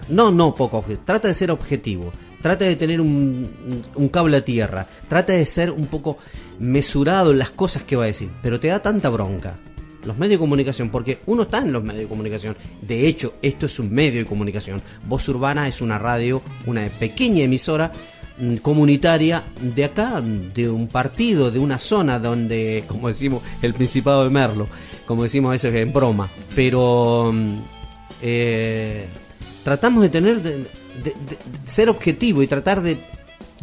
[0.09, 2.11] no no poco obje- trata de ser objetivo
[2.41, 6.17] trata de tener un, un cable a tierra trata de ser un poco
[6.59, 9.55] mesurado en las cosas que va a decir pero te da tanta bronca
[10.03, 13.67] los medios de comunicación porque uno está en los medios de comunicación de hecho esto
[13.67, 17.93] es un medio de comunicación Voz Urbana es una radio una pequeña emisora
[18.61, 24.29] comunitaria de acá, de un partido, de una zona donde, como decimos, el Principado de
[24.29, 24.67] Merlo,
[25.05, 27.55] como decimos a veces en broma, pero mm,
[28.21, 29.05] eh,
[29.63, 30.65] tratamos de tener, de
[31.65, 32.97] ser objetivo y tratar de,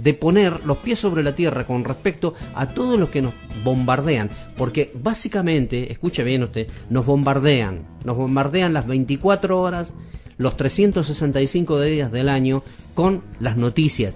[0.02, 3.34] de poner los pies sobre la tierra con respecto a todos los que nos
[3.64, 9.92] bombardean, porque básicamente, escuche bien usted, nos bombardean, nos bombardean las 24 horas,
[10.38, 12.62] los 365 días del año
[12.94, 14.14] con las noticias.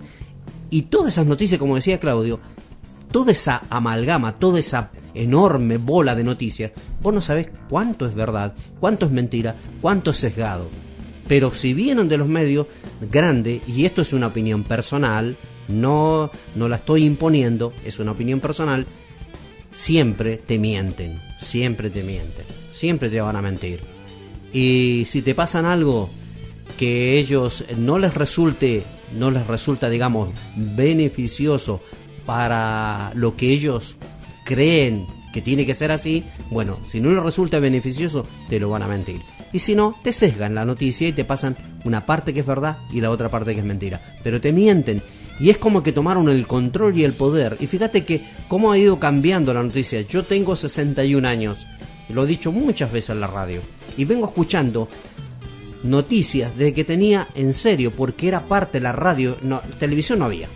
[0.74, 2.40] Y todas esas noticias, como decía Claudio,
[3.12, 8.56] toda esa amalgama, toda esa enorme bola de noticias, vos no sabés cuánto es verdad,
[8.80, 10.68] cuánto es mentira, cuánto es sesgado.
[11.28, 12.66] Pero si vienen de los medios
[13.08, 15.36] grande, y esto es una opinión personal,
[15.68, 18.84] no, no la estoy imponiendo, es una opinión personal,
[19.72, 23.78] siempre te mienten, siempre te mienten, siempre te van a mentir.
[24.52, 26.10] Y si te pasan algo
[26.76, 28.82] que ellos no les resulte,
[29.14, 31.80] no les resulta, digamos, beneficioso
[32.26, 33.96] para lo que ellos
[34.44, 38.82] creen que tiene que ser así, bueno, si no les resulta beneficioso, te lo van
[38.82, 39.20] a mentir.
[39.52, 42.78] Y si no, te sesgan la noticia y te pasan una parte que es verdad
[42.92, 44.00] y la otra parte que es mentira.
[44.22, 45.02] Pero te mienten.
[45.40, 47.56] Y es como que tomaron el control y el poder.
[47.58, 50.00] Y fíjate que cómo ha ido cambiando la noticia.
[50.02, 51.66] Yo tengo 61 años.
[52.08, 53.60] Lo he dicho muchas veces en la radio.
[53.96, 54.88] Y vengo escuchando
[55.84, 59.36] noticias desde que tenía en serio, porque era parte de la radio.
[59.42, 60.48] No, televisión no había.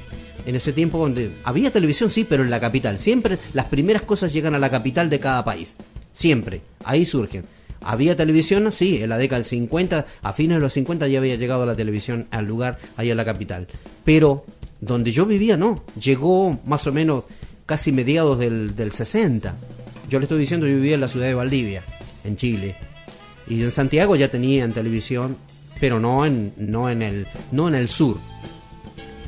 [0.47, 2.99] En ese tiempo donde había televisión, sí, pero en la capital.
[2.99, 5.77] Siempre las primeras cosas llegan a la capital de cada país.
[6.13, 6.63] Siempre.
[6.85, 7.45] Ahí surgen.
[7.81, 11.37] Había televisión, sí, en la década del 50, a fines de los 50 ya había
[11.37, 13.69] llegado la televisión al lugar, ahí en la capital.
[14.05, 14.45] Pero
[14.81, 15.85] donde yo vivía, no.
[16.01, 17.25] Llegó más o menos
[17.67, 19.55] casi mediados del, del 60.
[20.09, 21.83] Yo le estoy diciendo, yo vivía en la ciudad de Valdivia,
[22.25, 22.88] en Chile.
[23.49, 25.37] Y en Santiago ya tenían televisión,
[25.81, 28.19] pero no en, no en, el, no en el sur.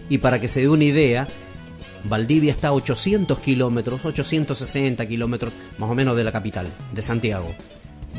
[0.09, 1.29] Y para que se dé una idea,
[2.05, 7.49] Valdivia está a 800 kilómetros, 860 kilómetros más o menos de la capital, de Santiago.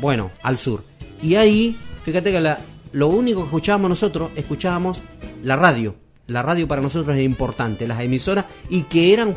[0.00, 0.84] Bueno, al sur.
[1.22, 2.58] Y ahí, fíjate que la-
[2.92, 5.00] lo único que escuchábamos nosotros, escuchábamos
[5.42, 5.94] la radio.
[6.26, 9.34] La radio para nosotros era importante, las emisoras, y que eran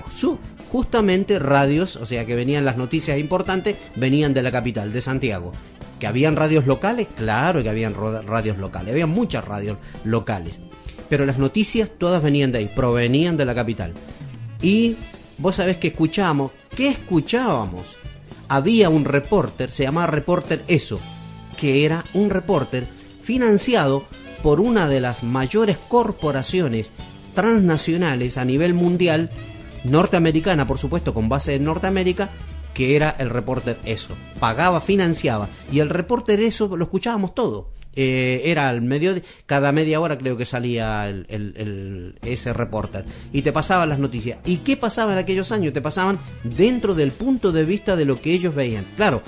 [0.72, 5.52] justamente radios, o sea que venían las noticias importantes, venían de la capital, de Santiago.
[6.06, 10.60] Habían radios locales, claro que habían radios locales, había muchas radios locales.
[11.10, 13.94] Pero las noticias todas venían de ahí, provenían de la capital.
[14.62, 14.96] Y
[15.38, 17.86] vos sabés que escuchábamos, ¿qué escuchábamos?
[18.48, 21.00] Había un reporter, se llamaba Reporter Eso,
[21.58, 22.88] que era un reporter
[23.22, 24.06] financiado
[24.44, 26.92] por una de las mayores corporaciones
[27.34, 29.32] transnacionales a nivel mundial,
[29.84, 32.30] norteamericana por supuesto, con base en Norteamérica,
[32.76, 34.14] que era el reporter Eso.
[34.40, 35.50] Pagaba, financiaba.
[35.72, 37.72] Y el reporter Eso lo escuchábamos todo.
[37.98, 39.16] Eh, era al medio
[39.46, 44.40] cada media hora creo que salía el, el- ese reporter y te pasaban las noticias
[44.46, 48.20] y qué pasaba en aquellos años te pasaban dentro del punto de vista de lo
[48.20, 49.22] que ellos veían claro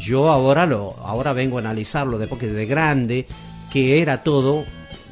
[0.00, 3.26] yo ahora lo ahora vengo a analizarlo de porque de grande
[3.70, 4.64] que era todo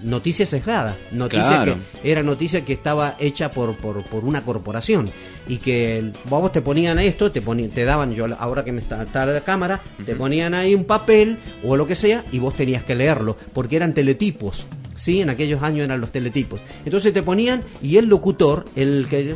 [0.03, 1.77] noticia sesgada noticia Claro.
[2.03, 5.11] que era noticia que estaba hecha por, por, por una corporación
[5.49, 9.03] y que vos te ponían esto, te ponían, te daban, yo ahora que me está,
[9.03, 12.85] está la cámara, te ponían ahí un papel o lo que sea y vos tenías
[12.85, 14.66] que leerlo, porque eran teletipos,
[14.97, 15.20] ¿sí?
[15.20, 16.61] En aquellos años eran los teletipos.
[16.85, 19.35] Entonces te ponían y el locutor, el que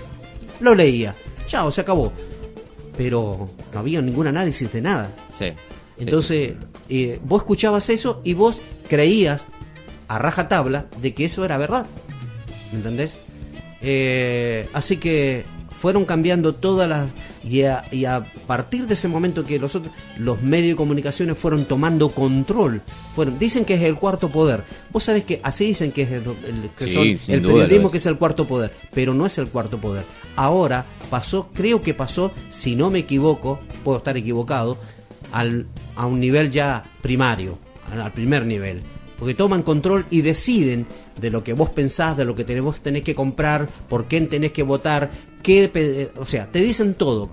[0.61, 1.15] lo leía,
[1.47, 2.13] chao, se acabó.
[2.97, 5.11] Pero no había ningún análisis de nada.
[5.37, 5.53] Sí.
[5.99, 6.53] Entonces,
[6.89, 9.45] eh, vos escuchabas eso y vos creías
[10.09, 11.87] a rajatabla de que eso era verdad.
[12.73, 13.19] ¿Me entendés?
[13.83, 15.45] Eh, así que
[15.81, 17.11] fueron cambiando todas las
[17.45, 21.37] y a, y a partir de ese momento que los otros, los medios de comunicaciones
[21.37, 22.81] fueron tomando control
[23.15, 26.23] fueron dicen que es el cuarto poder vos sabés que así dicen que es el,
[26.23, 27.93] el- que Sí, son el periodismo es.
[27.93, 30.05] que es el cuarto poder pero no es el cuarto poder
[30.35, 34.79] ahora pasó creo que pasó si no me equivoco puedo estar equivocado
[35.31, 37.59] al, a un nivel ya primario
[37.93, 38.83] al primer nivel
[39.19, 40.87] porque toman control y deciden
[41.21, 44.53] de lo que vos pensás, de lo que vos tenés que comprar, por qué tenés
[44.53, 45.11] que votar,
[45.43, 47.31] qué, o sea, te dicen todo.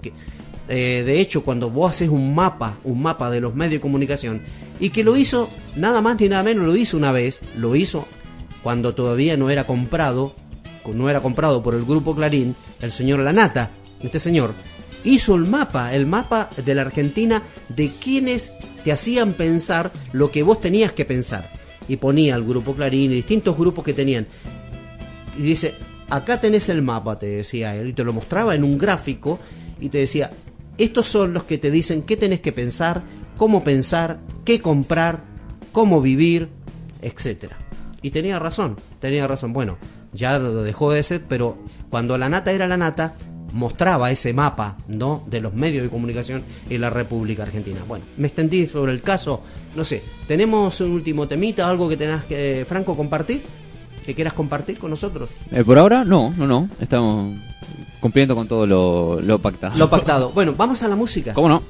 [0.70, 4.42] Eh, de hecho, cuando vos haces un mapa, un mapa de los medios de comunicación,
[4.80, 8.08] y que lo hizo nada más ni nada menos, lo hizo una vez, lo hizo
[8.64, 10.34] cuando todavía no era comprado,
[10.94, 14.54] no era comprado por el grupo Clarín, el señor Lanata, este señor,
[15.04, 18.54] hizo el mapa, el mapa de la Argentina de quienes
[18.84, 21.63] te hacían pensar lo que vos tenías que pensar.
[21.88, 24.28] Y ponía el grupo Clarín y distintos grupos que tenían.
[25.38, 25.76] Y dice,
[26.10, 29.40] acá tenés el mapa, te decía él, y te lo mostraba en un gráfico
[29.80, 30.32] y te decía,
[30.78, 33.04] estos son los que te dicen qué tenés que pensar,
[33.38, 35.24] cómo pensar, qué comprar,
[35.72, 36.50] cómo vivir,
[37.02, 37.58] etcétera.
[38.02, 39.54] Y tenía razón, tenía razón.
[39.54, 39.78] Bueno,
[40.14, 43.16] ya lo dejó de ser, pero cuando la nata era la nata,
[43.54, 45.24] mostraba ese mapa, ¿no?
[45.28, 47.80] De los medios de comunicación en la República Argentina.
[47.88, 49.42] Bueno, me extendí sobre el caso,
[49.76, 53.44] no sé, ¿tenemos un último temita, algo que tengas que, Franco, compartir?
[54.06, 55.30] ¿Que quieras compartir con nosotros?
[55.52, 56.70] Eh, por ahora, no, no, no.
[56.82, 57.38] Estamos
[58.02, 59.78] cumpliendo con todo lo, lo pactado.
[59.78, 60.30] Lo pactado.
[60.32, 61.34] Bueno, vamos a la música.
[61.34, 61.64] ¿Cómo no?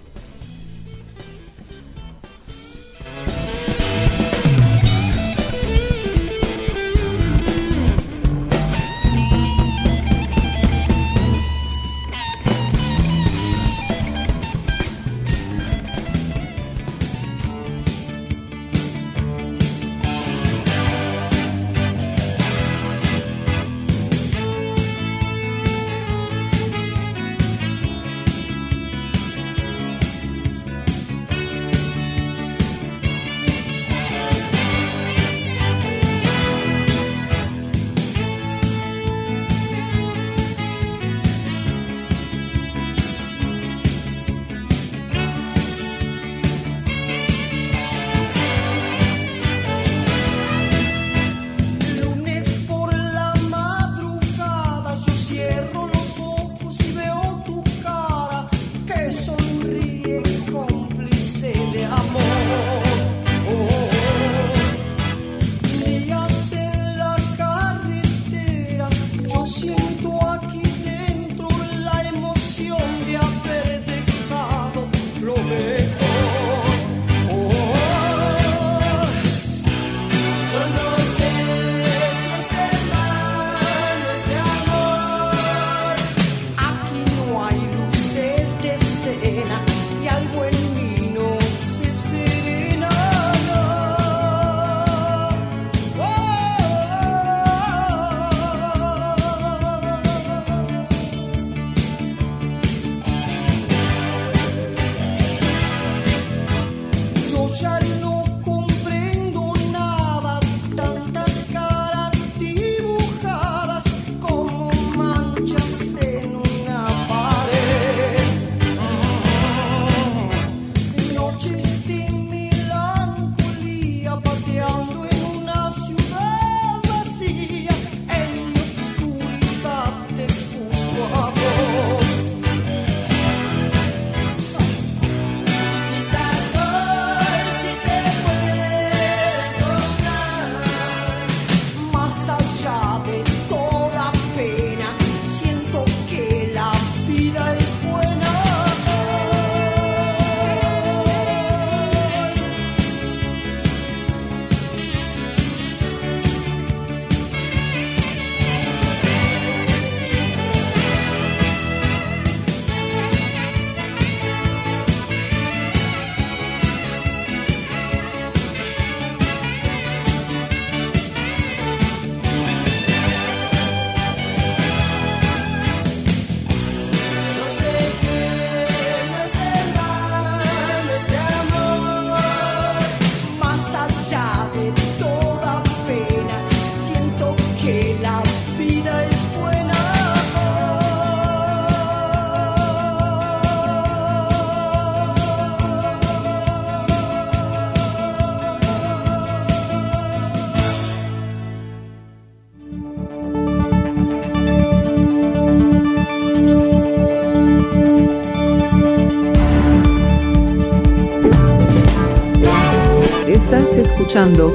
[213.84, 214.54] Escuchando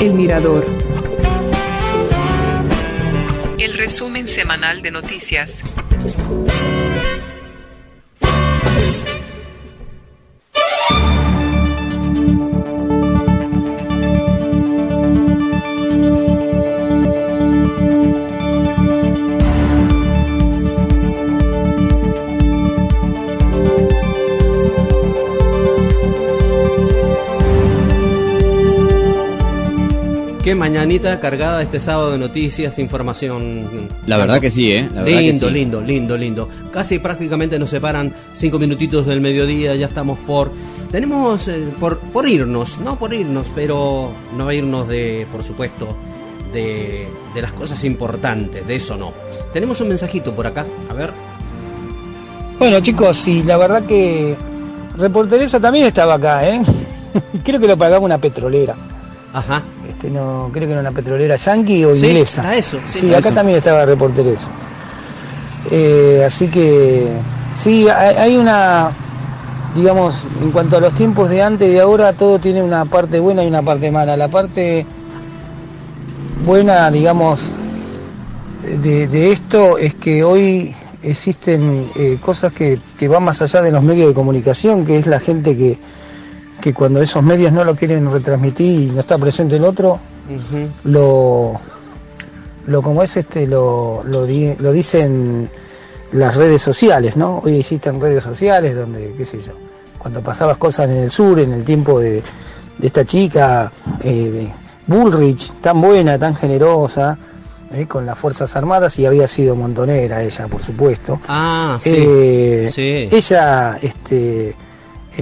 [0.00, 0.64] El Mirador.
[3.58, 5.64] El resumen semanal de noticias.
[30.48, 33.90] Qué mañanita cargada este sábado de noticias, información.
[34.06, 34.88] La verdad que sí, ¿eh?
[34.94, 35.58] La verdad lindo, que sí.
[35.58, 36.48] lindo, lindo, lindo.
[36.72, 40.50] Casi prácticamente nos separan cinco minutitos del mediodía, ya estamos por...
[40.90, 45.94] Tenemos eh, por, por irnos, no por irnos, pero no irnos de, por supuesto,
[46.54, 49.12] de, de las cosas importantes, de eso no.
[49.52, 51.10] Tenemos un mensajito por acá, a ver.
[52.58, 54.34] Bueno, chicos, sí, la verdad que
[54.96, 56.62] Reporteresa también estaba acá, ¿eh?
[57.44, 58.74] creo que lo pagaba una petrolera.
[59.34, 59.62] Ajá.
[59.98, 62.54] Este, no, creo que era una petrolera yanqui o Sí, inglesa.
[62.56, 63.32] eso, sí, acá eso.
[63.32, 64.48] también estaba Reporteresa.
[65.72, 67.08] Eh, así que,
[67.52, 68.90] sí, hay, hay una,
[69.74, 73.18] digamos, en cuanto a los tiempos de antes y de ahora, todo tiene una parte
[73.18, 74.16] buena y una parte mala.
[74.16, 74.86] La parte
[76.46, 77.56] buena, digamos,
[78.62, 83.72] de, de esto es que hoy existen eh, cosas que, que van más allá de
[83.72, 85.76] los medios de comunicación, que es la gente que,
[86.60, 89.98] que cuando esos medios no lo quieren retransmitir y no está presente el otro,
[90.84, 91.60] lo,
[92.66, 95.48] lo como es este, lo, lo, di- lo dicen
[96.12, 97.38] las redes sociales, ¿no?
[97.44, 99.52] Hoy existen redes sociales donde, qué sé yo,
[99.98, 102.22] cuando pasabas cosas en el sur, en el tiempo de,
[102.78, 103.70] de esta chica,
[104.02, 104.52] eh, de
[104.86, 107.18] Bullrich, tan buena, tan generosa,
[107.72, 111.20] eh, con las Fuerzas Armadas y había sido montonera ella, por supuesto.
[111.28, 111.92] Ah, sí.
[111.94, 113.08] Eh, sí.
[113.14, 114.54] Ella este,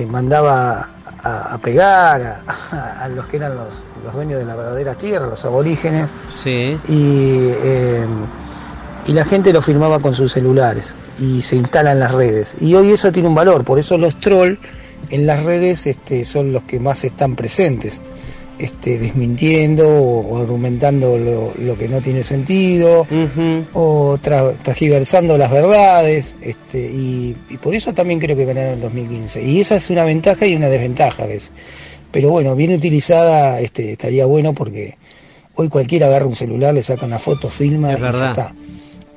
[0.08, 0.90] mandaba
[1.26, 5.26] a, a pegar a, a los que eran los, los dueños de la verdadera tierra,
[5.26, 6.08] los aborígenes,
[6.42, 6.78] Sí.
[6.88, 8.04] y, eh,
[9.06, 12.54] y la gente lo firmaba con sus celulares y se instala en las redes.
[12.60, 14.58] Y hoy eso tiene un valor, por eso los trolls
[15.10, 18.02] en las redes este, son los que más están presentes,
[18.58, 23.06] este, desmintiendo o, o argumentando lo, lo que no tiene sentido
[23.74, 28.80] o tra- transgiversando las verdades este, y, y por eso también creo que ganaron el
[28.80, 29.42] 2015.
[29.42, 31.52] Y esa es una ventaja y una desventaja a veces.
[32.12, 34.96] Pero bueno, bien utilizada este, estaría bueno porque
[35.54, 38.54] hoy cualquiera agarra un celular, le saca una foto, filma y ya está.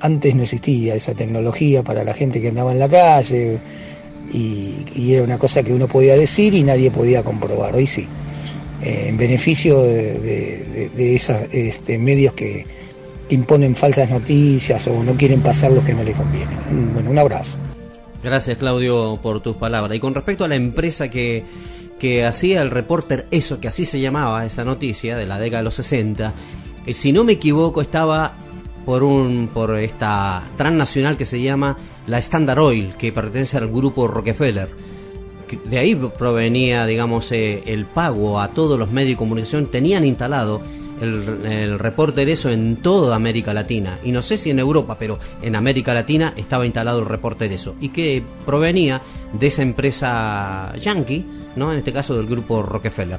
[0.00, 3.58] Antes no existía esa tecnología para la gente que andaba en la calle
[4.32, 7.74] y, y era una cosa que uno podía decir y nadie podía comprobar.
[7.74, 8.06] Hoy sí.
[8.82, 12.66] Eh, en beneficio de, de, de- esos este, medios que,
[13.28, 16.50] imponen falsas noticias o no quieren pasar lo que no le conviene.
[16.92, 17.58] Bueno, un abrazo.
[18.24, 19.96] Gracias Claudio por tus palabras.
[19.96, 21.44] Y con respecto a la empresa que,
[22.00, 25.64] que hacía el reporter, eso que así se llamaba esa noticia de la década de
[25.64, 26.34] los 60,
[26.86, 28.34] eh, si no me equivoco estaba
[28.84, 31.78] por un por esta transnacional que se llama
[32.08, 34.68] la Standard Oil, que pertenece al grupo Rockefeller.
[35.56, 39.66] De ahí provenía, digamos, eh, el pago a todos los medios de comunicación.
[39.66, 40.60] Tenían instalado
[41.00, 43.98] el, el reporter eso en toda América Latina.
[44.04, 47.74] Y no sé si en Europa, pero en América Latina estaba instalado el reporter eso.
[47.80, 49.00] Y que provenía
[49.32, 51.24] de esa empresa yankee,
[51.56, 51.72] ¿no?
[51.72, 53.18] En este caso del grupo Rockefeller.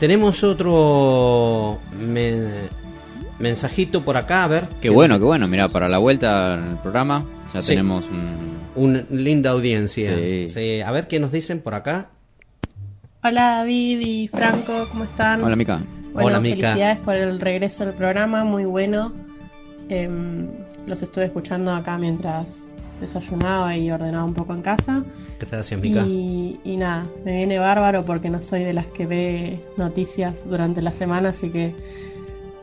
[0.00, 2.68] Tenemos otro men-
[3.38, 4.68] mensajito por acá, a ver.
[4.80, 5.46] Qué bueno, qué bueno.
[5.48, 7.24] Mira, para la vuelta al programa
[7.54, 7.68] ya Sí.
[7.68, 8.55] tenemos un...
[8.76, 10.14] Una linda audiencia.
[10.16, 10.48] Sí.
[10.48, 12.10] Sí, A ver qué nos dicen por acá.
[13.22, 15.42] Hola David y Franco, ¿cómo están?
[15.42, 15.80] Hola, Mica.
[16.12, 16.68] Bueno, Hola, Mica.
[16.68, 19.12] felicidades por el regreso al programa, muy bueno.
[19.88, 20.46] Em,
[20.86, 22.68] los estuve escuchando acá mientras
[23.00, 25.04] desayunaba y ordenaba un poco en casa.
[25.40, 26.04] Gracias, Mica.
[26.06, 30.80] Y, y nada, me viene bárbaro porque no soy de las que ve noticias durante
[30.80, 31.74] la semana, así que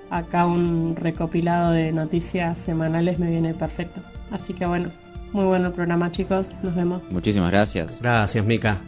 [0.10, 4.02] acá un recopilado de noticias semanales me viene perfecto.
[4.32, 4.90] Así que bueno,
[5.34, 7.02] muy bueno el programa chicos, nos vemos.
[7.12, 8.00] Muchísimas gracias.
[8.00, 8.82] Gracias, Mica.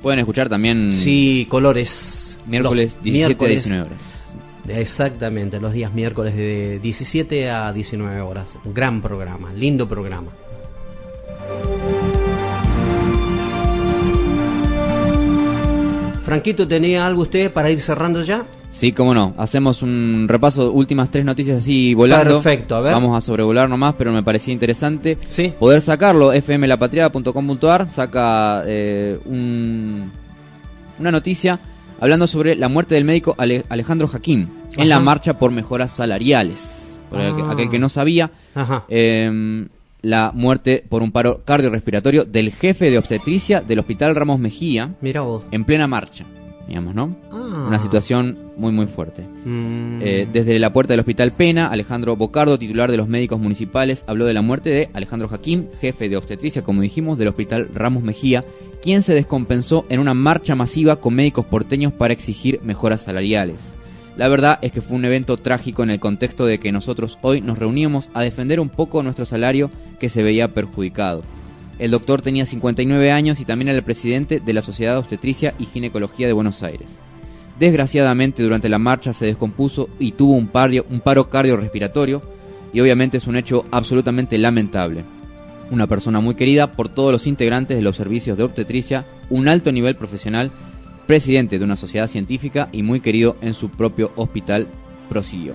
[0.00, 0.92] Pueden escuchar también...
[0.92, 2.38] Sí, colores.
[2.46, 3.64] Miércoles Los 17 a miércoles.
[3.64, 4.22] 19 horas.
[4.68, 8.54] Exactamente, los días miércoles de 17 a 19 horas.
[8.64, 10.30] Un gran programa, lindo programa.
[16.24, 18.46] Franquito, ¿tenía algo usted para ir cerrando ya?
[18.72, 19.34] Sí, cómo no.
[19.36, 22.40] Hacemos un repaso, últimas tres noticias así volando.
[22.40, 22.94] Perfecto, a ver.
[22.94, 25.52] Vamos a sobrevolar nomás, pero me parecía interesante Sí.
[25.58, 26.32] poder sacarlo.
[26.32, 30.10] fmlapatriada.com.ar saca eh, un-
[30.98, 31.60] una noticia
[32.00, 36.96] hablando sobre la muerte del médico Ale- Alejandro Jaquín en la marcha por mejoras salariales.
[37.10, 38.84] Por aquel- aquel que no sabía, Ajá.
[38.88, 39.66] eh,
[40.00, 45.20] la muerte por un paro cardiorrespiratorio del jefe de obstetricia del Hospital Ramos Mejía Mira
[45.20, 45.42] vos.
[45.50, 46.24] en plena marcha.
[46.66, 47.14] Digamos, ¿no?
[47.30, 47.66] Ah.
[47.68, 49.22] Una situación muy, muy fuerte.
[49.44, 50.00] Mm.
[50.02, 54.26] Eh, desde la puerta del Hospital Pena, Alejandro Bocardo, titular de los médicos municipales, habló
[54.26, 58.44] de la muerte de Alejandro Jaquín, jefe de obstetricia, como dijimos, del Hospital Ramos Mejía,
[58.82, 63.74] quien se descompensó en una marcha masiva con médicos porteños para exigir mejoras salariales.
[64.16, 67.40] La verdad es que fue un evento trágico en el contexto de que nosotros hoy
[67.40, 71.22] nos reuníamos a defender un poco nuestro salario que se veía perjudicado.
[71.82, 75.64] El doctor tenía 59 años y también era presidente de la Sociedad de Obstetricia y
[75.66, 77.00] Ginecología de Buenos Aires.
[77.58, 82.22] Desgraciadamente durante la marcha se descompuso y tuvo un, pario- un paro cardiorrespiratorio
[82.72, 85.02] y obviamente es un hecho absolutamente lamentable.
[85.72, 89.72] Una persona muy querida por todos los integrantes de los servicios de obstetricia, un alto
[89.72, 90.52] nivel profesional,
[91.08, 94.68] presidente de una sociedad científica y muy querido en su propio hospital,
[95.08, 95.54] prosiguió.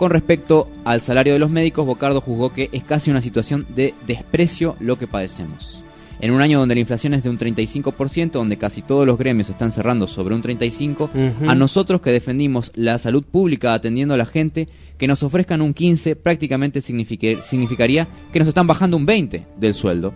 [0.00, 3.92] Con respecto al salario de los médicos, Bocardo juzgó que es casi una situación de
[4.06, 5.82] desprecio lo que padecemos.
[6.22, 9.50] En un año donde la inflación es de un 35%, donde casi todos los gremios
[9.50, 11.50] están cerrando sobre un 35%, Ujú.
[11.50, 15.74] a nosotros que defendimos la salud pública atendiendo a la gente, que nos ofrezcan un
[15.74, 20.14] 15 prácticamente signifique- significaría que nos están bajando un 20 del sueldo,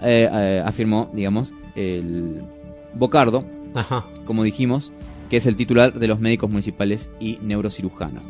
[0.00, 2.40] eh, eh, afirmó, digamos, el
[2.94, 3.44] Bocardo,
[3.74, 4.04] Ajá.
[4.26, 4.92] como dijimos,
[5.28, 8.20] que es el titular de los médicos municipales y neurocirujano.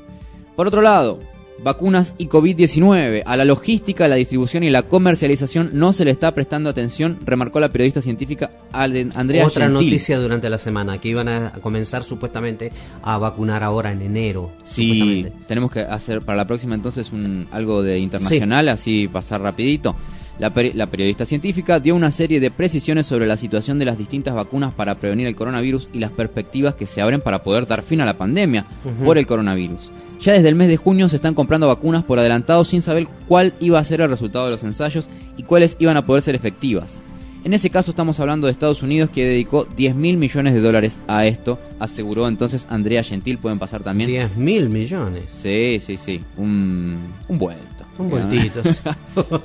[0.57, 1.19] Por otro lado,
[1.63, 3.23] vacunas y COVID-19.
[3.27, 7.61] A la logística, la distribución y la comercialización no se le está prestando atención, remarcó
[7.61, 9.87] la periodista científica Andrea Otra Gentil.
[9.89, 12.73] noticia durante la semana, que iban a comenzar supuestamente
[13.03, 14.51] a vacunar ahora en enero.
[14.65, 19.95] Sí, tenemos que hacer para la próxima entonces un, algo de internacional, así pasar rapidito.
[20.41, 23.97] La, peri- la periodista científica dio una serie de precisiones sobre la situación de las
[23.97, 27.83] distintas vacunas para prevenir el coronavirus y las perspectivas que se abren para poder dar
[27.85, 28.67] fin a la pandemia
[29.05, 29.93] por el coronavirus.
[30.25, 33.53] Ya desde el mes de junio se están comprando vacunas por adelantado sin saber cuál
[33.61, 36.97] iba a ser el resultado de los ensayos y cuáles iban a poder ser efectivas.
[37.45, 40.99] En ese caso estamos hablando de Estados Unidos que dedicó 10 mil millones de dólares
[41.09, 44.09] a esto, aseguró entonces Andrea Gentil, pueden pasar también.
[44.09, 45.25] 10 mil millones.
[45.35, 46.23] Sí, sí, sí.
[46.39, 46.97] Un,
[47.29, 47.85] un vuelto.
[47.99, 48.63] Un vueltito.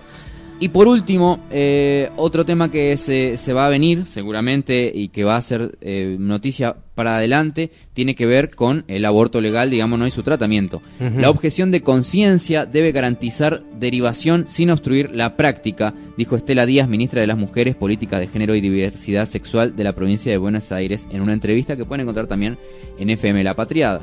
[0.62, 5.24] Y por último, eh, otro tema que se, se va a venir seguramente y que
[5.24, 9.98] va a ser eh, noticia para adelante tiene que ver con el aborto legal, digamos,
[9.98, 10.06] ¿no?
[10.06, 10.82] y su tratamiento.
[11.00, 17.22] La objeción de conciencia debe garantizar derivación sin obstruir la práctica, dijo Estela Díaz, ministra
[17.22, 21.08] de las Mujeres, Política de Género y Diversidad Sexual de la provincia de Buenos Aires,
[21.10, 22.58] en una entrevista que pueden encontrar también
[22.98, 24.02] en FM La Patriada.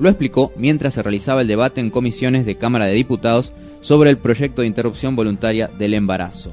[0.00, 4.18] Lo explicó mientras se realizaba el debate en comisiones de Cámara de Diputados sobre el
[4.18, 6.52] proyecto de interrupción voluntaria del embarazo.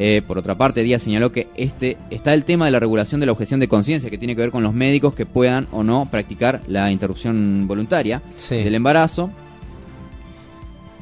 [0.00, 3.26] Eh, por otra parte, Díaz señaló que este está el tema de la regulación de
[3.26, 6.06] la objeción de conciencia, que tiene que ver con los médicos que puedan o no
[6.10, 8.56] practicar la interrupción voluntaria Sí.
[8.56, 9.30] del embarazo.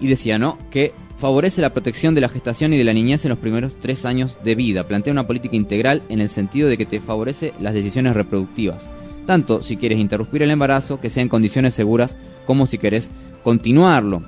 [0.01, 0.57] Y decía, ¿no?
[0.71, 4.05] Que favorece la protección de la gestación y de la niñez en los primeros tres
[4.07, 4.85] años de vida.
[4.85, 8.89] Plantea una política integral en el sentido de que te favorece las decisiones reproductivas.
[9.27, 12.17] Tanto si quieres interrumpir el embarazo, que sea en condiciones seguras,
[12.47, 13.11] como si querés
[13.43, 14.23] continuarlo.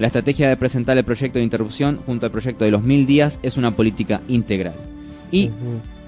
[0.00, 3.38] La estrategia de presentar el proyecto de interrupción junto al proyecto de los mil días
[3.42, 4.74] es una política integral.
[5.30, 5.50] Y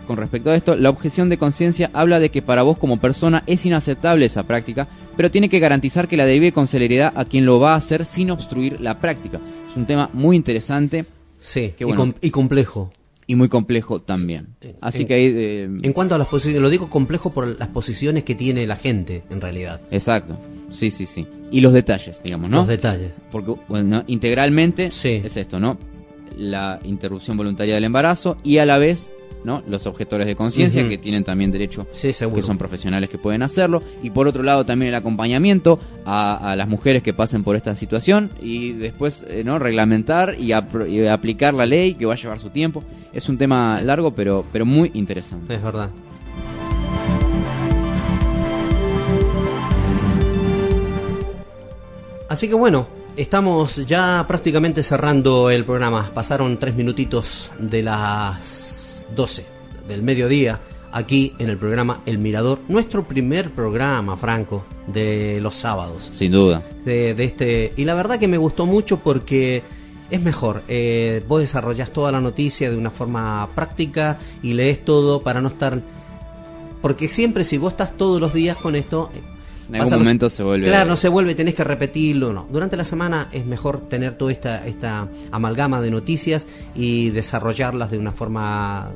[0.06, 3.44] con respecto a esto, la objeción de conciencia habla de que para vos como persona
[3.47, 7.44] es inaceptable esa práctica, pero tiene que garantizar que la derive con celeridad a quien
[7.44, 9.39] lo va a hacer sin obstruir la práctica.
[9.70, 11.05] Es un tema muy interesante.
[11.39, 12.93] Sí, que y, com- y complejo.
[13.27, 14.48] y muy complejo también.
[14.81, 15.27] Así En- que ahí...
[15.35, 18.77] eh, En cuanto a las posiciones, lo digo complejo por las posiciones que tiene la
[18.77, 19.81] gente, en realidad.
[19.90, 20.39] Exacto.
[20.73, 21.27] Sí, sí, sí.
[21.51, 22.59] Y los detalles, digamos, ¿no?
[22.59, 23.12] Los detalles.
[23.31, 25.20] Porque, bueno, integralmente Sí.
[25.23, 25.78] es esto, ¿no?
[26.36, 29.11] La interrupción voluntaria del embarazo y a la vez,
[29.44, 29.62] ¿no?
[29.69, 32.36] Los objetores de conciencia que tienen también derecho, Sí, seguro.
[32.36, 33.82] que son profesionales que pueden hacerlo.
[34.03, 37.77] Y por otro lado también el acompañamiento a, a las mujeres que pasen por esta
[37.77, 39.59] situación y después, eh, ¿no?
[39.59, 40.53] Reglamentar y,
[40.89, 42.82] y aplicar la ley que va a llevar su tiempo.
[43.12, 45.55] Es un tema largo, pero, pero muy interesante.
[45.55, 45.90] Es verdad.
[52.33, 56.11] Así que bueno, estamos ya prácticamente cerrando el programa.
[56.15, 59.45] Pasaron tres minutitos de las 12
[59.87, 60.59] del mediodía
[60.93, 62.61] aquí en el programa El Mirador.
[62.69, 66.09] Nuestro primer programa, Franco, de los sábados.
[66.11, 66.63] Sin duda.
[66.87, 69.63] de, de este y la verdad que me gustó mucho porque
[70.11, 75.21] es mejor eh, vos desarrollás toda la noticia de una forma práctica y lees todo
[75.21, 75.83] para no estar
[76.81, 79.11] porque siempre si vos estás todos los días con esto
[79.68, 80.66] En algún pasa los- momento se vuelve...
[80.66, 82.47] Claro, no se vuelve, tenés que repetirlo, no.
[82.51, 87.98] Durante la semana es mejor tener toda esta, esta amalgama de noticias y desarrollarlas de
[87.98, 88.93] una forma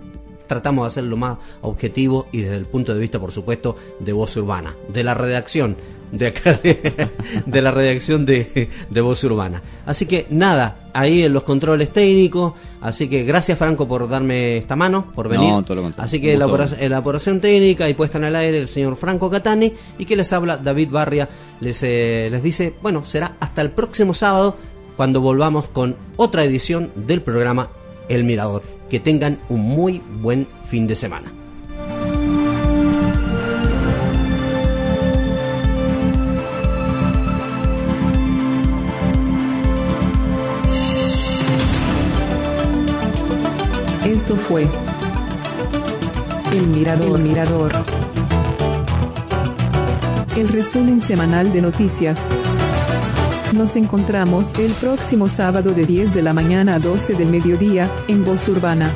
[0.46, 4.12] tratamos de hacerlo lo más objetivo y desde el punto de vista, por supuesto, de
[4.12, 5.76] voz urbana, de la redacción
[6.12, 7.08] de acá de,
[7.44, 9.62] de la redacción de, de Voz Urbana.
[9.84, 12.54] Así que nada, ahí en los controles técnicos.
[12.80, 15.50] Así que gracias Franco por darme esta mano, por venir.
[15.50, 16.04] No, todo lo contrario.
[16.04, 16.46] Así que la
[16.78, 20.56] elaboración técnica y puesta en el aire el señor Franco Catani y que les habla
[20.56, 21.28] David Barria.
[21.60, 24.56] Les, eh, les dice, bueno, será hasta el próximo sábado
[24.96, 27.68] cuando volvamos con otra edición del programa
[28.08, 28.62] El Mirador.
[28.88, 31.32] Que tengan un muy buen fin de semana.
[44.28, 44.66] Esto fue
[46.52, 47.16] El Mirador.
[47.16, 47.70] El Mirador.
[50.36, 52.26] El resumen semanal de noticias.
[53.54, 58.24] Nos encontramos el próximo sábado de 10 de la mañana a 12 del mediodía en
[58.24, 58.90] Voz Urbana.